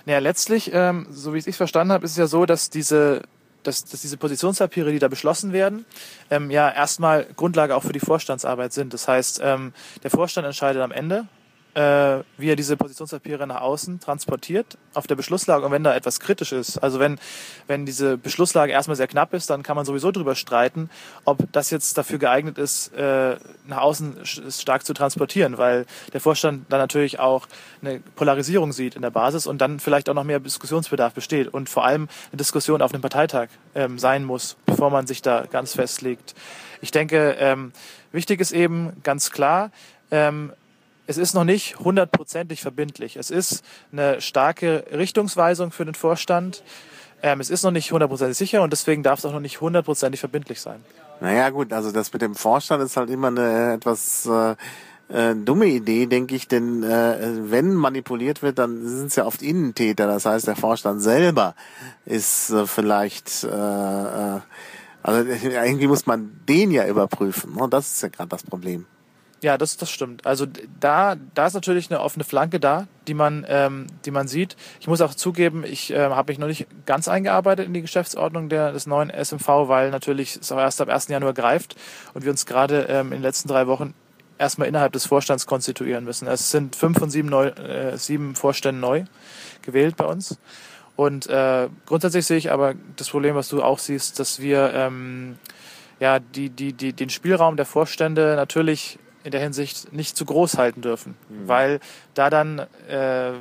Naja, 0.04 0.20
letztlich, 0.20 0.70
ähm, 0.72 1.06
so 1.10 1.34
wie 1.34 1.38
ich 1.38 1.46
es 1.46 1.56
verstanden 1.56 1.92
habe, 1.92 2.04
ist 2.04 2.12
es 2.12 2.16
ja 2.16 2.26
so, 2.26 2.46
dass 2.46 2.70
diese 2.70 3.22
dass, 3.66 3.84
dass 3.84 4.00
diese 4.00 4.16
Positionspapiere, 4.16 4.92
die 4.92 5.00
da 5.00 5.08
beschlossen 5.08 5.52
werden, 5.52 5.84
ähm, 6.30 6.50
ja 6.52 6.70
erstmal 6.70 7.26
Grundlage 7.36 7.74
auch 7.74 7.82
für 7.82 7.92
die 7.92 8.00
Vorstandsarbeit 8.00 8.72
sind. 8.72 8.94
Das 8.94 9.08
heißt, 9.08 9.40
ähm, 9.42 9.72
der 10.04 10.10
Vorstand 10.10 10.46
entscheidet 10.46 10.82
am 10.82 10.92
Ende, 10.92 11.26
äh, 11.76 12.24
wie 12.38 12.48
er 12.48 12.56
diese 12.56 12.74
Positionspapiere 12.78 13.46
nach 13.46 13.60
außen 13.60 14.00
transportiert 14.00 14.78
auf 14.94 15.06
der 15.06 15.14
Beschlusslage 15.14 15.66
und 15.66 15.72
wenn 15.72 15.84
da 15.84 15.94
etwas 15.94 16.20
kritisch 16.20 16.52
ist, 16.52 16.78
also 16.78 16.98
wenn, 16.98 17.18
wenn 17.66 17.84
diese 17.84 18.16
Beschlusslage 18.16 18.72
erstmal 18.72 18.96
sehr 18.96 19.08
knapp 19.08 19.34
ist, 19.34 19.50
dann 19.50 19.62
kann 19.62 19.76
man 19.76 19.84
sowieso 19.84 20.10
darüber 20.10 20.34
streiten, 20.34 20.88
ob 21.26 21.52
das 21.52 21.68
jetzt 21.68 21.98
dafür 21.98 22.18
geeignet 22.18 22.56
ist, 22.56 22.94
äh, 22.94 23.36
nach 23.66 23.76
außen 23.76 24.24
stark 24.24 24.86
zu 24.86 24.94
transportieren, 24.94 25.58
weil 25.58 25.84
der 26.14 26.22
Vorstand 26.22 26.64
dann 26.70 26.80
natürlich 26.80 27.20
auch 27.20 27.46
eine 27.82 28.00
Polarisierung 28.14 28.72
sieht 28.72 28.96
in 28.96 29.02
der 29.02 29.10
Basis 29.10 29.46
und 29.46 29.58
dann 29.58 29.78
vielleicht 29.78 30.08
auch 30.08 30.14
noch 30.14 30.24
mehr 30.24 30.40
Diskussionsbedarf 30.40 31.12
besteht 31.12 31.52
und 31.52 31.68
vor 31.68 31.84
allem 31.84 32.08
eine 32.32 32.38
Diskussion 32.38 32.80
auf 32.80 32.94
einem 32.94 33.02
Parteitag 33.02 33.48
ähm, 33.74 33.98
sein 33.98 34.24
muss, 34.24 34.56
bevor 34.64 34.88
man 34.88 35.06
sich 35.06 35.20
da 35.20 35.44
ganz 35.44 35.74
festlegt. 35.74 36.34
Ich 36.80 36.90
denke, 36.90 37.36
ähm, 37.38 37.72
wichtig 38.12 38.40
ist 38.40 38.52
eben 38.52 38.94
ganz 39.02 39.30
klar, 39.30 39.70
ähm, 40.10 40.52
es 41.06 41.18
ist 41.18 41.34
noch 41.34 41.44
nicht 41.44 41.78
hundertprozentig 41.78 42.60
verbindlich. 42.60 43.16
Es 43.16 43.30
ist 43.30 43.64
eine 43.92 44.20
starke 44.20 44.84
Richtungsweisung 44.92 45.70
für 45.70 45.84
den 45.84 45.94
Vorstand. 45.94 46.62
Ähm, 47.22 47.40
es 47.40 47.50
ist 47.50 47.62
noch 47.62 47.70
nicht 47.70 47.92
hundertprozentig 47.92 48.36
sicher 48.36 48.62
und 48.62 48.72
deswegen 48.72 49.02
darf 49.02 49.20
es 49.20 49.24
auch 49.24 49.32
noch 49.32 49.40
nicht 49.40 49.60
hundertprozentig 49.60 50.20
verbindlich 50.20 50.60
sein. 50.60 50.84
Naja 51.20 51.48
gut, 51.50 51.72
also 51.72 51.92
das 51.92 52.12
mit 52.12 52.22
dem 52.22 52.34
Vorstand 52.34 52.82
ist 52.82 52.96
halt 52.96 53.08
immer 53.08 53.28
eine 53.28 53.74
etwas 53.74 54.26
äh, 54.26 54.54
äh, 55.08 55.34
dumme 55.34 55.66
Idee, 55.66 56.06
denke 56.06 56.34
ich, 56.34 56.48
denn 56.48 56.82
äh, 56.82 57.50
wenn 57.50 57.72
manipuliert 57.74 58.42
wird, 58.42 58.58
dann 58.58 58.86
sind 58.86 59.06
es 59.06 59.16
ja 59.16 59.24
oft 59.24 59.40
Innentäter. 59.40 60.06
Das 60.06 60.26
heißt, 60.26 60.46
der 60.46 60.56
Vorstand 60.56 61.00
selber 61.00 61.54
ist 62.04 62.50
äh, 62.50 62.66
vielleicht, 62.66 63.44
äh, 63.44 63.48
äh, 63.48 64.40
also 65.02 65.30
irgendwie 65.42 65.86
muss 65.86 66.06
man 66.06 66.40
den 66.48 66.70
ja 66.70 66.86
überprüfen. 66.86 67.54
Und 67.54 67.72
das 67.72 67.92
ist 67.92 68.02
ja 68.02 68.08
gerade 68.08 68.28
das 68.28 68.42
Problem. 68.42 68.86
Ja, 69.42 69.58
das, 69.58 69.76
das 69.76 69.90
stimmt. 69.90 70.26
Also 70.26 70.46
da, 70.80 71.16
da 71.34 71.46
ist 71.46 71.54
natürlich 71.54 71.90
eine 71.90 72.00
offene 72.00 72.24
Flanke 72.24 72.58
da, 72.58 72.86
die 73.06 73.12
man, 73.12 73.44
ähm, 73.48 73.86
die 74.06 74.10
man 74.10 74.28
sieht. 74.28 74.56
Ich 74.80 74.88
muss 74.88 75.02
auch 75.02 75.14
zugeben, 75.14 75.62
ich 75.62 75.92
äh, 75.92 76.08
habe 76.08 76.32
mich 76.32 76.38
noch 76.38 76.46
nicht 76.46 76.66
ganz 76.86 77.06
eingearbeitet 77.06 77.66
in 77.66 77.74
die 77.74 77.82
Geschäftsordnung 77.82 78.48
der, 78.48 78.72
des 78.72 78.86
neuen 78.86 79.10
SMV, 79.10 79.46
weil 79.68 79.90
natürlich 79.90 80.36
es 80.36 80.50
auch 80.52 80.58
erst 80.58 80.80
ab 80.80 80.88
1. 80.88 81.08
Januar 81.08 81.34
greift 81.34 81.76
und 82.14 82.24
wir 82.24 82.30
uns 82.30 82.46
gerade 82.46 82.86
ähm, 82.88 83.08
in 83.08 83.18
den 83.18 83.22
letzten 83.22 83.48
drei 83.48 83.66
Wochen 83.66 83.94
erstmal 84.38 84.68
innerhalb 84.68 84.92
des 84.92 85.06
Vorstands 85.06 85.46
konstituieren 85.46 86.04
müssen. 86.04 86.28
Es 86.28 86.50
sind 86.50 86.74
fünf 86.74 86.98
von 86.98 87.10
sieben, 87.10 87.28
neu, 87.28 87.48
äh, 87.48 87.96
sieben 87.98 88.34
Vorständen 88.34 88.80
neu 88.80 89.04
gewählt 89.62 89.96
bei 89.96 90.06
uns. 90.06 90.38
Und 90.96 91.26
äh, 91.26 91.68
grundsätzlich 91.84 92.26
sehe 92.26 92.38
ich 92.38 92.50
aber 92.50 92.74
das 92.96 93.10
Problem, 93.10 93.34
was 93.34 93.48
du 93.48 93.62
auch 93.62 93.78
siehst, 93.78 94.18
dass 94.18 94.40
wir 94.40 94.72
ähm, 94.72 95.36
ja 96.00 96.18
die, 96.20 96.48
die, 96.48 96.72
die, 96.72 96.94
den 96.94 97.10
Spielraum 97.10 97.56
der 97.56 97.66
Vorstände 97.66 98.34
natürlich 98.36 98.98
in 99.26 99.32
der 99.32 99.40
Hinsicht 99.40 99.92
nicht 99.92 100.16
zu 100.16 100.24
groß 100.24 100.56
halten 100.56 100.80
dürfen, 100.80 101.16
mhm. 101.28 101.48
weil 101.48 101.80
da 102.14 102.30
dann 102.30 102.60
äh, 102.88 103.32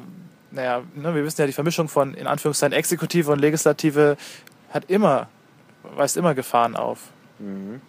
naja, 0.56 0.84
ne, 0.96 1.14
wir 1.14 1.24
wissen 1.24 1.42
ja, 1.42 1.48
die 1.48 1.54
Vermischung 1.54 1.88
von 1.88 2.14
in 2.14 2.28
Anführungszeichen 2.28 2.74
Exekutive 2.74 3.32
und 3.32 3.40
Legislative 3.40 4.18
hat 4.72 4.90
immer, 4.90 5.28
weist 5.96 6.18
immer 6.18 6.34
Gefahren 6.34 6.76
auf. 6.76 7.00
Mhm. 7.40 7.82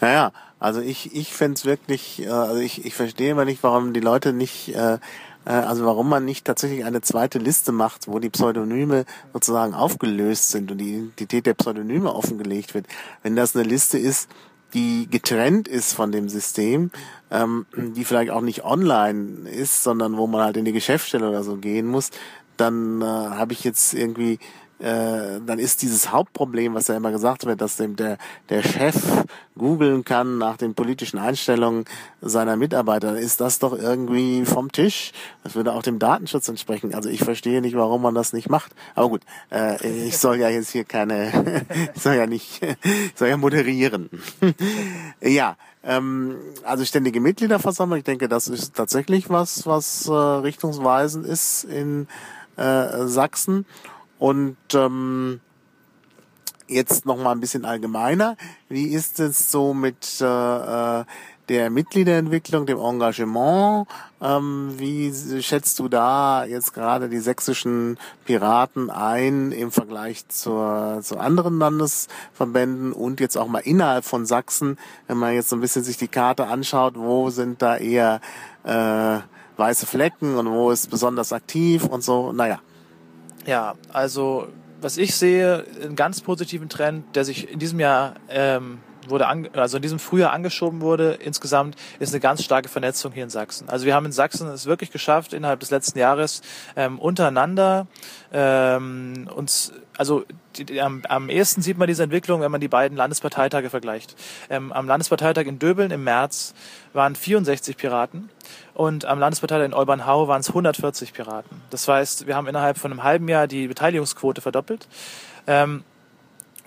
Naja, 0.00 0.32
also 0.60 0.80
ich, 0.80 1.14
ich 1.14 1.32
fände 1.32 1.54
es 1.54 1.64
wirklich, 1.64 2.22
äh, 2.22 2.28
also 2.28 2.60
ich, 2.60 2.84
ich 2.84 2.94
verstehe 2.94 3.30
immer 3.30 3.44
nicht, 3.44 3.62
warum 3.62 3.92
die 3.92 4.00
Leute 4.00 4.32
nicht, 4.32 4.74
äh, 4.74 4.94
äh, 4.94 4.98
also 5.44 5.84
warum 5.84 6.08
man 6.08 6.24
nicht 6.24 6.44
tatsächlich 6.44 6.84
eine 6.84 7.00
zweite 7.00 7.38
Liste 7.38 7.72
macht, 7.72 8.08
wo 8.08 8.18
die 8.18 8.30
Pseudonyme 8.30 9.04
sozusagen 9.32 9.74
aufgelöst 9.74 10.50
sind 10.50 10.70
und 10.72 10.78
die 10.78 10.94
Identität 10.94 11.46
der 11.46 11.54
Pseudonyme 11.54 12.12
offengelegt 12.12 12.74
wird. 12.74 12.86
Wenn 13.22 13.36
das 13.36 13.54
eine 13.54 13.64
Liste 13.64 13.98
ist, 13.98 14.28
die 14.74 15.08
getrennt 15.10 15.68
ist 15.68 15.94
von 15.94 16.12
dem 16.12 16.28
System, 16.28 16.90
ähm, 17.30 17.66
die 17.74 18.04
vielleicht 18.04 18.30
auch 18.30 18.40
nicht 18.40 18.64
online 18.64 19.48
ist, 19.48 19.82
sondern 19.82 20.16
wo 20.16 20.26
man 20.26 20.42
halt 20.42 20.56
in 20.56 20.64
die 20.64 20.72
Geschäftsstelle 20.72 21.28
oder 21.28 21.42
so 21.42 21.56
gehen 21.56 21.86
muss, 21.86 22.10
dann 22.56 23.00
äh, 23.00 23.04
habe 23.04 23.52
ich 23.52 23.64
jetzt 23.64 23.94
irgendwie 23.94 24.38
äh, 24.80 25.40
dann 25.44 25.58
ist 25.58 25.82
dieses 25.82 26.12
Hauptproblem, 26.12 26.74
was 26.74 26.88
ja 26.88 26.96
immer 26.96 27.10
gesagt 27.10 27.46
wird, 27.46 27.60
dass 27.60 27.76
dem 27.76 27.96
der, 27.96 28.18
der 28.48 28.62
Chef 28.62 28.96
googeln 29.56 30.04
kann 30.04 30.38
nach 30.38 30.56
den 30.56 30.74
politischen 30.74 31.18
Einstellungen 31.18 31.84
seiner 32.20 32.56
Mitarbeiter, 32.56 33.18
ist 33.18 33.40
das 33.40 33.58
doch 33.58 33.76
irgendwie 33.76 34.44
vom 34.44 34.70
Tisch. 34.70 35.12
Das 35.42 35.56
würde 35.56 35.72
auch 35.72 35.82
dem 35.82 35.98
Datenschutz 35.98 36.48
entsprechen. 36.48 36.94
Also 36.94 37.08
ich 37.08 37.24
verstehe 37.24 37.60
nicht, 37.60 37.76
warum 37.76 38.02
man 38.02 38.14
das 38.14 38.32
nicht 38.32 38.48
macht. 38.48 38.72
Aber 38.94 39.08
gut, 39.08 39.22
äh, 39.50 40.06
ich 40.06 40.18
soll 40.18 40.36
ja 40.36 40.48
jetzt 40.48 40.70
hier 40.70 40.84
keine, 40.84 41.64
ich 41.94 42.02
soll 42.02 42.14
ja 42.14 42.26
nicht, 42.26 42.62
ich 42.82 43.12
soll 43.16 43.28
ja 43.28 43.36
moderieren. 43.36 44.08
ja, 45.20 45.56
ähm, 45.82 46.36
also 46.64 46.84
ständige 46.84 47.20
Mitgliederversammlung, 47.20 47.98
ich 47.98 48.04
denke, 48.04 48.28
das 48.28 48.48
ist 48.48 48.74
tatsächlich 48.74 49.28
was, 49.28 49.66
was 49.66 50.06
äh, 50.06 50.12
richtungsweisend 50.12 51.26
ist 51.26 51.64
in 51.64 52.06
äh, 52.56 53.06
Sachsen. 53.06 53.66
Und 54.18 54.56
ähm, 54.74 55.40
jetzt 56.68 57.06
noch 57.06 57.16
mal 57.16 57.32
ein 57.32 57.40
bisschen 57.40 57.64
allgemeiner. 57.64 58.36
Wie 58.68 58.88
ist 58.88 59.18
es 59.20 59.50
so 59.50 59.74
mit 59.74 60.20
äh, 60.20 60.24
äh, 61.00 61.04
der 61.48 61.70
Mitgliederentwicklung, 61.70 62.66
dem 62.66 62.78
Engagement? 62.78 63.88
Ähm, 64.20 64.74
wie 64.76 65.12
schätzt 65.40 65.78
du 65.78 65.88
da 65.88 66.44
jetzt 66.44 66.74
gerade 66.74 67.08
die 67.08 67.20
sächsischen 67.20 67.98
Piraten 68.24 68.90
ein 68.90 69.52
im 69.52 69.70
Vergleich 69.70 70.28
zur, 70.28 71.00
zu 71.02 71.18
anderen 71.18 71.58
Landesverbänden 71.58 72.92
und 72.92 73.20
jetzt 73.20 73.38
auch 73.38 73.48
mal 73.48 73.60
innerhalb 73.60 74.04
von 74.04 74.26
Sachsen, 74.26 74.78
wenn 75.06 75.16
man 75.16 75.34
jetzt 75.34 75.48
so 75.48 75.56
ein 75.56 75.60
bisschen 75.60 75.84
sich 75.84 75.96
die 75.96 76.08
Karte 76.08 76.46
anschaut, 76.46 76.94
wo 76.96 77.30
sind 77.30 77.62
da 77.62 77.76
eher 77.76 78.20
äh, 78.64 79.18
weiße 79.56 79.86
Flecken 79.86 80.36
und 80.36 80.50
wo 80.50 80.70
ist 80.70 80.90
besonders 80.90 81.32
aktiv 81.32 81.84
und 81.84 82.02
so? 82.02 82.32
Naja. 82.32 82.60
Ja, 83.48 83.76
also 83.94 84.48
was 84.82 84.98
ich 84.98 85.16
sehe, 85.16 85.64
einen 85.82 85.96
ganz 85.96 86.20
positiven 86.20 86.68
Trend, 86.68 87.16
der 87.16 87.24
sich 87.24 87.50
in 87.50 87.58
diesem 87.58 87.80
Jahr 87.80 88.16
ähm, 88.28 88.80
wurde 89.10 89.26
an, 89.26 89.48
also 89.54 89.76
in 89.76 89.82
diesem 89.82 89.98
Frühjahr 89.98 90.32
angeschoben 90.32 90.80
wurde, 90.80 91.12
insgesamt 91.14 91.76
ist 91.98 92.12
eine 92.12 92.20
ganz 92.20 92.42
starke 92.42 92.68
Vernetzung 92.68 93.12
hier 93.12 93.24
in 93.24 93.30
Sachsen. 93.30 93.68
Also 93.68 93.86
wir 93.86 93.94
haben 93.94 94.06
in 94.06 94.12
Sachsen 94.12 94.48
es 94.48 94.66
wirklich 94.66 94.90
geschafft, 94.90 95.32
innerhalb 95.32 95.60
des 95.60 95.70
letzten 95.70 95.98
Jahres 95.98 96.42
ähm, 96.76 96.98
untereinander 96.98 97.86
ähm, 98.32 99.28
uns 99.34 99.72
also 99.98 100.24
die, 100.56 100.64
die, 100.64 100.80
am, 100.80 101.02
am 101.08 101.28
ehesten 101.28 101.60
sieht 101.60 101.76
man 101.76 101.88
diese 101.88 102.04
Entwicklung, 102.04 102.40
wenn 102.40 102.52
man 102.52 102.60
die 102.60 102.68
beiden 102.68 102.96
Landesparteitage 102.96 103.68
vergleicht. 103.68 104.14
Ähm, 104.48 104.72
am 104.72 104.86
Landesparteitag 104.86 105.46
in 105.46 105.58
Döbeln 105.58 105.90
im 105.90 106.04
März 106.04 106.54
waren 106.92 107.16
64 107.16 107.76
Piraten 107.76 108.30
und 108.74 109.04
am 109.04 109.18
Landesparteitag 109.18 109.66
in 109.66 109.74
Olbernhau 109.74 110.28
waren 110.28 110.40
es 110.40 110.48
140 110.48 111.12
Piraten. 111.12 111.60
Das 111.70 111.86
heißt, 111.88 112.28
wir 112.28 112.36
haben 112.36 112.46
innerhalb 112.46 112.78
von 112.78 112.92
einem 112.92 113.02
halben 113.02 113.28
Jahr 113.28 113.48
die 113.48 113.66
Beteiligungsquote 113.66 114.40
verdoppelt. 114.40 114.86
Ähm, 115.48 115.82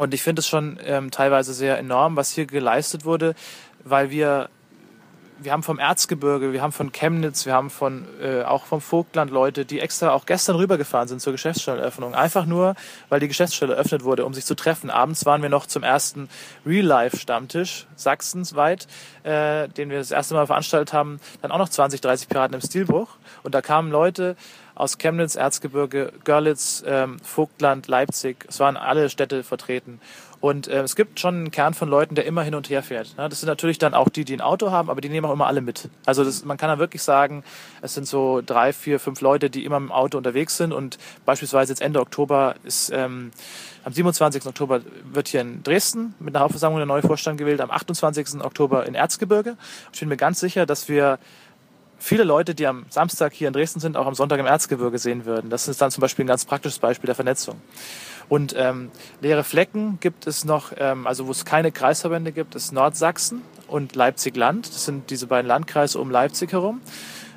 und 0.02 0.16
ich 0.16 0.24
finde 0.24 0.40
es 0.40 0.48
schon 0.48 0.80
ähm, 0.84 1.12
teilweise 1.12 1.54
sehr 1.54 1.78
enorm, 1.78 2.16
was 2.16 2.32
hier 2.32 2.48
geleistet 2.48 3.06
wurde, 3.06 3.36
weil 3.84 4.10
wir 4.10 4.50
wir 5.44 5.52
haben 5.52 5.64
vom 5.64 5.80
Erzgebirge, 5.80 6.54
wir 6.54 6.62
haben 6.62 6.72
von 6.72 6.92
Chemnitz, 6.92 7.46
wir 7.46 7.54
haben 7.54 7.70
von 7.70 8.06
äh, 8.22 8.44
auch 8.44 8.66
vom 8.66 8.80
Vogtland 8.80 9.32
Leute, 9.32 9.66
die 9.66 9.80
extra 9.80 10.12
auch 10.12 10.26
gestern 10.26 10.56
rübergefahren 10.56 11.08
sind 11.08 11.22
zur 11.22 11.34
Geschäftsstelleneröffnung. 11.34 12.14
Einfach 12.14 12.46
nur, 12.46 12.76
weil 13.10 13.20
die 13.20 13.28
Geschäftsstelle 13.28 13.74
eröffnet 13.74 14.04
wurde, 14.04 14.26
um 14.26 14.34
sich 14.34 14.46
zu 14.46 14.56
treffen. 14.56 14.90
Abends 14.90 15.26
waren 15.26 15.42
wir 15.42 15.50
noch 15.50 15.66
zum 15.66 15.84
ersten 15.84 16.30
Real-Life-Stammtisch 16.66 17.88
sachsensweit, 17.96 18.88
äh, 19.24 19.68
den 19.70 19.90
wir 19.90 19.98
das 19.98 20.12
erste 20.12 20.36
Mal 20.36 20.46
veranstaltet 20.46 20.94
haben. 20.94 21.20
Dann 21.42 21.52
auch 21.52 21.58
noch 21.58 21.70
20, 21.70 22.02
30 22.02 22.30
Piraten 22.30 22.54
im 22.54 22.62
Stilbruch. 22.62 23.10
Und 23.44 23.56
da 23.56 23.62
kamen 23.62 23.92
Leute 23.92 24.36
aus 24.76 24.98
Chemnitz, 24.98 25.36
Erzgebirge, 25.36 26.14
Görlitz, 26.24 26.84
ähm, 26.86 27.20
Vogtland, 27.20 27.88
Leipzig. 27.88 28.46
Es 28.48 28.60
waren 28.60 28.78
alle 28.78 29.10
Städte 29.10 29.44
vertreten. 29.44 30.00
Und 30.42 30.68
äh, 30.68 30.82
es 30.82 30.96
gibt 30.96 31.20
schon 31.20 31.36
einen 31.36 31.52
Kern 31.52 31.76
von 31.76 31.88
Leuten, 31.88 32.16
der 32.16 32.26
immer 32.26 32.42
hin 32.42 32.56
und 32.56 32.70
her 32.70 32.82
fährt. 32.82 33.16
Ne? 33.16 33.30
Das 33.30 33.40
sind 33.40 33.48
natürlich 33.48 33.78
dann 33.78 33.94
auch 33.94 34.10
die, 34.10 34.26
die 34.26 34.34
ein 34.34 34.42
Auto 34.42 34.72
haben, 34.72 34.90
aber 34.90 35.00
die 35.00 35.08
nehmen 35.08 35.28
auch 35.28 35.34
immer 35.34 35.46
alle 35.46 35.62
mit. 35.62 35.88
Also 36.06 36.24
das, 36.24 36.44
man 36.44 36.58
kann 36.58 36.68
da 36.68 36.80
wirklich 36.80 37.04
sagen, 37.04 37.44
es 37.84 37.94
sind 37.94 38.08
so 38.08 38.42
drei, 38.44 38.74
vier, 38.74 39.00
fünf 39.00 39.22
Leute, 39.22 39.52
die 39.52 39.64
immer 39.64 39.78
im 39.78 39.92
Auto 39.92 40.18
unterwegs 40.18 40.58
sind. 40.58 40.74
Und 40.74 40.98
beispielsweise 41.26 41.72
jetzt 41.72 41.82
Ende 41.82 42.02
Oktober 42.02 42.56
ist 42.64 42.92
ähm, 42.92 43.32
am 43.84 43.94
27. 43.94 44.46
Oktober 44.48 44.82
wird 45.12 45.28
hier 45.28 45.42
in 45.42 45.62
Dresden 45.62 46.16
mit 46.20 46.36
einer 46.36 46.44
Hauptversammlung 46.44 46.80
der 46.80 46.88
neue 46.88 47.04
Vorstand 47.04 47.38
gewählt, 47.38 47.62
am 47.62 47.70
28. 47.70 48.42
Oktober 48.44 48.86
in 48.88 48.96
Erzgebirge. 48.96 49.58
Ich 49.94 50.00
bin 50.00 50.10
mir 50.10 50.18
ganz 50.18 50.40
sicher, 50.40 50.66
dass 50.66 50.90
wir 50.90 51.20
viele 52.02 52.24
Leute, 52.24 52.56
die 52.56 52.66
am 52.66 52.86
Samstag 52.90 53.34
hier 53.34 53.48
in 53.48 53.54
Dresden 53.54 53.80
sind, 53.80 53.96
auch 53.96 54.08
am 54.08 54.16
Sonntag 54.16 54.40
im 54.40 54.48
Erzgebirge 54.48 54.98
sehen 54.98 55.26
würden. 55.26 55.52
Das 55.52 55.68
ist 55.68 55.82
dann 55.82 55.92
zum 55.92 56.02
Beispiel 56.02 56.26
ein 56.26 56.28
ganz 56.28 56.46
praktisches 56.46 56.80
Beispiel 56.80 57.06
der 57.06 57.16
Vernetzung. 57.16 57.62
Und 58.32 58.56
ähm, 58.58 58.92
leere 59.20 59.44
Flecken 59.44 59.98
gibt 60.00 60.26
es 60.26 60.46
noch, 60.46 60.72
ähm, 60.78 61.06
also 61.06 61.28
wo 61.28 61.32
es 61.32 61.44
keine 61.44 61.74
Kreisverbände 61.74 62.32
gibt, 62.32 62.56
ist 62.56 62.72
Nordsachsen 62.72 63.42
und 63.68 63.94
Leipzig-Land. 63.94 64.70
Das 64.70 64.86
sind 64.86 65.10
diese 65.10 65.28
beiden 65.28 65.50
Landkreise 65.50 66.00
um 66.00 66.10
Leipzig 66.10 66.54
herum. 66.54 66.80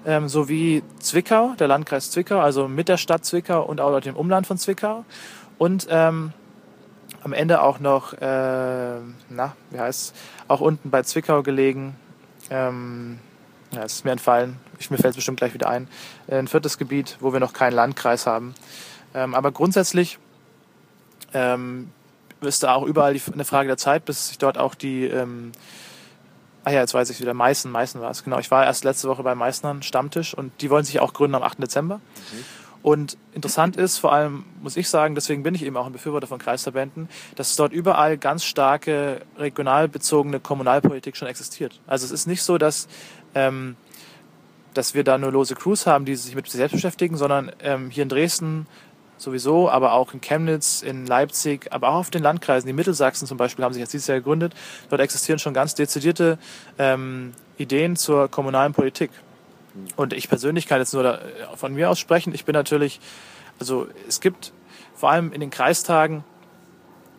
Ähm, 0.07 0.29
sowie 0.29 0.85
Zwickau, 1.01 1.55
der 1.59 1.67
Landkreis 1.67 2.13
Zwickau, 2.13 2.39
also 2.39 2.69
mit 2.69 2.87
der 2.87 2.97
Stadt 2.97 3.25
Zwickau 3.25 3.65
und 3.65 3.81
auch 3.81 3.99
dem 3.99 4.15
Umland 4.15 4.47
von 4.47 4.57
Zwickau. 4.57 5.05
Und 5.59 5.89
ähm, 5.91 6.33
am 7.25 7.33
Ende 7.33 7.61
auch 7.61 7.81
noch, 7.81 8.13
äh, 8.13 9.01
na, 9.31 9.57
wie 9.71 9.81
heißt 9.81 10.15
auch 10.47 10.61
unten 10.61 10.91
bei 10.91 11.03
Zwickau 11.03 11.43
gelegen. 11.43 11.97
Ähm, 12.51 13.19
ja, 13.73 13.83
es 13.83 13.95
ist 13.95 14.05
mir 14.05 14.13
entfallen. 14.13 14.61
Ich, 14.79 14.93
mir 14.93 14.99
fällt 14.99 15.11
es 15.11 15.17
bestimmt 15.17 15.39
gleich 15.39 15.55
wieder 15.55 15.69
ein. 15.69 15.89
Ein 16.29 16.47
viertes 16.47 16.79
Gebiet, 16.79 17.17
wo 17.19 17.33
wir 17.33 17.41
noch 17.41 17.53
keinen 17.53 17.75
Landkreis 17.75 18.29
haben. 18.29 18.55
Ähm, 19.13 19.35
aber 19.35 19.51
grundsätzlich 19.51 20.21
ähm, 21.35 21.91
ist 22.41 22.63
da 22.63 22.75
auch 22.75 22.85
überall 22.85 23.15
die, 23.15 23.23
eine 23.33 23.45
Frage 23.45 23.69
der 23.69 23.77
Zeit, 23.77 24.05
bis 24.05 24.29
sich 24.29 24.39
dort 24.39 24.59
auch 24.59 24.75
die, 24.75 25.05
ähm, 25.05 25.53
ah 26.65 26.71
ja, 26.71 26.81
jetzt 26.81 26.95
weiß 26.95 27.11
ich 27.11 27.21
wieder, 27.21 27.35
Meißen, 27.35 27.71
Meißen 27.71 28.01
war 28.01 28.11
es, 28.11 28.25
genau. 28.25 28.39
Ich 28.39 28.51
war 28.51 28.65
erst 28.65 28.85
letzte 28.85 29.09
Woche 29.09 29.23
bei 29.23 29.35
Meißnern 29.35 29.83
Stammtisch 29.83 30.35
und 30.35 30.53
die 30.61 30.71
wollen 30.71 30.85
sich 30.85 31.01
auch 31.01 31.13
gründen 31.13 31.35
am 31.35 31.43
8. 31.43 31.63
Dezember. 31.63 31.97
Mhm. 31.97 32.45
Und 32.83 33.17
interessant 33.33 33.77
ist, 33.77 33.97
vor 33.97 34.13
allem 34.13 34.45
muss 34.63 34.77
ich 34.77 34.91
sagen, 34.91 35.15
deswegen 35.15 35.43
bin 35.43 35.55
ich 35.55 35.65
eben 35.65 35.77
auch 35.79 35.87
ein 35.87 35.93
Befürworter 35.93 36.27
von 36.27 36.39
Kreisverbänden, 36.39 37.09
dass 37.35 37.57
dort 37.57 37.73
überall 37.73 38.19
ganz 38.19 38.45
starke 38.45 39.23
regional 39.39 39.89
bezogene 39.89 40.39
Kommunalpolitik 40.39 41.17
schon 41.17 41.27
existiert. 41.27 41.81
Also 41.87 42.05
es 42.05 42.11
ist 42.11 42.27
nicht 42.27 42.43
so, 42.43 42.59
dass 42.59 42.89
ähm, 43.35 43.77
dass 44.75 44.95
wir 44.95 45.05
da 45.05 45.17
nur 45.19 45.33
lose 45.33 45.55
Crews 45.55 45.87
haben, 45.87 46.05
die 46.05 46.15
sich 46.17 46.35
mit 46.35 46.47
sich 46.47 46.57
selbst 46.57 46.75
beschäftigen, 46.75 47.17
sondern 47.17 47.53
ähm, 47.61 47.91
hier 47.91 48.03
in 48.03 48.09
Dresden 48.09 48.67
sowieso, 49.19 49.71
aber 49.71 49.93
auch 49.93 50.13
in 50.15 50.21
Chemnitz, 50.21 50.83
in 50.83 51.07
Leipzig, 51.07 51.73
aber 51.73 51.89
auch 51.89 52.01
auf 52.01 52.11
den 52.11 52.23
Landkreisen, 52.23 52.67
die 52.67 52.73
Mittelsachsen 52.73 53.27
zum 53.27 53.39
Beispiel, 53.39 53.65
haben 53.65 53.73
sich 53.73 53.81
jetzt 53.81 53.93
dieses 53.93 54.07
Jahr 54.07 54.19
gegründet. 54.19 54.55
Dort 54.91 55.01
existieren 55.01 55.39
schon 55.39 55.55
ganz 55.55 55.75
dezidierte 55.75 56.39
ähm, 56.79 57.33
Ideen 57.59 57.97
zur 57.97 58.29
kommunalen 58.29 58.73
Politik. 58.73 59.11
Und 59.97 60.13
ich 60.13 60.29
persönlich 60.29 60.67
kann 60.67 60.79
jetzt 60.79 60.95
nur 60.95 61.03
da, 61.03 61.15
äh, 61.15 61.57
von 61.57 61.75
mir 61.75 61.91
aus 61.91 61.99
sprechen. 61.99 62.35
Ich 62.35 62.45
bin 62.45 62.53
natürlich, 62.53 63.01
also 63.59 63.87
es 64.09 64.21
gibt 64.21 64.53
vor 64.95 65.11
allem 65.11 65.33
in 65.33 65.41
den 65.41 65.51
Kreistagen, 65.51 66.25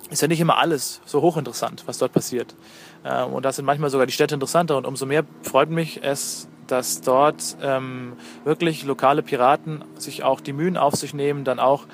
ist 0.10 0.22
ja 0.22 0.28
nicht 0.28 0.40
immer 0.40 0.58
alles 0.58 1.02
so 1.06 1.22
hochinteressant, 1.22 1.84
was 1.88 1.98
dort 1.98 2.14
passiert. 2.14 2.56
Ähm, 3.04 3.34
und 3.34 3.44
da 3.44 3.52
sind 3.52 3.66
manchmal 3.66 3.90
sogar 3.90 4.06
die 4.06 4.14
Städte 4.14 4.36
interessanter. 4.36 4.78
Und 4.78 4.86
umso 4.86 5.06
mehr 5.06 5.24
freut 5.42 5.70
mich 5.70 6.02
es, 6.04 6.48
dass 6.67 7.01
dort 7.01 7.58
ähm, 7.62 8.13
wirklich 8.43 8.84
lokale 8.84 9.21
Piraten 9.21 9.84
sich 9.97 10.23
auch 10.23 10.41
die 10.41 10.54
Mühen 10.54 10.78
auf 10.78 10.95
sich 10.95 11.13
nehmen, 11.13 11.43
dann 11.43 11.60
auch, 11.60 11.86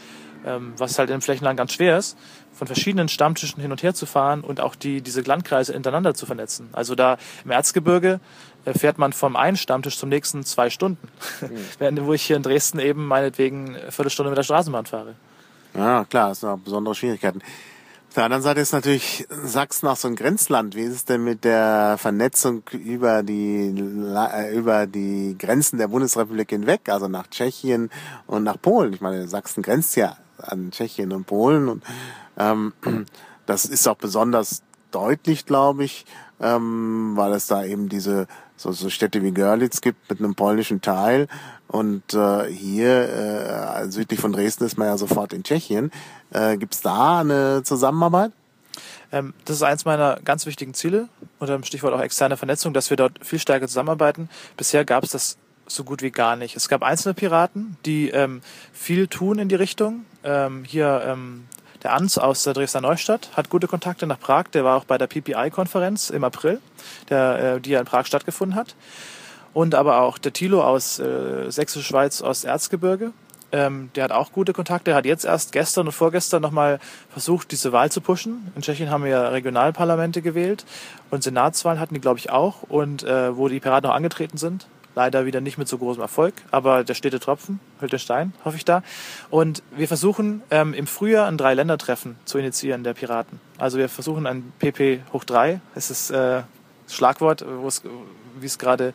ähm, 0.46 0.74
was 0.78 0.98
halt 1.00 1.10
im 1.10 1.22
Flächenland 1.22 1.58
ganz 1.58 1.74
schwer 1.74 1.98
ist, 1.98 2.18
von 2.54 2.68
verschiedenen 2.68 3.10
Stammtischen 3.10 3.62
hin 3.62 3.72
und 3.72 3.84
her 3.84 3.94
zu 3.94 4.06
fahren 4.06 4.42
und 4.42 4.60
auch 4.60 4.76
die, 4.76 5.02
diese 5.02 5.22
Landkreise 5.22 5.74
hintereinander 5.74 6.14
zu 6.14 6.26
vernetzen. 6.26 6.70
Also 6.74 6.96
da 6.96 7.18
im 7.44 7.52
Erzgebirge 7.52 8.20
äh, 8.66 8.78
fährt 8.78 8.98
man 8.98 9.14
vom 9.14 9.36
einen 9.36 9.58
Stammtisch 9.58 9.98
zum 9.98 10.10
nächsten 10.10 10.44
zwei 10.44 10.70
Stunden, 10.70 11.08
mhm. 11.42 11.50
während 11.80 12.06
wo 12.06 12.14
ich 12.14 12.24
hier 12.24 12.36
in 12.36 12.44
Dresden 12.44 12.80
eben 12.80 13.08
meinetwegen 13.08 13.76
eine 13.76 13.92
Viertelstunde 13.92 14.30
mit 14.30 14.38
der 14.38 14.44
Straßenbahn 14.44 14.86
fahre. 14.86 15.16
Ja, 15.74 16.06
klar, 16.06 16.30
das 16.30 16.42
sind 16.42 16.50
auch 16.50 16.58
besondere 16.58 16.96
Schwierigkeiten. 16.96 17.42
Auf 18.12 18.16
der 18.16 18.26
anderen 18.26 18.44
Seite 18.44 18.60
ist 18.60 18.74
natürlich 18.74 19.26
Sachsen 19.30 19.88
auch 19.88 19.96
so 19.96 20.10
ein 20.10 20.18
Grenzland. 20.18 20.76
Wie 20.76 20.82
ist 20.82 20.96
es 20.96 21.06
denn 21.06 21.24
mit 21.24 21.46
der 21.46 21.96
Vernetzung 21.98 22.64
über 22.74 23.24
die, 23.24 23.74
äh, 23.74 24.54
über 24.54 24.86
die 24.86 25.38
Grenzen 25.40 25.78
der 25.78 25.88
Bundesrepublik 25.88 26.50
hinweg, 26.50 26.90
also 26.90 27.08
nach 27.08 27.28
Tschechien 27.28 27.90
und 28.28 28.44
nach 28.44 28.62
Polen? 28.62 28.92
Ich 28.92 29.00
meine, 29.00 29.30
Sachsen 29.30 29.64
grenzt 29.64 29.96
ja 29.96 30.18
an 30.40 30.72
Tschechien 30.72 31.14
und 31.14 31.26
Polen 31.26 31.70
und 31.70 31.86
ähm, 32.38 32.74
das 33.46 33.64
ist 33.64 33.88
auch 33.88 33.96
besonders 33.96 34.62
deutlich, 34.92 35.46
glaube 35.46 35.86
ich, 35.86 36.06
ähm, 36.42 37.14
weil 37.16 37.32
es 37.32 37.48
da 37.48 37.64
eben 37.64 37.88
diese 37.88 38.28
so, 38.62 38.72
so 38.72 38.90
Städte 38.90 39.24
wie 39.24 39.32
Görlitz 39.32 39.82
gibt 39.82 40.10
mit 40.10 40.20
einem 40.20 40.36
polnischen 40.36 40.82
Teil 40.82 41.28
und 41.68 42.14
äh, 42.14 42.46
hier 42.46 43.10
äh, 43.10 43.90
südlich 43.90 44.20
von 44.20 44.34
Dresden 44.34 44.66
ist 44.66 44.78
man 44.78 44.88
ja 44.88 44.98
sofort 44.98 45.34
in 45.34 45.44
Tschechien. 45.44 45.92
Äh, 46.32 46.58
Gibt 46.58 46.86
da 46.86 47.22
eine 47.22 47.64
Zusammenarbeit? 47.64 48.32
Ähm, 49.12 49.34
das 49.46 49.58
ist 49.58 49.64
eins 49.64 49.86
meiner 49.86 50.20
ganz 50.24 50.46
wichtigen 50.46 50.74
Ziele 50.74 51.10
unter 51.40 51.54
dem 51.54 51.64
Stichwort 51.64 51.94
auch 51.94 52.02
externe 52.02 52.38
Vernetzung, 52.38 52.74
dass 52.74 52.90
wir 52.90 52.98
dort 52.98 53.26
viel 53.26 53.40
stärker 53.40 53.68
zusammenarbeiten. 53.68 54.30
Bisher 54.58 54.86
gab 54.86 55.04
es 55.04 55.10
das 55.10 55.38
so 55.66 55.84
gut 55.84 56.02
wie 56.02 56.12
gar 56.12 56.36
nicht. 56.36 56.56
Es 56.56 56.70
gab 56.70 56.84
einzelne 56.84 57.14
Piraten, 57.14 57.78
die 57.86 58.10
ähm, 58.10 58.42
viel 58.74 59.08
tun 59.08 59.40
in 59.40 59.50
die 59.50 59.56
Richtung. 59.56 60.06
Ähm, 60.24 60.64
hier 60.66 61.04
ähm, 61.06 61.46
der 61.84 61.94
Ans 61.94 62.18
aus 62.18 62.44
der 62.44 62.54
Dresdner 62.54 62.82
Neustadt 62.82 63.30
hat 63.36 63.50
gute 63.50 63.68
Kontakte 63.68 64.06
nach 64.08 64.20
Prag. 64.20 64.46
Der 64.54 64.64
war 64.64 64.78
auch 64.78 64.86
bei 64.86 64.98
der 64.98 65.08
PPI-Konferenz 65.08 66.10
im 66.10 66.24
April, 66.24 66.62
der, 67.10 67.56
äh, 67.56 67.62
die 67.62 67.72
ja 67.72 67.80
in 67.80 67.86
Prag 67.86 68.06
stattgefunden 68.06 68.56
hat. 68.56 68.76
Und 69.54 69.76
aber 69.76 70.02
auch 70.02 70.18
der 70.18 70.34
Thilo 70.34 70.64
aus 70.64 71.00
äh, 71.00 71.50
Sächsische 71.50 71.86
Schweiz, 71.86 72.22
aus 72.22 72.44
Erzgebirge, 72.44 73.12
ähm, 73.52 73.90
der 73.96 74.06
hat 74.06 74.12
auch 74.12 74.32
gute 74.32 74.54
Kontakte. 74.54 74.92
Der 74.92 74.96
hat 74.96 75.06
jetzt 75.06 75.26
erst 75.26 75.52
gestern 75.52 75.88
und 75.88 75.94
vorgestern 75.94 76.42
nochmal 76.42 76.80
versucht, 77.10 77.52
diese 77.52 77.72
Wahl 77.72 77.92
zu 77.92 78.02
pushen. 78.02 78.52
In 78.56 78.62
Tschechien 78.62 78.90
haben 78.90 79.04
wir 79.04 79.12
ja 79.12 79.28
Regionalparlamente 79.30 80.22
gewählt 80.22 80.66
und 81.10 81.24
Senatswahlen 81.24 81.80
hatten 81.80 81.94
die, 81.94 82.02
glaube 82.02 82.20
ich, 82.20 82.30
auch. 82.30 82.64
Und 82.64 83.04
äh, 83.04 83.36
wo 83.36 83.48
die 83.48 83.60
Piraten 83.60 83.90
auch 83.90 83.96
angetreten 83.96 84.38
sind. 84.38 84.68
Leider 84.96 85.26
wieder 85.26 85.40
nicht 85.40 85.58
mit 85.58 85.68
so 85.68 85.78
großem 85.78 86.02
Erfolg, 86.02 86.34
aber 86.52 86.84
der 86.84 86.96
stete 86.96 87.20
Tropfen, 87.20 87.60
hält 87.80 87.94
der 87.94 87.98
Stein, 87.98 88.34
hoffe 88.44 88.58
ich 88.58 88.66
da. 88.66 88.84
Und 89.30 89.64
wir 89.76 89.88
versuchen 89.88 90.42
ähm, 90.52 90.74
im 90.74 90.88
Frühjahr 90.88 91.28
ein 91.28 91.38
Dreiländertreffen 91.38 92.18
zu 92.26 92.38
initiieren 92.38 92.84
der 92.84 92.94
Piraten. 92.94 93.40
Also 93.58 93.78
wir 93.78 93.88
versuchen 93.88 94.28
ein 94.28 94.52
PP 94.60 95.02
hoch 95.14 95.24
drei. 95.24 95.62
Es 95.76 95.92
ist 95.92 96.12
äh, 96.12 96.42
Schlagwort, 96.90 97.46
wie 98.40 98.46
es 98.46 98.58
gerade 98.58 98.94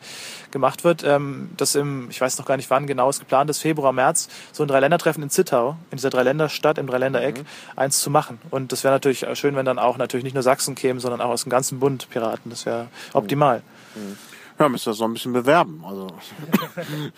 gemacht 0.51 0.83
wird, 0.83 1.03
ähm, 1.03 1.49
das 1.57 1.75
im, 1.75 2.09
ich 2.09 2.21
weiß 2.21 2.37
noch 2.37 2.45
gar 2.45 2.57
nicht 2.57 2.69
wann 2.69 2.87
genau 2.87 3.09
es 3.09 3.19
geplant 3.19 3.49
ist, 3.49 3.59
Februar, 3.59 3.93
März, 3.93 4.29
so 4.51 4.63
ein 4.63 4.67
Dreiländertreffen 4.67 5.23
in 5.23 5.29
Zittau, 5.29 5.77
in 5.91 5.97
dieser 5.97 6.09
Dreiländerstadt, 6.09 6.77
im 6.77 6.87
Dreiländereck, 6.87 7.39
mhm. 7.39 7.45
eins 7.75 8.01
zu 8.01 8.09
machen. 8.09 8.39
Und 8.49 8.71
das 8.71 8.83
wäre 8.83 8.93
natürlich 8.93 9.25
schön, 9.33 9.55
wenn 9.55 9.65
dann 9.65 9.79
auch 9.79 9.97
natürlich 9.97 10.23
nicht 10.23 10.33
nur 10.33 10.43
Sachsen 10.43 10.75
kämen, 10.75 10.99
sondern 10.99 11.21
auch 11.21 11.29
aus 11.29 11.43
dem 11.43 11.49
ganzen 11.49 11.79
Bund 11.79 12.09
Piraten. 12.09 12.49
Das 12.49 12.65
wäre 12.65 12.87
optimal. 13.13 13.61
Mhm. 13.95 14.17
Ja, 14.59 14.69
müssen 14.69 14.87
wir 14.87 14.93
so 14.93 15.03
ein 15.03 15.13
bisschen 15.13 15.33
bewerben. 15.33 15.83
Also 15.85 16.07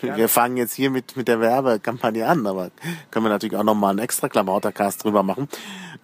wir 0.00 0.28
fangen 0.28 0.58
jetzt 0.58 0.74
hier 0.74 0.90
mit, 0.90 1.16
mit 1.16 1.26
der 1.26 1.40
Werbekampagne 1.40 2.26
an, 2.26 2.46
aber 2.46 2.70
können 3.10 3.24
wir 3.24 3.30
natürlich 3.30 3.56
auch 3.56 3.64
nochmal 3.64 3.90
einen 3.90 3.98
extra 4.00 4.28
Klamautercast 4.28 5.04
drüber 5.04 5.22
machen. 5.22 5.48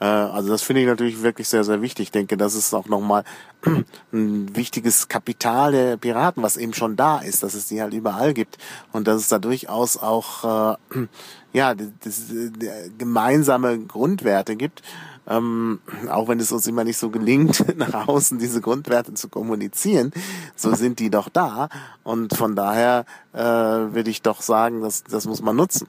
Äh, 0.01 0.05
also 0.07 0.49
das 0.49 0.63
finde 0.63 0.81
ich 0.83 0.87
natürlich 0.87 1.23
wirklich 1.23 1.47
sehr, 1.49 1.63
sehr 1.63 1.83
wichtig. 1.83 2.05
Ich 2.05 2.11
denke, 2.11 2.39
das 2.39 2.55
ist 2.55 2.73
auch 2.73 2.87
nochmal 2.87 3.25
ein 4.13 4.57
wichtiges 4.57 5.09
Kapital 5.09 5.73
der 5.73 5.97
Piraten, 5.99 6.43
was 6.43 6.57
eben 6.57 6.73
schon 6.73 6.97
da 6.97 7.19
ist, 7.19 7.43
dass 7.43 7.53
es 7.53 7.69
die 7.69 7.83
halt 7.83 7.93
überall 7.93 8.33
gibt 8.33 8.57
und 8.93 9.07
dass 9.07 9.21
es 9.21 9.29
da 9.29 9.39
durchaus 9.39 9.99
auch 9.99 10.75
äh, 10.75 10.77
ja, 11.53 11.75
das, 11.75 11.89
das, 12.03 12.33
gemeinsame 12.97 13.79
Grundwerte 13.79 14.57
gibt 14.57 14.83
ähm, 15.29 15.81
auch 16.09 16.29
wenn 16.29 16.41
es 16.41 16.53
uns 16.53 16.67
immer 16.67 16.85
nicht 16.85 16.99
so 16.99 17.11
gelingt, 17.11 17.65
nach 17.77 18.09
außen 18.09 18.39
diese 18.39 18.61
Grundwerte 18.61 19.15
zu 19.15 19.29
kommunizieren, 19.29 20.13
so 20.55 20.75
sind 20.75 20.99
die 20.99 21.11
doch 21.11 21.29
da. 21.29 21.69
Und 22.03 22.37
von 22.37 22.55
daher 22.57 23.05
äh, 23.33 23.39
würde 23.41 24.11
ich 24.11 24.23
doch 24.23 24.43
sagen, 24.43 24.83
dass, 24.83 25.05
das 25.05 25.27
muss 25.27 25.43
man 25.43 25.57
nutzen. 25.57 25.89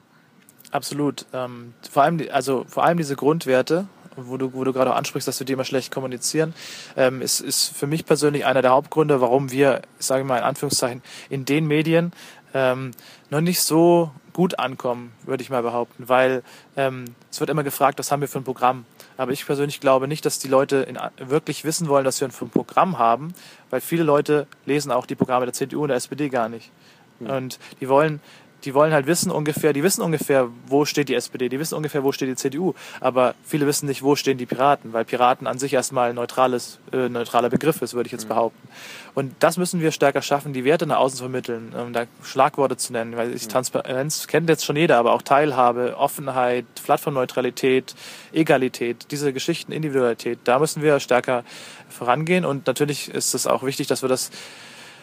Absolut. 0.70 1.26
Ähm, 1.32 1.74
vor 1.90 2.02
allem, 2.02 2.20
also 2.32 2.64
vor 2.68 2.84
allem 2.84 2.98
diese 2.98 3.16
Grundwerte, 3.16 3.86
wo 4.16 4.36
du, 4.36 4.52
wo 4.52 4.64
du 4.64 4.72
gerade 4.72 4.92
auch 4.92 4.96
ansprichst, 4.96 5.28
dass 5.28 5.40
wir 5.40 5.46
die 5.46 5.52
immer 5.52 5.64
schlecht 5.64 5.92
kommunizieren, 5.92 6.52
ähm, 6.96 7.22
ist, 7.22 7.40
ist 7.40 7.68
für 7.68 7.86
mich 7.86 8.04
persönlich 8.04 8.44
einer 8.44 8.62
der 8.62 8.72
Hauptgründe, 8.72 9.20
warum 9.20 9.50
wir, 9.50 9.82
sage 9.98 10.22
ich 10.22 10.28
mal 10.28 10.38
in 10.38 10.44
Anführungszeichen, 10.44 11.02
in 11.30 11.44
den 11.44 11.66
Medien 11.66 12.12
ähm, 12.54 12.90
noch 13.30 13.40
nicht 13.40 13.62
so 13.62 14.10
gut 14.32 14.58
ankommen, 14.58 15.12
würde 15.24 15.42
ich 15.42 15.50
mal 15.50 15.62
behaupten, 15.62 16.08
weil 16.08 16.42
ähm, 16.76 17.06
es 17.30 17.40
wird 17.40 17.50
immer 17.50 17.64
gefragt, 17.64 17.98
was 17.98 18.12
haben 18.12 18.20
wir 18.20 18.28
für 18.28 18.38
ein 18.38 18.44
Programm. 18.44 18.84
Aber 19.18 19.32
ich 19.32 19.44
persönlich 19.44 19.80
glaube 19.80 20.06
nicht, 20.06 20.24
dass 20.24 20.38
die 20.38 20.48
Leute 20.48 20.76
in, 20.76 20.96
wirklich 21.18 21.64
wissen 21.64 21.88
wollen, 21.88 22.04
dass 22.04 22.20
wir 22.20 22.28
ein 22.28 22.50
Programm 22.50 22.98
haben, 22.98 23.34
weil 23.68 23.80
viele 23.80 24.04
Leute 24.04 24.46
lesen 24.64 24.92
auch 24.92 25.06
die 25.06 25.16
Programme 25.16 25.44
der 25.44 25.52
CDU 25.52 25.82
und 25.82 25.88
der 25.88 25.96
SPD 25.96 26.28
gar 26.28 26.48
nicht. 26.48 26.70
Mhm. 27.18 27.30
Und 27.30 27.58
die 27.80 27.88
wollen 27.88 28.20
die 28.64 28.74
wollen 28.74 28.92
halt 28.92 29.06
wissen 29.06 29.30
ungefähr, 29.30 29.72
die 29.72 29.82
wissen 29.82 30.02
ungefähr, 30.02 30.48
wo 30.66 30.84
steht 30.84 31.08
die 31.08 31.14
SPD, 31.14 31.48
die 31.48 31.58
wissen 31.58 31.74
ungefähr, 31.74 32.02
wo 32.02 32.12
steht 32.12 32.28
die 32.28 32.36
CDU, 32.36 32.74
aber 33.00 33.34
viele 33.44 33.66
wissen 33.66 33.86
nicht, 33.86 34.02
wo 34.02 34.16
stehen 34.16 34.38
die 34.38 34.46
Piraten, 34.46 34.92
weil 34.92 35.04
Piraten 35.04 35.46
an 35.46 35.58
sich 35.58 35.72
erstmal 35.72 36.10
ein 36.10 36.16
neutrales, 36.16 36.78
äh, 36.92 37.08
neutraler 37.08 37.50
Begriff 37.50 37.82
ist, 37.82 37.94
würde 37.94 38.08
ich 38.08 38.12
jetzt 38.12 38.24
mhm. 38.24 38.30
behaupten. 38.30 38.68
Und 39.14 39.34
das 39.40 39.56
müssen 39.56 39.80
wir 39.80 39.92
stärker 39.92 40.22
schaffen, 40.22 40.52
die 40.52 40.64
Werte 40.64 40.86
nach 40.86 40.98
außen 40.98 41.18
zu 41.18 41.24
vermitteln, 41.24 41.72
um 41.74 41.92
da 41.92 42.04
Schlagworte 42.22 42.76
zu 42.76 42.92
nennen, 42.92 43.16
weil 43.16 43.34
ich 43.34 43.44
mhm. 43.44 43.50
Transparenz 43.50 44.26
kennt 44.26 44.48
jetzt 44.48 44.64
schon 44.64 44.76
jeder, 44.76 44.98
aber 44.98 45.12
auch 45.12 45.22
Teilhabe, 45.22 45.96
Offenheit, 45.96 46.66
Plattformneutralität, 46.84 47.94
Egalität, 48.32 49.06
diese 49.10 49.32
Geschichten, 49.32 49.72
Individualität, 49.72 50.40
da 50.44 50.58
müssen 50.58 50.82
wir 50.82 51.00
stärker 51.00 51.44
vorangehen 51.88 52.44
und 52.44 52.66
natürlich 52.66 53.08
ist 53.08 53.34
es 53.34 53.46
auch 53.46 53.62
wichtig, 53.62 53.86
dass 53.86 54.02
wir 54.02 54.08
das 54.08 54.30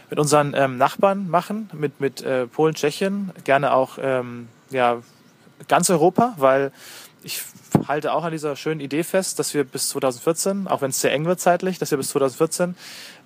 mit 0.09 0.19
unseren 0.19 0.53
ähm, 0.55 0.77
Nachbarn 0.77 1.29
machen, 1.29 1.69
mit, 1.73 1.99
mit 1.99 2.21
äh, 2.21 2.47
Polen, 2.47 2.75
Tschechien, 2.75 3.31
gerne 3.43 3.73
auch 3.73 3.97
ähm, 4.01 4.47
ja, 4.69 5.01
ganz 5.67 5.89
Europa, 5.89 6.33
weil 6.37 6.71
ich 7.23 7.41
halte 7.87 8.13
auch 8.13 8.23
an 8.23 8.31
dieser 8.31 8.55
schönen 8.55 8.79
Idee 8.79 9.03
fest, 9.03 9.39
dass 9.39 9.53
wir 9.53 9.63
bis 9.63 9.89
2014, 9.89 10.67
auch 10.67 10.81
wenn 10.81 10.91
es 10.91 11.01
sehr 11.01 11.11
eng 11.11 11.25
wird 11.25 11.39
zeitlich, 11.39 11.79
dass 11.79 11.91
wir 11.91 11.97
bis 11.97 12.09
2014 12.09 12.75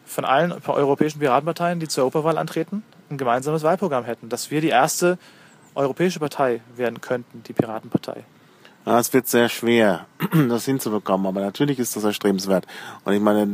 von 0.06 0.26
allen 0.26 0.54
europäischen 0.68 1.20
Piratenparteien, 1.20 1.80
die 1.80 1.88
zur 1.88 2.04
Europawahl 2.04 2.38
antreten, 2.38 2.84
ein 3.10 3.18
gemeinsames 3.18 3.64
Wahlprogramm 3.64 4.06
hätten, 4.06 4.30
dass 4.30 4.52
wir 4.52 4.62
die 4.62 4.70
erste 4.70 5.18
europäische 5.76 6.20
Partei 6.20 6.62
werden 6.76 7.02
könnten, 7.02 7.44
die 7.44 7.54
Piratenpartei. 7.54 8.24
Ja, 8.86 9.00
es 9.00 9.14
wird 9.14 9.28
sehr 9.28 9.50
schwer, 9.50 10.08
das 10.50 10.66
hinzubekommen, 10.66 11.28
aber 11.28 11.42
natürlich 11.42 11.80
ist 11.80 11.96
das 11.96 12.04
erstrebenswert. 12.04 12.66
Und 13.04 13.14
ich 13.14 13.22
meine, 13.22 13.48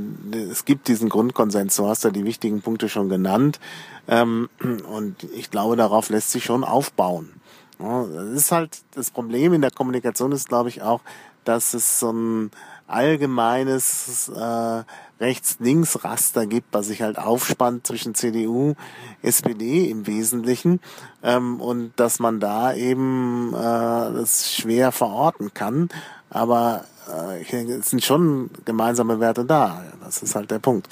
es 0.51 0.65
gibt 0.65 0.88
diesen 0.88 1.09
Grundkonsens, 1.09 1.75
du 1.75 1.88
hast 1.88 2.03
ja 2.03 2.11
die 2.11 2.25
wichtigen 2.25 2.61
Punkte 2.61 2.89
schon 2.89 3.09
genannt. 3.09 3.59
Ähm, 4.07 4.49
und 4.89 5.23
ich 5.35 5.51
glaube, 5.51 5.75
darauf 5.75 6.09
lässt 6.09 6.31
sich 6.31 6.45
schon 6.45 6.63
aufbauen. 6.63 7.33
das 7.79 8.27
ist 8.33 8.51
halt, 8.51 8.77
das 8.93 9.11
Problem 9.11 9.53
in 9.53 9.61
der 9.61 9.71
Kommunikation 9.71 10.31
ist, 10.31 10.47
glaube 10.47 10.69
ich, 10.69 10.81
auch, 10.81 11.01
dass 11.43 11.73
es 11.73 11.99
so 11.99 12.11
ein 12.11 12.51
allgemeines 12.88 14.29
äh, 14.29 14.83
Rechts-Links-Raster 15.19 16.45
gibt, 16.45 16.73
was 16.73 16.88
sich 16.88 17.01
halt 17.01 17.17
aufspannt 17.17 17.88
zwischen 17.88 18.15
CDU, 18.15 18.75
SPD 19.21 19.89
im 19.89 20.08
Wesentlichen 20.08 20.80
ähm, 21.23 21.62
und 21.62 21.93
dass 21.95 22.19
man 22.19 22.39
da 22.39 22.73
eben 22.73 23.54
äh, 23.54 23.58
das 23.58 24.54
schwer 24.54 24.91
verorten 24.91 25.54
kann. 25.54 25.89
Aber 26.30 26.86
äh, 27.12 27.41
es 27.65 27.89
sind 27.89 28.04
schon 28.04 28.49
gemeinsame 28.65 29.19
Werte 29.19 29.45
da. 29.45 29.84
Das 30.04 30.21
ist 30.21 30.36
halt 30.36 30.51
der 30.51 30.60
Punkt. 30.60 30.89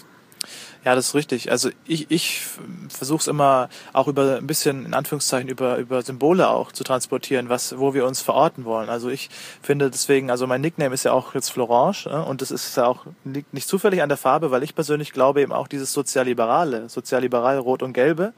Ja, 0.85 0.95
das 0.95 1.09
ist 1.09 1.15
richtig. 1.15 1.49
Also 1.49 1.69
ich, 1.85 2.11
ich 2.11 2.41
versuche 2.89 3.19
es 3.19 3.27
immer 3.27 3.69
auch 3.93 4.09
über 4.09 4.37
ein 4.37 4.47
bisschen, 4.47 4.85
in 4.85 4.93
Anführungszeichen, 4.93 5.47
über, 5.47 5.77
über 5.77 6.01
Symbole 6.01 6.49
auch 6.49 6.73
zu 6.73 6.83
transportieren, 6.83 7.47
was, 7.47 7.79
wo 7.79 7.93
wir 7.93 8.05
uns 8.05 8.21
verorten 8.21 8.65
wollen. 8.65 8.89
Also 8.89 9.09
ich 9.09 9.29
finde 9.61 9.89
deswegen, 9.89 10.29
also 10.29 10.45
mein 10.45 10.59
Nickname 10.59 10.93
ist 10.93 11.05
ja 11.05 11.13
auch 11.13 11.35
jetzt 11.35 11.49
Florange 11.51 12.05
ne? 12.05 12.25
und 12.25 12.41
das 12.41 12.51
ist 12.51 12.75
ja 12.75 12.85
auch 12.85 13.05
liegt 13.23 13.53
nicht 13.53 13.67
zufällig 13.67 14.01
an 14.01 14.09
der 14.09 14.17
Farbe, 14.17 14.51
weil 14.51 14.63
ich 14.63 14.75
persönlich 14.75 15.13
glaube 15.13 15.41
eben 15.41 15.53
auch 15.53 15.69
dieses 15.69 15.93
Sozialliberale, 15.93 16.89
Sozialliberal 16.89 17.59
Rot 17.59 17.81
und 17.81 17.93
Gelbe 17.93 18.33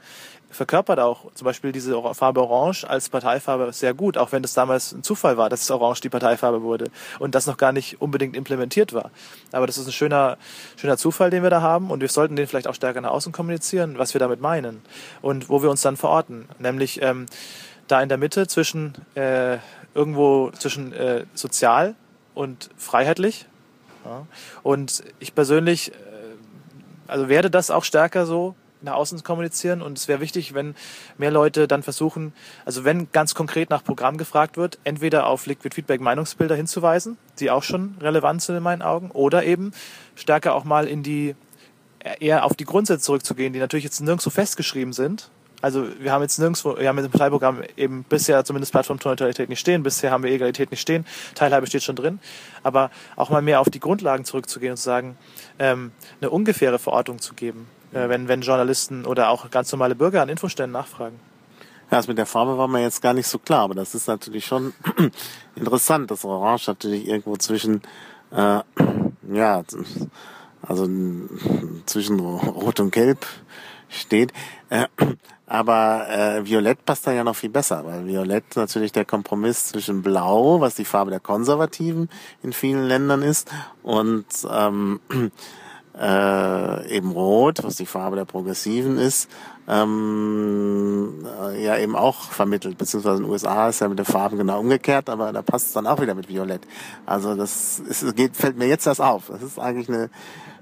verkörpert 0.50 0.98
auch 1.00 1.32
zum 1.34 1.44
Beispiel 1.44 1.72
diese 1.72 2.00
Farbe 2.14 2.40
Orange 2.40 2.84
als 2.88 3.08
Parteifarbe 3.08 3.72
sehr 3.72 3.94
gut, 3.94 4.16
auch 4.16 4.32
wenn 4.32 4.42
das 4.42 4.54
damals 4.54 4.92
ein 4.92 5.02
Zufall 5.02 5.36
war, 5.36 5.48
dass 5.48 5.62
es 5.62 5.70
Orange 5.70 6.00
die 6.00 6.08
Parteifarbe 6.08 6.62
wurde 6.62 6.90
und 7.18 7.34
das 7.34 7.46
noch 7.46 7.56
gar 7.56 7.72
nicht 7.72 8.00
unbedingt 8.00 8.36
implementiert 8.36 8.92
war. 8.92 9.10
Aber 9.52 9.66
das 9.66 9.78
ist 9.78 9.86
ein 9.86 9.92
schöner, 9.92 10.38
schöner 10.76 10.96
Zufall, 10.96 11.30
den 11.30 11.42
wir 11.42 11.50
da 11.50 11.60
haben 11.60 11.90
und 11.90 12.00
wir 12.00 12.08
sollten 12.08 12.36
den 12.36 12.46
vielleicht 12.46 12.68
auch 12.68 12.74
stärker 12.74 13.00
nach 13.00 13.10
außen 13.10 13.32
kommunizieren, 13.32 13.98
was 13.98 14.14
wir 14.14 14.18
damit 14.18 14.40
meinen 14.40 14.82
und 15.22 15.48
wo 15.48 15.62
wir 15.62 15.70
uns 15.70 15.82
dann 15.82 15.96
verorten, 15.96 16.48
nämlich 16.58 17.02
ähm, 17.02 17.26
da 17.88 18.02
in 18.02 18.08
der 18.08 18.18
Mitte 18.18 18.46
zwischen 18.46 18.94
äh, 19.14 19.58
irgendwo 19.94 20.50
zwischen 20.52 20.92
äh, 20.92 21.24
sozial 21.34 21.94
und 22.34 22.70
freiheitlich. 22.76 23.46
Ja. 24.04 24.26
Und 24.62 25.02
ich 25.18 25.34
persönlich 25.34 25.92
äh, 25.92 25.94
also 27.06 27.28
werde 27.28 27.50
das 27.50 27.70
auch 27.70 27.84
stärker 27.84 28.26
so 28.26 28.54
nach 28.82 28.94
außen 28.94 29.22
kommunizieren 29.22 29.82
und 29.82 29.98
es 29.98 30.08
wäre 30.08 30.20
wichtig, 30.20 30.54
wenn 30.54 30.74
mehr 31.18 31.30
Leute 31.30 31.68
dann 31.68 31.82
versuchen, 31.82 32.32
also 32.64 32.84
wenn 32.84 33.10
ganz 33.12 33.34
konkret 33.34 33.70
nach 33.70 33.84
Programm 33.84 34.18
gefragt 34.18 34.56
wird, 34.56 34.78
entweder 34.84 35.26
auf 35.26 35.46
Liquid 35.46 35.74
Feedback 35.74 36.00
Meinungsbilder 36.00 36.54
hinzuweisen, 36.54 37.18
die 37.40 37.50
auch 37.50 37.62
schon 37.62 37.96
relevant 38.00 38.42
sind 38.42 38.56
in 38.56 38.62
meinen 38.62 38.82
Augen, 38.82 39.10
oder 39.10 39.44
eben 39.44 39.72
stärker 40.14 40.54
auch 40.54 40.64
mal 40.64 40.86
in 40.86 41.02
die 41.02 41.34
eher 42.20 42.44
auf 42.44 42.54
die 42.54 42.64
Grundsätze 42.64 43.04
zurückzugehen, 43.04 43.52
die 43.52 43.58
natürlich 43.58 43.84
jetzt 43.84 44.00
nirgendwo 44.00 44.30
festgeschrieben 44.30 44.92
sind. 44.92 45.30
Also 45.62 45.86
wir 45.98 46.12
haben 46.12 46.22
jetzt 46.22 46.38
nirgendwo, 46.38 46.78
wir 46.78 46.86
haben 46.86 46.96
dem 46.98 47.10
Parteiprogramm 47.10 47.62
eben 47.76 48.04
bisher 48.04 48.44
zumindest 48.44 48.72
Plattformneutralität 48.72 49.48
nicht 49.48 49.58
stehen, 49.58 49.82
bisher 49.82 50.10
haben 50.10 50.22
wir 50.22 50.30
Egalität 50.30 50.70
nicht 50.70 50.82
stehen, 50.82 51.06
Teilhabe 51.34 51.66
steht 51.66 51.82
schon 51.82 51.96
drin, 51.96 52.20
aber 52.62 52.90
auch 53.16 53.30
mal 53.30 53.42
mehr 53.42 53.60
auf 53.60 53.70
die 53.70 53.80
Grundlagen 53.80 54.24
zurückzugehen 54.24 54.72
und 54.72 54.76
zu 54.76 54.84
sagen, 54.84 55.16
ähm, 55.58 55.92
eine 56.20 56.30
ungefähre 56.30 56.78
Verortung 56.78 57.20
zu 57.20 57.34
geben 57.34 57.66
wenn, 58.08 58.28
wenn 58.28 58.40
Journalisten 58.40 59.04
oder 59.04 59.30
auch 59.30 59.50
ganz 59.50 59.72
normale 59.72 59.94
Bürger 59.94 60.22
an 60.22 60.28
Infoständen 60.28 60.72
nachfragen. 60.72 61.18
Ja, 61.90 61.98
das 61.98 62.08
mit 62.08 62.18
der 62.18 62.26
Farbe 62.26 62.58
war 62.58 62.66
mir 62.66 62.82
jetzt 62.82 63.00
gar 63.00 63.14
nicht 63.14 63.28
so 63.28 63.38
klar, 63.38 63.60
aber 63.60 63.74
das 63.74 63.94
ist 63.94 64.08
natürlich 64.08 64.44
schon 64.44 64.74
interessant, 65.54 66.10
dass 66.10 66.24
Orange 66.24 66.68
natürlich 66.68 67.06
irgendwo 67.06 67.36
zwischen, 67.36 67.80
äh, 68.32 68.60
ja, 69.32 69.62
also 70.62 70.88
zwischen 71.86 72.18
Rot 72.18 72.80
und 72.80 72.90
Gelb 72.90 73.24
steht. 73.88 74.32
Äh, 74.68 74.86
aber 75.46 76.08
äh, 76.10 76.44
Violett 76.44 76.84
passt 76.84 77.06
da 77.06 77.12
ja 77.12 77.22
noch 77.22 77.36
viel 77.36 77.50
besser, 77.50 77.84
weil 77.86 78.04
Violett 78.04 78.56
natürlich 78.56 78.90
der 78.90 79.04
Kompromiss 79.04 79.68
zwischen 79.68 80.02
Blau, 80.02 80.60
was 80.60 80.74
die 80.74 80.84
Farbe 80.84 81.12
der 81.12 81.20
Konservativen 81.20 82.08
in 82.42 82.52
vielen 82.52 82.88
Ländern 82.88 83.22
ist, 83.22 83.48
und 83.84 84.26
ähm, 84.50 85.00
äh, 85.98 86.94
eben 86.94 87.10
Rot, 87.10 87.62
was 87.64 87.76
die 87.76 87.86
Farbe 87.86 88.16
der 88.16 88.24
Progressiven 88.24 88.98
ist, 88.98 89.30
ähm, 89.68 91.26
äh, 91.42 91.64
ja 91.64 91.78
eben 91.78 91.96
auch 91.96 92.30
vermittelt, 92.30 92.78
beziehungsweise 92.78 93.16
in 93.16 93.22
den 93.24 93.32
USA 93.32 93.68
ist 93.68 93.80
ja 93.80 93.88
mit 93.88 93.98
den 93.98 94.04
Farben 94.04 94.36
genau 94.36 94.60
umgekehrt, 94.60 95.08
aber 95.08 95.32
da 95.32 95.42
passt 95.42 95.68
es 95.68 95.72
dann 95.72 95.86
auch 95.86 96.00
wieder 96.00 96.14
mit 96.14 96.28
Violett. 96.28 96.62
Also 97.06 97.34
das 97.34 97.78
ist, 97.80 98.14
geht, 98.14 98.36
fällt 98.36 98.58
mir 98.58 98.68
jetzt 98.68 98.86
erst 98.86 99.00
auf. 99.00 99.28
Das 99.28 99.42
ist 99.42 99.58
eigentlich 99.58 99.88
eine 99.88 100.10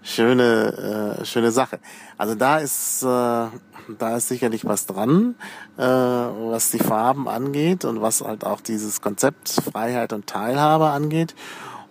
schöne, 0.03 1.19
äh, 1.21 1.25
schöne 1.25 1.51
Sache. 1.51 1.81
Also 2.17 2.35
da 2.35 2.59
ist, 2.59 3.03
äh, 3.03 3.07
da 3.07 4.17
ist 4.17 4.29
sicherlich 4.29 4.65
was 4.65 4.87
dran, 4.87 5.35
äh, 5.77 5.83
was 5.83 6.71
die 6.71 6.79
Farben 6.79 7.29
angeht 7.29 7.85
und 7.85 8.01
was 8.01 8.21
halt 8.21 8.45
auch 8.45 8.61
dieses 8.61 9.01
Konzept 9.01 9.49
Freiheit 9.49 10.13
und 10.13 10.27
Teilhabe 10.27 10.87
angeht. 10.91 11.35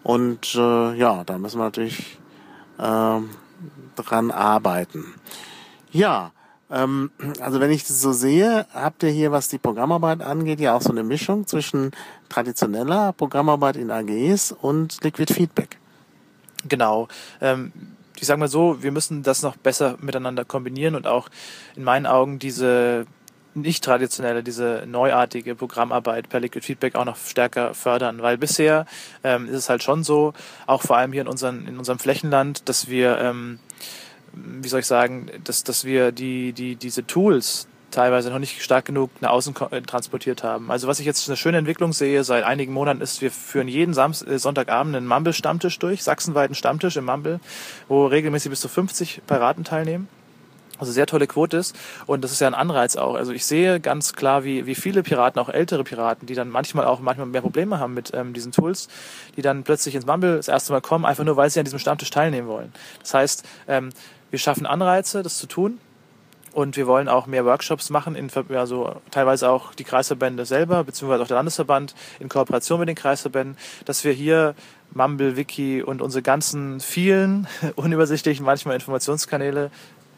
Und 0.04 0.56
äh, 0.56 0.96
ja, 0.96 1.24
da 1.24 1.38
müssen 1.38 1.60
wir 1.60 1.66
natürlich 1.66 2.20
ähm, 2.80 3.30
dran 3.96 4.32
arbeiten. 4.32 5.14
Ja, 5.92 6.32
ähm, 6.72 7.12
also 7.40 7.60
wenn 7.60 7.72
ich 7.72 7.86
das 7.86 8.02
so 8.02 8.14
sehe, 8.14 8.66
habt 8.74 9.04
ihr 9.04 9.10
hier, 9.10 9.32
was 9.32 9.48
die 9.48 9.60
Programmarbeit 9.60 10.22
angeht, 10.22 10.60
ja 10.60 10.76
auch 10.76 10.82
so 10.82 10.92
eine 10.92 11.04
Mischung 11.04 11.46
zwischen 11.48 11.92
traditioneller 12.30 13.14
Programmarbeit 13.14 13.76
in 13.76 13.92
AGs 13.92 14.52
und 14.52 15.04
Liquid 15.04 15.34
Feedback. 15.34 15.78
Genau. 16.68 17.08
Ähm 17.42 17.72
ich 18.20 18.28
sage 18.28 18.40
mal 18.40 18.48
so, 18.48 18.82
wir 18.82 18.92
müssen 18.92 19.24
das 19.24 19.42
noch 19.42 19.58
besser 19.58 19.98
miteinander 20.00 20.46
kombinieren 20.46 20.96
und 20.96 21.08
auch 21.08 21.30
in 21.76 21.84
meinen 21.84 22.06
Augen 22.06 22.40
diese 22.40 23.06
nicht 23.56 23.84
traditionelle, 23.84 24.44
diese 24.44 24.84
neuartige 24.88 25.56
Programmarbeit 25.56 26.30
per 26.30 26.40
Liquid 26.40 26.66
Feedback 26.66 26.96
auch 26.96 27.06
noch 27.06 27.18
stärker 27.18 27.74
fördern, 27.74 28.22
weil 28.22 28.38
bisher 28.38 28.86
ähm, 29.24 29.48
ist 29.48 29.56
es 29.56 29.70
halt 29.70 29.84
schon 29.84 30.04
so, 30.04 30.34
auch 30.66 30.82
vor 30.82 30.98
allem 30.98 31.14
hier 31.14 31.22
in, 31.22 31.28
unseren, 31.28 31.68
in 31.68 31.78
unserem 31.78 32.00
Flächenland, 32.00 32.68
dass 32.70 32.88
wir, 32.88 33.18
ähm, 33.20 33.60
wie 34.34 34.68
soll 34.68 34.82
ich 34.82 34.88
sagen, 34.88 35.30
dass, 35.44 35.64
dass 35.64 35.86
wir 35.86 36.12
die, 36.12 36.54
die, 36.54 36.76
diese 36.76 37.06
Tools 37.06 37.68
teilweise 37.94 38.30
noch 38.30 38.40
nicht 38.40 38.62
stark 38.62 38.86
genug 38.86 39.10
nach 39.22 39.30
außen 39.30 39.56
äh, 39.72 39.82
transportiert 39.82 40.44
haben. 40.44 40.72
Also 40.72 40.88
was 40.88 41.00
ich 41.00 41.06
jetzt 41.06 41.30
eine 41.30 41.38
schöne 41.38 41.58
Entwicklung 41.58 41.94
sehe 41.94 42.24
seit 42.24 42.44
einigen 42.44 42.74
Monaten 42.74 43.02
ist, 43.02 43.22
wir 43.22 43.32
führen 43.32 43.68
jeden 43.68 43.94
Samst 43.94 44.28
äh, 44.28 44.40
Sonntagabend 44.40 44.96
einen 44.96 45.08
Mumble-Stammtisch 45.08 45.80
durch, 45.80 46.04
sachsenweiten 46.04 46.56
Stammtisch 46.56 46.98
im 46.98 47.06
Mumble, 47.06 47.40
wo 47.88 48.08
regelmäßig 48.08 48.50
bis 48.50 48.62
zu 48.62 48.68
50 48.68 49.22
Piraten 49.28 49.64
teilnehmen. 49.64 50.08
Also 50.84 50.92
sehr 50.92 51.06
tolle 51.06 51.28
Quote 51.28 51.58
ist. 51.58 51.76
Und 52.06 52.24
das 52.24 52.32
ist 52.32 52.42
ja 52.42 52.48
ein 52.48 52.54
Anreiz 52.54 52.96
auch. 52.96 53.16
Also 53.16 53.32
ich 53.32 53.46
sehe 53.46 53.80
ganz 53.80 54.14
klar, 54.14 54.44
wie, 54.44 54.66
wie 54.66 54.76
viele 54.76 55.02
Piraten, 55.02 55.42
auch 55.42 55.50
ältere 55.50 55.84
Piraten, 55.84 56.28
die 56.28 56.36
dann 56.36 56.50
manchmal 56.50 56.86
auch 56.86 57.00
manchmal 57.00 57.28
mehr 57.28 57.42
Probleme 57.42 57.80
haben 57.80 57.94
mit 57.94 58.12
ähm, 58.14 58.34
diesen 58.34 58.52
Tools, 58.52 58.90
die 59.38 59.42
dann 59.42 59.64
plötzlich 59.64 59.96
ins 59.96 60.06
Mumble 60.06 60.36
das 60.36 60.50
erste 60.50 60.74
Mal 60.74 60.82
kommen, 60.82 61.06
einfach 61.06 61.24
nur, 61.24 61.38
weil 61.38 61.50
sie 61.50 61.60
an 61.60 61.66
diesem 61.66 61.80
Stammtisch 61.80 62.10
teilnehmen 62.10 62.48
wollen. 62.48 62.74
Das 63.00 63.14
heißt, 63.14 63.46
ähm, 63.68 63.90
wir 64.30 64.40
schaffen 64.40 64.66
Anreize, 64.66 65.24
das 65.24 65.38
zu 65.38 65.48
tun. 65.48 65.80
Und 66.54 66.78
wir 66.78 66.86
wollen 66.86 67.10
auch 67.10 67.26
mehr 67.26 67.46
Workshops 67.46 67.90
machen, 67.90 68.16
in, 68.16 68.30
also 68.56 68.96
teilweise 69.10 69.50
auch 69.50 69.74
die 69.74 69.84
Kreisverbände 69.84 70.46
selber, 70.46 70.84
beziehungsweise 70.84 71.24
auch 71.24 71.28
der 71.28 71.38
Landesverband 71.38 71.96
in 72.20 72.30
Kooperation 72.30 72.80
mit 72.80 72.88
den 72.88 72.96
Kreisverbänden, 72.96 73.58
dass 73.86 74.04
wir 74.04 74.12
hier 74.12 74.54
Mumble, 74.96 75.36
Wiki 75.36 75.82
und 75.82 76.02
unsere 76.02 76.22
ganzen 76.22 76.80
vielen 76.80 77.48
unübersichtlichen 77.76 78.46
manchmal 78.46 78.76
Informationskanäle 78.76 79.72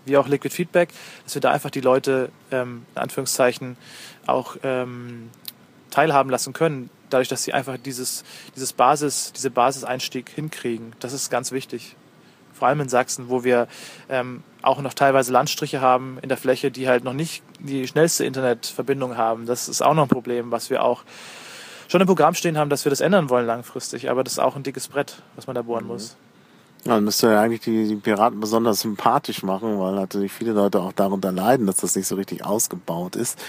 wie 0.05 0.17
auch 0.17 0.27
Liquid 0.27 0.53
Feedback, 0.53 0.89
dass 1.23 1.35
wir 1.35 1.41
da 1.41 1.51
einfach 1.51 1.69
die 1.69 1.81
Leute, 1.81 2.29
ähm, 2.51 2.85
in 2.95 3.01
Anführungszeichen, 3.01 3.77
auch 4.25 4.57
ähm, 4.63 5.29
teilhaben 5.91 6.29
lassen 6.29 6.53
können, 6.53 6.89
dadurch, 7.09 7.27
dass 7.27 7.43
sie 7.43 7.53
einfach 7.53 7.77
dieses, 7.77 8.23
dieses 8.55 8.73
Basis, 8.73 9.31
diese 9.33 9.49
Basiseinstieg 9.49 10.29
hinkriegen. 10.29 10.93
Das 10.99 11.13
ist 11.13 11.29
ganz 11.29 11.51
wichtig. 11.51 11.95
Vor 12.53 12.67
allem 12.67 12.81
in 12.81 12.89
Sachsen, 12.89 13.29
wo 13.29 13.43
wir 13.43 13.67
ähm, 14.09 14.43
auch 14.61 14.81
noch 14.81 14.93
teilweise 14.93 15.31
Landstriche 15.31 15.81
haben 15.81 16.17
in 16.21 16.29
der 16.29 16.37
Fläche, 16.37 16.71
die 16.71 16.87
halt 16.87 17.03
noch 17.03 17.13
nicht 17.13 17.43
die 17.59 17.87
schnellste 17.87 18.25
Internetverbindung 18.25 19.17
haben. 19.17 19.45
Das 19.45 19.67
ist 19.67 19.81
auch 19.81 19.93
noch 19.93 20.03
ein 20.03 20.09
Problem, 20.09 20.51
was 20.51 20.69
wir 20.69 20.83
auch 20.83 21.03
schon 21.87 22.01
im 22.01 22.07
Programm 22.07 22.33
stehen 22.33 22.57
haben, 22.57 22.69
dass 22.69 22.85
wir 22.85 22.89
das 22.89 23.01
ändern 23.01 23.29
wollen 23.29 23.45
langfristig. 23.45 24.09
Aber 24.09 24.23
das 24.23 24.33
ist 24.33 24.39
auch 24.39 24.55
ein 24.55 24.63
dickes 24.63 24.87
Brett, 24.87 25.21
was 25.35 25.47
man 25.47 25.55
da 25.55 25.61
bohren 25.61 25.83
mhm. 25.83 25.91
muss. 25.91 26.15
Dann 26.85 27.03
müsste 27.03 27.31
ja 27.31 27.41
eigentlich 27.41 27.61
die, 27.61 27.87
die 27.87 27.95
Piraten 27.95 28.39
besonders 28.39 28.81
sympathisch 28.81 29.41
machen, 29.41 29.79
weil 29.79 29.95
natürlich 29.95 30.31
viele 30.31 30.51
Leute 30.51 30.81
auch 30.81 30.93
darunter 30.93 31.31
leiden, 31.31 31.65
dass 31.65 31.77
das 31.77 31.95
nicht 31.95 32.07
so 32.07 32.15
richtig 32.15 32.45
ausgebaut 32.45 33.15
ist. 33.15 33.43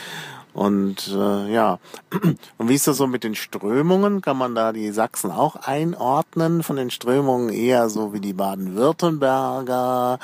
Und 0.55 1.15
äh, 1.15 1.53
ja, 1.53 1.79
und 2.57 2.69
wie 2.71 2.75
ist 2.75 2.87
das 2.87 2.97
so 2.97 3.07
mit 3.07 3.25
den 3.25 3.35
Strömungen? 3.35 4.23
Kann 4.23 4.39
man 4.39 4.55
da 4.55 4.73
die 4.73 4.91
Sachsen 4.91 5.31
auch 5.31 5.57
einordnen? 5.57 6.63
Von 6.63 6.77
den 6.77 6.89
Strömungen 6.89 7.51
eher 7.51 7.91
so 7.91 8.15
wie 8.15 8.21
die 8.21 8.33
Baden-Württemberger 8.33 10.19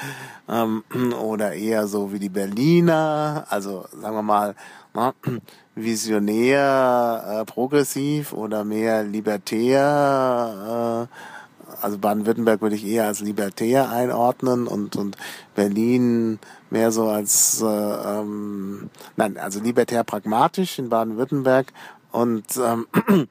ähm, 0.48 0.82
oder 1.22 1.52
eher 1.52 1.86
so 1.86 2.14
wie 2.14 2.18
die 2.18 2.30
Berliner? 2.30 3.44
Also 3.50 3.84
sagen 4.00 4.16
wir 4.16 4.22
mal, 4.22 4.54
na, 4.94 5.12
visionär, 5.74 7.42
äh, 7.42 7.44
progressiv 7.44 8.32
oder 8.32 8.64
mehr 8.64 9.04
libertär? 9.04 11.08
Äh, 11.10 11.41
also 11.82 11.98
Baden-Württemberg 11.98 12.60
würde 12.62 12.76
ich 12.76 12.86
eher 12.86 13.06
als 13.06 13.20
libertär 13.20 13.90
einordnen 13.90 14.66
und, 14.66 14.96
und 14.96 15.16
Berlin 15.54 16.38
mehr 16.70 16.92
so 16.92 17.08
als, 17.08 17.60
äh, 17.62 17.66
ähm, 17.66 18.90
nein, 19.16 19.36
also 19.36 19.60
libertär 19.60 20.04
pragmatisch 20.04 20.78
in 20.78 20.88
Baden-Württemberg 20.88 21.72
und 22.12 22.44
ähm, 22.56 22.86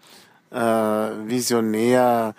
äh, 0.51 0.57
visionär 0.57 2.35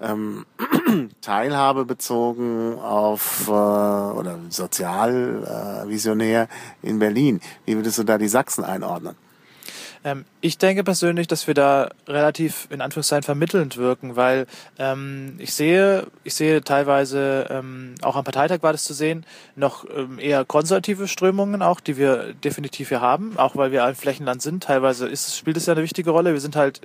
ähm, 0.00 0.44
Teilhabe 1.20 1.84
bezogen 1.84 2.78
auf 2.78 3.48
äh, 3.48 3.50
oder 3.50 4.38
sozial 4.50 5.84
äh, 5.84 5.88
visionär 5.88 6.48
in 6.82 6.98
Berlin. 6.98 7.40
Wie 7.64 7.76
würdest 7.76 7.98
du 7.98 8.04
da 8.04 8.18
die 8.18 8.28
Sachsen 8.28 8.64
einordnen? 8.64 9.16
Ähm, 10.06 10.24
ich 10.40 10.56
denke 10.56 10.84
persönlich, 10.84 11.26
dass 11.26 11.48
wir 11.48 11.54
da 11.54 11.90
relativ 12.06 12.68
in 12.70 12.80
Anführungszeichen 12.80 13.24
vermittelnd 13.24 13.76
wirken, 13.76 14.14
weil 14.14 14.46
ähm, 14.78 15.34
ich 15.38 15.52
sehe, 15.52 16.06
ich 16.22 16.34
sehe 16.34 16.62
teilweise, 16.62 17.48
ähm, 17.50 17.96
auch 18.02 18.14
am 18.14 18.22
Parteitag 18.22 18.62
war 18.62 18.70
das 18.70 18.84
zu 18.84 18.94
sehen, 18.94 19.26
noch 19.56 19.84
ähm, 19.96 20.20
eher 20.20 20.44
konservative 20.44 21.08
Strömungen 21.08 21.60
auch, 21.60 21.80
die 21.80 21.96
wir 21.96 22.34
definitiv 22.34 22.90
hier 22.90 23.00
haben, 23.00 23.36
auch 23.36 23.56
weil 23.56 23.72
wir 23.72 23.84
ein 23.84 23.96
Flächenland 23.96 24.42
sind. 24.42 24.62
Teilweise 24.62 25.08
ist, 25.08 25.36
spielt 25.36 25.56
es 25.56 25.66
ja 25.66 25.72
eine 25.74 25.82
wichtige 25.82 26.10
Rolle. 26.10 26.32
Wir 26.32 26.40
sind 26.40 26.54
halt 26.54 26.82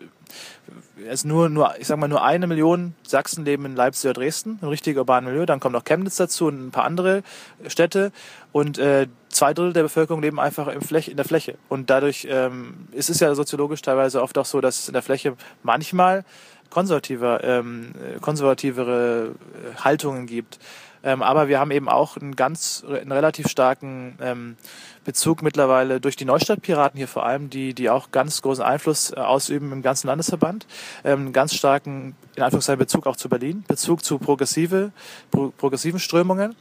es 1.08 1.24
nur, 1.24 1.50
nur, 1.50 1.76
ich 1.80 1.88
sag 1.88 1.98
mal, 1.98 2.08
nur 2.08 2.24
eine 2.24 2.48
Million 2.48 2.96
Sachsen 3.04 3.46
leben 3.46 3.66
in 3.66 3.76
Leipzig 3.76 4.10
oder 4.10 4.20
Dresden, 4.20 4.58
ein 4.62 4.68
richtiger 4.68 5.02
urbaner 5.02 5.30
Milieu. 5.30 5.46
Dann 5.46 5.60
kommt 5.60 5.74
noch 5.74 5.84
Chemnitz 5.84 6.16
dazu 6.16 6.48
und 6.48 6.68
ein 6.68 6.72
paar 6.72 6.86
andere 6.86 7.22
Städte. 7.68 8.12
Und 8.52 8.80
äh, 8.80 9.08
zwei 9.32 9.54
Drittel 9.54 9.74
der 9.74 9.84
Bevölkerung 9.84 10.22
leben 10.22 10.40
einfach 10.40 10.68
in 10.68 11.18
der 11.18 11.26
Fläche. 11.26 11.56
Und 11.70 11.90
dadurch 11.90 12.28
ähm, 12.30 12.88
ist 12.92 13.10
es 13.10 13.20
ja 13.20 13.34
soziologisch 13.36 13.82
teilweise 13.82 14.22
oft 14.22 14.38
auch 14.38 14.46
so, 14.46 14.62
dass 14.62 14.88
in 14.88 14.94
der 14.94 15.02
Fläche 15.02 15.36
manchmal 15.64 16.24
konservativer, 16.70 17.44
ähm, 17.44 17.94
konservativere 18.22 19.32
äh, 19.32 19.82
Haltungen 19.84 20.26
gibt. 20.26 20.60
Ähm, 21.04 21.24
aber 21.24 21.48
wir 21.48 21.60
haben 21.60 21.72
eben 21.72 21.90
auch 21.90 22.18
einen 22.18 22.36
ganz, 22.36 22.84
einen 22.88 23.12
relativ 23.12 23.48
starken 23.48 24.18
ähm, 24.22 24.56
Bezug 25.04 25.42
mittlerweile 25.42 26.00
durch 26.00 26.16
die 26.16 26.26
Neustadtpiraten 26.26 26.98
hier 26.98 27.08
vor 27.08 27.26
allem, 27.26 27.50
die, 27.50 27.74
die 27.74 27.90
auch 27.90 28.12
ganz 28.12 28.42
großen 28.42 28.64
Einfluss 28.64 29.12
äh, 29.12 29.16
ausüben 29.16 29.72
im 29.72 29.82
ganzen 29.82 30.08
Landesverband. 30.08 30.68
Ähm, 31.04 31.34
ganz 31.34 31.56
starken, 31.56 32.16
in 32.36 32.44
Anführungszeichen, 32.44 32.80
Bezug 32.80 33.08
auch 33.08 33.16
zu 33.16 33.30
Berlin, 33.30 33.64
Bezug 33.68 34.04
zu 34.04 34.20
progressive, 34.20 34.92
pro, 35.32 35.50
progressiven 35.50 36.00
Strömungen, 36.00 36.56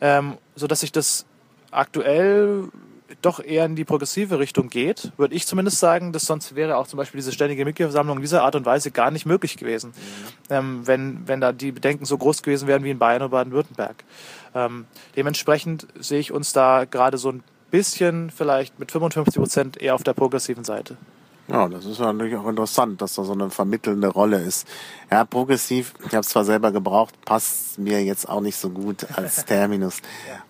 ähm, 0.00 0.38
so 0.56 0.66
sich 0.72 0.90
das 0.90 1.26
aktuell 1.72 2.68
doch 3.20 3.40
eher 3.40 3.66
in 3.66 3.76
die 3.76 3.84
progressive 3.84 4.38
Richtung 4.38 4.68
geht, 4.68 5.12
würde 5.16 5.34
ich 5.34 5.46
zumindest 5.46 5.78
sagen, 5.78 6.12
dass 6.12 6.24
sonst 6.24 6.54
wäre 6.54 6.76
auch 6.76 6.86
zum 6.86 6.96
Beispiel 6.96 7.18
diese 7.18 7.32
ständige 7.32 7.64
Mitgliederversammlung 7.64 8.16
in 8.18 8.22
dieser 8.22 8.42
Art 8.42 8.56
und 8.56 8.64
Weise 8.64 8.90
gar 8.90 9.10
nicht 9.10 9.26
möglich 9.26 9.56
gewesen, 9.56 9.90
mhm. 9.90 10.54
ähm, 10.54 10.86
wenn, 10.86 11.28
wenn 11.28 11.40
da 11.40 11.52
die 11.52 11.72
Bedenken 11.72 12.04
so 12.04 12.16
groß 12.16 12.42
gewesen 12.42 12.68
wären 12.68 12.84
wie 12.84 12.90
in 12.90 12.98
Bayern 12.98 13.22
oder 13.22 13.30
Baden-Württemberg. 13.30 14.04
Ähm, 14.54 14.86
dementsprechend 15.16 15.86
sehe 15.98 16.20
ich 16.20 16.32
uns 16.32 16.52
da 16.52 16.84
gerade 16.84 17.18
so 17.18 17.30
ein 17.30 17.42
bisschen 17.70 18.30
vielleicht 18.30 18.78
mit 18.78 18.92
55 18.92 19.34
Prozent 19.36 19.82
eher 19.82 19.94
auf 19.94 20.02
der 20.02 20.12
progressiven 20.12 20.64
Seite. 20.64 20.96
Ja, 21.52 21.68
das 21.68 21.84
ist 21.84 22.00
natürlich 22.00 22.34
auch 22.34 22.48
interessant, 22.48 23.02
dass 23.02 23.14
da 23.14 23.24
so 23.24 23.34
eine 23.34 23.50
vermittelnde 23.50 24.08
Rolle 24.08 24.38
ist. 24.38 24.66
Ja, 25.10 25.26
progressiv, 25.26 25.92
ich 25.98 26.12
habe 26.12 26.20
es 26.20 26.30
zwar 26.30 26.46
selber 26.46 26.72
gebraucht, 26.72 27.14
passt 27.26 27.78
mir 27.78 28.02
jetzt 28.02 28.26
auch 28.26 28.40
nicht 28.40 28.56
so 28.56 28.70
gut 28.70 29.06
als 29.16 29.44
Terminus. 29.44 29.98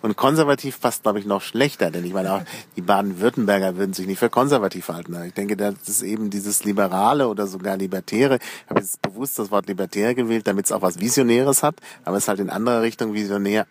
Und 0.01 0.15
konservativ 0.15 0.79
passt, 0.79 1.03
glaube 1.03 1.19
ich, 1.19 1.25
noch 1.25 1.41
schlechter, 1.41 1.91
denn 1.91 2.05
ich 2.05 2.13
meine 2.13 2.31
auch, 2.31 2.41
die 2.77 2.81
Baden-Württemberger 2.81 3.75
würden 3.75 3.91
sich 3.91 4.07
nicht 4.07 4.19
für 4.19 4.29
konservativ 4.29 4.87
halten. 4.87 5.21
Ich 5.25 5.33
denke, 5.33 5.57
das 5.57 5.73
ist 5.87 6.03
eben 6.03 6.29
dieses 6.29 6.63
Liberale 6.63 7.27
oder 7.27 7.47
sogar 7.47 7.75
Libertäre. 7.75 8.39
Ich 8.63 8.69
habe 8.69 8.79
jetzt 8.79 9.01
bewusst 9.01 9.37
das 9.37 9.51
Wort 9.51 9.67
Libertär 9.67 10.15
gewählt, 10.15 10.47
damit 10.47 10.67
es 10.67 10.71
auch 10.71 10.83
was 10.83 11.01
Visionäres 11.01 11.63
hat, 11.63 11.75
aber 12.05 12.15
es 12.15 12.23
ist 12.23 12.27
halt 12.29 12.39
in 12.39 12.49
anderer 12.49 12.81
Richtung 12.81 13.13
visionär 13.13 13.67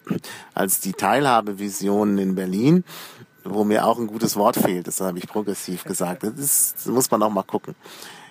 als 0.52 0.80
die 0.80 0.92
Teilhabevisionen 0.92 2.18
in 2.18 2.34
Berlin 2.34 2.84
wo 3.45 3.64
mir 3.64 3.86
auch 3.86 3.99
ein 3.99 4.07
gutes 4.07 4.36
Wort 4.36 4.57
fehlt. 4.57 4.86
Das 4.86 5.01
habe 5.01 5.18
ich 5.18 5.26
progressiv 5.26 5.84
gesagt. 5.84 6.22
Das, 6.22 6.32
ist, 6.34 6.74
das 6.76 6.86
muss 6.86 7.11
man 7.11 7.22
auch 7.22 7.30
mal 7.30 7.43
gucken. 7.43 7.74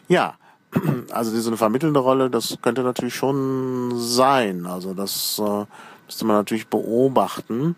Ja, 0.08 0.36
also 1.12 1.40
so 1.40 1.50
eine 1.50 1.58
vermittelnde 1.58 2.00
Rolle, 2.00 2.30
das 2.30 2.58
könnte 2.62 2.84
natürlich 2.84 3.16
schon 3.16 3.94
sein. 3.96 4.66
Also 4.66 4.94
das 4.94 5.40
äh, 5.40 5.66
müsste 6.06 6.26
man 6.26 6.38
natürlich 6.38 6.68
beobachten. 6.68 7.76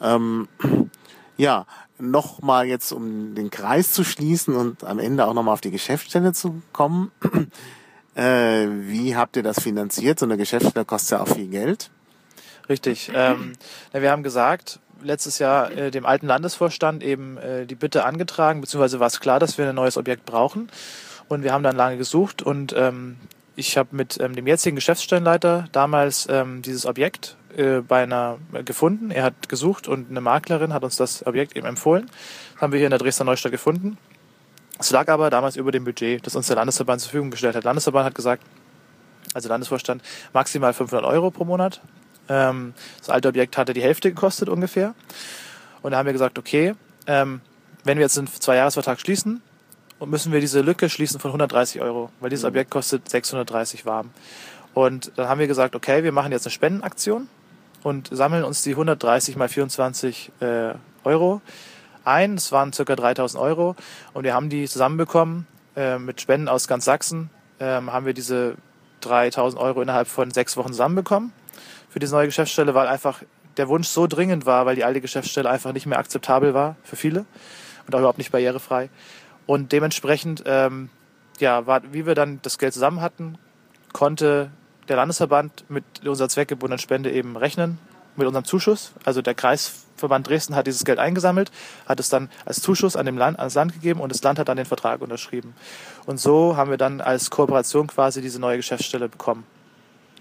Ähm, 0.00 0.48
ja, 1.36 1.66
nochmal 1.98 2.66
jetzt, 2.66 2.92
um 2.92 3.34
den 3.34 3.50
Kreis 3.50 3.92
zu 3.92 4.04
schließen 4.04 4.56
und 4.56 4.84
am 4.84 4.98
Ende 4.98 5.26
auch 5.26 5.34
nochmal 5.34 5.54
auf 5.54 5.60
die 5.60 5.70
Geschäftsstelle 5.70 6.32
zu 6.32 6.62
kommen. 6.72 7.10
Äh, 8.14 8.66
wie 8.68 9.16
habt 9.16 9.36
ihr 9.36 9.42
das 9.42 9.62
finanziert? 9.62 10.18
So 10.18 10.26
eine 10.26 10.36
Geschäftsstelle 10.36 10.84
kostet 10.84 11.12
ja 11.12 11.24
auch 11.24 11.28
viel 11.28 11.48
Geld. 11.48 11.90
Richtig. 12.68 13.10
Ähm, 13.14 13.54
wir 13.92 14.10
haben 14.10 14.22
gesagt, 14.22 14.80
letztes 15.02 15.38
Jahr 15.38 15.70
äh, 15.70 15.90
dem 15.90 16.06
alten 16.06 16.26
Landesvorstand 16.26 17.02
eben 17.02 17.38
äh, 17.38 17.66
die 17.66 17.74
Bitte 17.74 18.04
angetragen, 18.04 18.60
beziehungsweise 18.60 19.00
war 19.00 19.06
es 19.06 19.20
klar, 19.20 19.40
dass 19.40 19.58
wir 19.58 19.68
ein 19.68 19.74
neues 19.74 19.96
Objekt 19.96 20.24
brauchen. 20.24 20.68
Und 21.28 21.42
wir 21.44 21.52
haben 21.52 21.62
dann 21.62 21.76
lange 21.76 21.96
gesucht 21.96 22.42
und 22.42 22.74
ähm, 22.76 23.16
ich 23.56 23.76
habe 23.76 23.90
mit 23.92 24.20
ähm, 24.20 24.34
dem 24.34 24.46
jetzigen 24.46 24.76
Geschäftsstellenleiter 24.76 25.66
damals 25.72 26.26
ähm, 26.30 26.62
dieses 26.62 26.86
Objekt 26.86 27.36
äh, 27.56 27.80
bei 27.80 28.02
einer 28.02 28.38
äh, 28.52 28.62
gefunden. 28.62 29.10
Er 29.10 29.24
hat 29.24 29.48
gesucht 29.48 29.88
und 29.88 30.10
eine 30.10 30.20
Maklerin 30.20 30.72
hat 30.72 30.84
uns 30.84 30.96
das 30.96 31.26
Objekt 31.26 31.56
eben 31.56 31.66
empfohlen. 31.66 32.10
Das 32.54 32.62
haben 32.62 32.72
wir 32.72 32.78
hier 32.78 32.86
in 32.86 32.90
der 32.90 32.98
Dresdner 32.98 33.24
Neustadt 33.24 33.52
gefunden. 33.52 33.98
Es 34.78 34.90
lag 34.90 35.08
aber 35.08 35.30
damals 35.30 35.56
über 35.56 35.70
dem 35.70 35.84
Budget, 35.84 36.26
das 36.26 36.34
uns 36.34 36.46
der 36.46 36.56
Landesverband 36.56 37.00
zur 37.00 37.10
Verfügung 37.10 37.30
gestellt 37.30 37.54
hat. 37.54 37.64
Landesverband 37.64 38.06
hat 38.06 38.14
gesagt, 38.14 38.42
also 39.34 39.48
Landesvorstand, 39.48 40.02
maximal 40.32 40.72
500 40.72 41.06
Euro 41.06 41.30
pro 41.30 41.44
Monat. 41.44 41.80
Ähm, 42.28 42.74
das 42.98 43.10
alte 43.10 43.28
Objekt 43.28 43.56
hatte 43.56 43.72
die 43.72 43.82
Hälfte 43.82 44.10
gekostet 44.10 44.48
ungefähr. 44.48 44.94
Und 45.82 45.92
da 45.92 45.98
haben 45.98 46.06
wir 46.06 46.12
gesagt, 46.12 46.38
okay, 46.38 46.74
ähm, 47.06 47.40
wenn 47.84 47.98
wir 47.98 48.04
jetzt 48.04 48.18
einen 48.18 48.28
Zwei-Jahres-Vertrag 48.28 49.00
schließen, 49.00 49.42
müssen 50.04 50.32
wir 50.32 50.40
diese 50.40 50.60
Lücke 50.60 50.88
schließen 50.88 51.20
von 51.20 51.30
130 51.30 51.80
Euro, 51.80 52.10
weil 52.20 52.30
dieses 52.30 52.44
mhm. 52.44 52.48
Objekt 52.48 52.70
kostet 52.70 53.08
630 53.08 53.86
warm. 53.86 54.10
Und 54.74 55.12
dann 55.16 55.28
haben 55.28 55.38
wir 55.38 55.46
gesagt, 55.46 55.76
okay, 55.76 56.02
wir 56.02 56.12
machen 56.12 56.32
jetzt 56.32 56.46
eine 56.46 56.52
Spendenaktion 56.52 57.28
und 57.82 58.08
sammeln 58.10 58.44
uns 58.44 58.62
die 58.62 58.70
130 58.70 59.36
mal 59.36 59.48
24 59.48 60.32
äh, 60.40 60.74
Euro 61.04 61.40
ein. 62.04 62.36
Das 62.36 62.52
waren 62.52 62.72
circa 62.72 62.96
3000 62.96 63.40
Euro. 63.42 63.76
Und 64.12 64.24
wir 64.24 64.34
haben 64.34 64.48
die 64.48 64.66
zusammenbekommen 64.66 65.46
äh, 65.76 65.98
mit 65.98 66.20
Spenden 66.20 66.48
aus 66.48 66.68
ganz 66.68 66.84
Sachsen. 66.84 67.30
Ähm, 67.60 67.92
haben 67.92 68.06
wir 68.06 68.14
diese 68.14 68.56
3000 69.02 69.60
Euro 69.60 69.82
innerhalb 69.82 70.08
von 70.08 70.30
sechs 70.30 70.56
Wochen 70.56 70.68
zusammenbekommen 70.68 71.32
für 71.92 71.98
diese 71.98 72.14
neue 72.14 72.26
Geschäftsstelle, 72.26 72.74
weil 72.74 72.88
einfach 72.88 73.22
der 73.58 73.68
Wunsch 73.68 73.88
so 73.88 74.06
dringend 74.06 74.46
war, 74.46 74.64
weil 74.64 74.76
die 74.76 74.84
alte 74.84 75.02
Geschäftsstelle 75.02 75.48
einfach 75.48 75.72
nicht 75.72 75.84
mehr 75.84 75.98
akzeptabel 75.98 76.54
war 76.54 76.76
für 76.82 76.96
viele 76.96 77.26
und 77.86 77.94
auch 77.94 77.98
überhaupt 77.98 78.18
nicht 78.18 78.32
barrierefrei. 78.32 78.88
Und 79.44 79.72
dementsprechend, 79.72 80.42
ähm, 80.46 80.88
ja, 81.38 81.66
war, 81.66 81.82
wie 81.92 82.06
wir 82.06 82.14
dann 82.14 82.40
das 82.42 82.58
Geld 82.58 82.72
zusammen 82.72 83.02
hatten, 83.02 83.36
konnte 83.92 84.50
der 84.88 84.96
Landesverband 84.96 85.68
mit 85.68 85.84
unserer 86.06 86.30
zweckgebundenen 86.30 86.78
Spende 86.78 87.10
eben 87.10 87.36
rechnen, 87.36 87.78
mit 88.16 88.26
unserem 88.26 88.46
Zuschuss. 88.46 88.92
Also 89.04 89.20
der 89.20 89.34
Kreisverband 89.34 90.26
Dresden 90.26 90.56
hat 90.56 90.66
dieses 90.66 90.84
Geld 90.84 90.98
eingesammelt, 90.98 91.50
hat 91.86 92.00
es 92.00 92.08
dann 92.08 92.30
als 92.46 92.62
Zuschuss 92.62 92.96
an 92.96 93.04
dem 93.04 93.18
Land, 93.18 93.38
ans 93.38 93.54
Land 93.54 93.74
gegeben 93.74 94.00
und 94.00 94.10
das 94.10 94.22
Land 94.22 94.38
hat 94.38 94.48
dann 94.48 94.56
den 94.56 94.66
Vertrag 94.66 95.02
unterschrieben. 95.02 95.54
Und 96.06 96.18
so 96.18 96.56
haben 96.56 96.70
wir 96.70 96.78
dann 96.78 97.02
als 97.02 97.30
Kooperation 97.30 97.86
quasi 97.86 98.22
diese 98.22 98.40
neue 98.40 98.56
Geschäftsstelle 98.56 99.10
bekommen. 99.10 99.44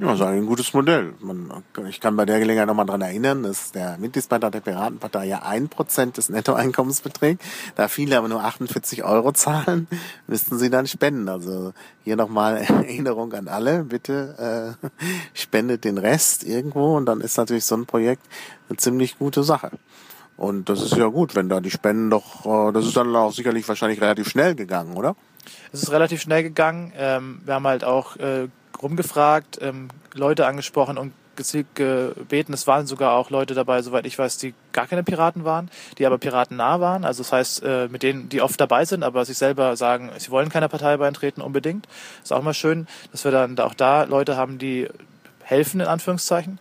Ja, 0.02 0.16
ist 0.16 0.22
ein 0.24 0.48
gutes 0.48 0.74
Modell. 0.74 1.14
Man, 1.20 1.64
ich 1.88 2.00
kann 2.00 2.16
bei 2.16 2.26
der 2.26 2.40
Gelegenheit 2.40 2.66
nochmal 2.66 2.88
dran 2.88 3.02
erinnern, 3.02 3.44
dass 3.44 3.72
der 3.72 4.00
Mitgliedsbeitrag 4.00 4.52
der 4.52 4.62
Piratenpartei 4.62 5.26
ja 5.26 5.44
ein 5.44 5.70
Prozent 5.70 6.18
des 6.18 6.30
Nettoeinkommens 6.30 7.02
beträgt. 7.02 7.44
Da 7.76 7.88
viele 7.88 8.18
aber 8.18 8.28
nur 8.28 8.44
48 8.44 9.04
Euro 9.04 9.32
zahlen, 9.32 9.88
müssten 10.28 10.58
sie 10.58 10.72
dann 10.72 10.88
spenden. 10.88 11.30
Also 11.30 11.74
hier 12.04 12.16
nochmal 12.16 12.58
Erinnerung 12.68 13.32
an 13.34 13.48
alle. 13.48 13.84
Bitte 13.84 14.76
äh, 14.82 14.88
spendet 15.40 15.84
den 15.84 16.00
Rest 16.00 16.46
irgendwo 16.46 16.98
und 16.98 17.06
dann 17.06 17.22
ist 17.22 17.38
natürlich 17.38 17.66
so 17.66 17.76
ein 17.76 17.86
Projekt 17.86 18.24
eine 18.70 18.78
ziemlich 18.78 19.20
gute 19.20 19.44
Sache. 19.44 19.70
Und 20.36 20.68
das 20.70 20.82
ist 20.82 20.96
ja 20.96 21.06
gut, 21.06 21.36
wenn 21.36 21.48
da 21.48 21.60
die 21.60 21.70
Spenden 21.70 22.10
doch, 22.10 22.44
äh, 22.48 22.72
das 22.72 22.88
ist 22.88 22.98
dann 22.98 23.16
auch 23.16 23.34
sicherlich 23.34 23.68
wahrscheinlich 23.68 24.02
relativ 24.02 24.30
schnell 24.30 24.56
gegangen, 24.56 24.98
oder? 24.98 25.16
Es 25.72 25.84
ist 25.84 25.92
relativ 25.92 26.22
schnell 26.22 26.42
gegangen. 26.42 26.92
Ähm, 26.98 27.42
wir 27.46 27.54
haben 27.54 27.68
halt 27.68 27.84
auch 27.84 28.16
äh, 28.18 28.48
rumgefragt, 28.82 29.60
ähm, 29.62 29.90
Leute 30.14 30.46
angesprochen 30.46 30.98
und 30.98 31.14
gezielt 31.36 31.68
gebeten. 31.76 32.54
Es 32.54 32.68
waren 32.68 32.88
sogar 32.88 33.14
auch 33.14 33.30
Leute 33.30 33.54
dabei, 33.54 33.82
soweit 33.82 34.06
ich 34.06 34.18
weiß, 34.18 34.38
die 34.38 34.54
gar 34.74 34.88
keine 34.88 35.04
Piraten 35.04 35.46
waren, 35.46 35.70
die 35.98 36.06
aber 36.06 36.18
piratennah 36.18 36.80
waren. 36.80 37.06
Also 37.06 37.24
das 37.24 37.32
heißt, 37.32 37.64
äh, 37.64 37.88
mit 37.88 38.04
denen, 38.04 38.30
die 38.30 38.42
oft 38.42 38.60
dabei 38.60 38.86
sind, 38.86 39.04
aber 39.04 39.26
sich 39.26 39.38
selber 39.38 39.76
sagen, 39.76 40.12
sie 40.18 40.30
wollen 40.30 40.50
keiner 40.50 40.68
Partei 40.68 40.98
beitreten 40.98 41.42
unbedingt. 41.42 41.88
Ist 42.24 42.34
auch 42.34 42.44
mal 42.44 42.54
schön, 42.54 42.88
dass 43.12 43.24
wir 43.24 43.32
dann 43.32 43.58
auch 43.60 43.74
da 43.74 44.04
Leute 44.04 44.38
haben, 44.38 44.58
die 44.58 44.88
helfen, 45.44 45.80
in 45.80 45.88
Anführungszeichen. 45.88 46.60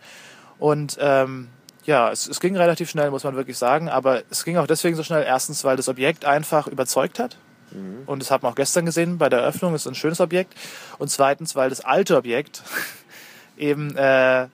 Und 0.57 0.97
ähm, 0.99 1.49
ja, 1.85 2.11
es, 2.11 2.27
es 2.27 2.39
ging 2.39 2.55
relativ 2.55 2.89
schnell, 2.89 3.11
muss 3.11 3.23
man 3.23 3.35
wirklich 3.35 3.57
sagen, 3.57 3.89
aber 3.89 4.21
es 4.29 4.43
ging 4.43 4.57
auch 4.57 4.67
deswegen 4.67 4.95
so 4.95 5.03
schnell. 5.03 5.23
Erstens, 5.23 5.63
weil 5.63 5.77
das 5.77 5.89
Objekt 5.89 6.25
einfach 6.25 6.67
überzeugt 6.67 7.19
hat. 7.19 7.37
Mhm. 7.71 8.03
Und 8.05 8.19
das 8.21 8.31
hat 8.31 8.43
man 8.43 8.51
auch 8.51 8.55
gestern 8.55 8.85
gesehen 8.85 9.17
bei 9.17 9.29
der 9.29 9.39
Eröffnung. 9.39 9.73
Das 9.73 9.83
ist 9.83 9.87
ein 9.87 9.95
schönes 9.95 10.19
Objekt. 10.19 10.53
Und 10.97 11.09
zweitens, 11.09 11.55
weil 11.55 11.69
das 11.69 11.81
alte 11.81 12.17
Objekt 12.17 12.63
eben 13.57 13.95
äh, 13.95 14.47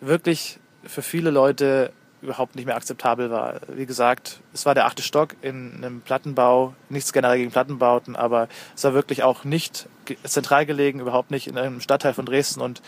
wirklich 0.00 0.58
für 0.84 1.02
viele 1.02 1.30
Leute 1.30 1.92
überhaupt 2.22 2.54
nicht 2.54 2.66
mehr 2.66 2.76
akzeptabel 2.76 3.30
war. 3.30 3.60
Wie 3.68 3.84
gesagt, 3.84 4.40
es 4.54 4.64
war 4.64 4.74
der 4.74 4.86
achte 4.86 5.02
Stock 5.02 5.34
in 5.42 5.74
einem 5.76 6.00
Plattenbau, 6.00 6.74
nichts 6.88 7.12
generell 7.12 7.38
gegen 7.38 7.50
Plattenbauten, 7.50 8.14
aber 8.14 8.48
es 8.76 8.84
war 8.84 8.94
wirklich 8.94 9.24
auch 9.24 9.44
nicht 9.44 9.88
zentral 10.22 10.64
gelegen, 10.64 11.00
überhaupt 11.00 11.32
nicht 11.32 11.48
in 11.48 11.58
einem 11.58 11.80
Stadtteil 11.80 12.14
von 12.14 12.24
Dresden 12.24 12.60
und 12.60 12.80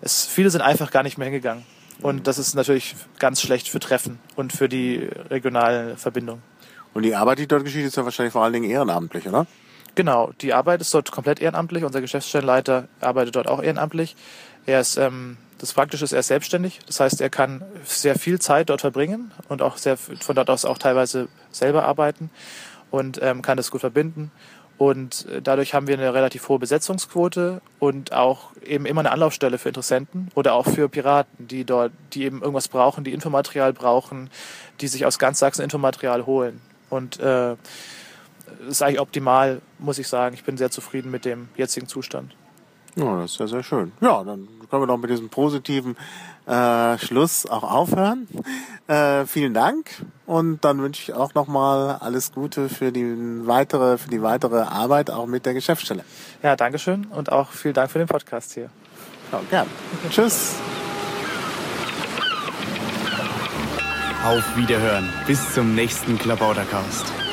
es, 0.00 0.24
viele 0.24 0.50
sind 0.50 0.60
einfach 0.60 0.92
gar 0.92 1.02
nicht 1.02 1.18
mehr 1.18 1.26
hingegangen. 1.26 1.64
Und 2.00 2.26
das 2.26 2.38
ist 2.38 2.54
natürlich 2.54 2.94
ganz 3.18 3.40
schlecht 3.40 3.68
für 3.68 3.80
Treffen 3.80 4.18
und 4.36 4.52
für 4.52 4.68
die 4.68 5.08
regionale 5.30 5.96
Verbindung. 5.96 6.42
Und 6.96 7.02
die 7.02 7.14
Arbeit, 7.14 7.38
die 7.38 7.46
dort 7.46 7.62
geschieht, 7.62 7.84
ist 7.84 7.98
ja 7.98 8.06
wahrscheinlich 8.06 8.32
vor 8.32 8.42
allen 8.42 8.54
Dingen 8.54 8.70
ehrenamtlich, 8.70 9.28
oder? 9.28 9.46
Genau, 9.96 10.30
die 10.40 10.54
Arbeit 10.54 10.80
ist 10.80 10.94
dort 10.94 11.12
komplett 11.12 11.42
ehrenamtlich. 11.42 11.84
Unser 11.84 12.00
Geschäftsstellenleiter 12.00 12.88
arbeitet 13.02 13.36
dort 13.36 13.48
auch 13.48 13.62
ehrenamtlich. 13.62 14.16
Er 14.64 14.80
ist, 14.80 14.96
ähm, 14.96 15.36
das 15.58 15.74
Praktische 15.74 16.04
ist, 16.06 16.12
er 16.12 16.20
ist 16.20 16.28
selbstständig. 16.28 16.80
Das 16.86 17.00
heißt, 17.00 17.20
er 17.20 17.28
kann 17.28 17.62
sehr 17.84 18.18
viel 18.18 18.40
Zeit 18.40 18.70
dort 18.70 18.80
verbringen 18.80 19.30
und 19.50 19.60
auch 19.60 19.76
sehr 19.76 19.98
von 19.98 20.34
dort 20.34 20.48
aus 20.48 20.64
auch 20.64 20.78
teilweise 20.78 21.28
selber 21.50 21.84
arbeiten 21.84 22.30
und 22.90 23.20
ähm, 23.22 23.42
kann 23.42 23.58
das 23.58 23.70
gut 23.70 23.82
verbinden. 23.82 24.32
Und 24.78 25.26
äh, 25.26 25.42
dadurch 25.42 25.74
haben 25.74 25.88
wir 25.88 25.98
eine 25.98 26.14
relativ 26.14 26.48
hohe 26.48 26.58
Besetzungsquote 26.58 27.60
und 27.78 28.14
auch 28.14 28.52
eben 28.64 28.86
immer 28.86 29.02
eine 29.02 29.10
Anlaufstelle 29.10 29.58
für 29.58 29.68
Interessenten 29.68 30.30
oder 30.34 30.54
auch 30.54 30.66
für 30.66 30.88
Piraten, 30.88 31.46
die 31.46 31.66
dort, 31.66 31.92
die 32.14 32.24
eben 32.24 32.40
irgendwas 32.40 32.68
brauchen, 32.68 33.04
die 33.04 33.12
Infomaterial 33.12 33.74
brauchen, 33.74 34.30
die 34.80 34.88
sich 34.88 35.04
aus 35.04 35.18
ganz 35.18 35.40
Sachsen 35.40 35.60
Infomaterial 35.62 36.24
holen. 36.24 36.62
Und 36.96 37.20
äh, 37.20 37.56
ist 38.68 38.82
eigentlich 38.82 39.00
optimal, 39.00 39.60
muss 39.78 39.98
ich 39.98 40.08
sagen. 40.08 40.34
Ich 40.34 40.44
bin 40.44 40.56
sehr 40.56 40.70
zufrieden 40.70 41.10
mit 41.10 41.24
dem 41.24 41.48
jetzigen 41.56 41.86
Zustand. 41.86 42.34
Ja, 42.96 43.20
das 43.20 43.32
ist 43.32 43.40
ja 43.40 43.46
sehr 43.46 43.62
schön. 43.62 43.92
Ja, 44.00 44.24
dann 44.24 44.48
können 44.70 44.82
wir 44.82 44.86
doch 44.86 44.96
mit 44.96 45.10
diesem 45.10 45.28
positiven 45.28 45.96
äh, 46.46 46.96
Schluss 46.98 47.44
auch 47.46 47.62
aufhören. 47.62 48.26
Äh, 48.86 49.26
vielen 49.26 49.52
Dank 49.52 49.90
und 50.24 50.64
dann 50.64 50.80
wünsche 50.80 51.02
ich 51.02 51.12
auch 51.12 51.34
nochmal 51.34 51.96
alles 52.00 52.32
Gute 52.32 52.68
für 52.68 52.92
die 52.92 53.04
weitere, 53.46 53.98
für 53.98 54.08
die 54.08 54.22
weitere 54.22 54.60
Arbeit 54.60 55.10
auch 55.10 55.26
mit 55.26 55.44
der 55.44 55.54
Geschäftsstelle. 55.54 56.04
Ja, 56.42 56.56
Dankeschön 56.56 57.06
und 57.06 57.30
auch 57.30 57.50
vielen 57.50 57.74
Dank 57.74 57.90
für 57.90 57.98
den 57.98 58.08
Podcast 58.08 58.54
hier. 58.54 58.70
Ja, 59.32 59.40
gern. 59.50 59.66
Tschüss. 60.08 60.54
Auf 64.26 64.56
Wiederhören. 64.56 65.08
Bis 65.28 65.54
zum 65.54 65.76
nächsten 65.76 66.18
Klabautercast. 66.18 67.25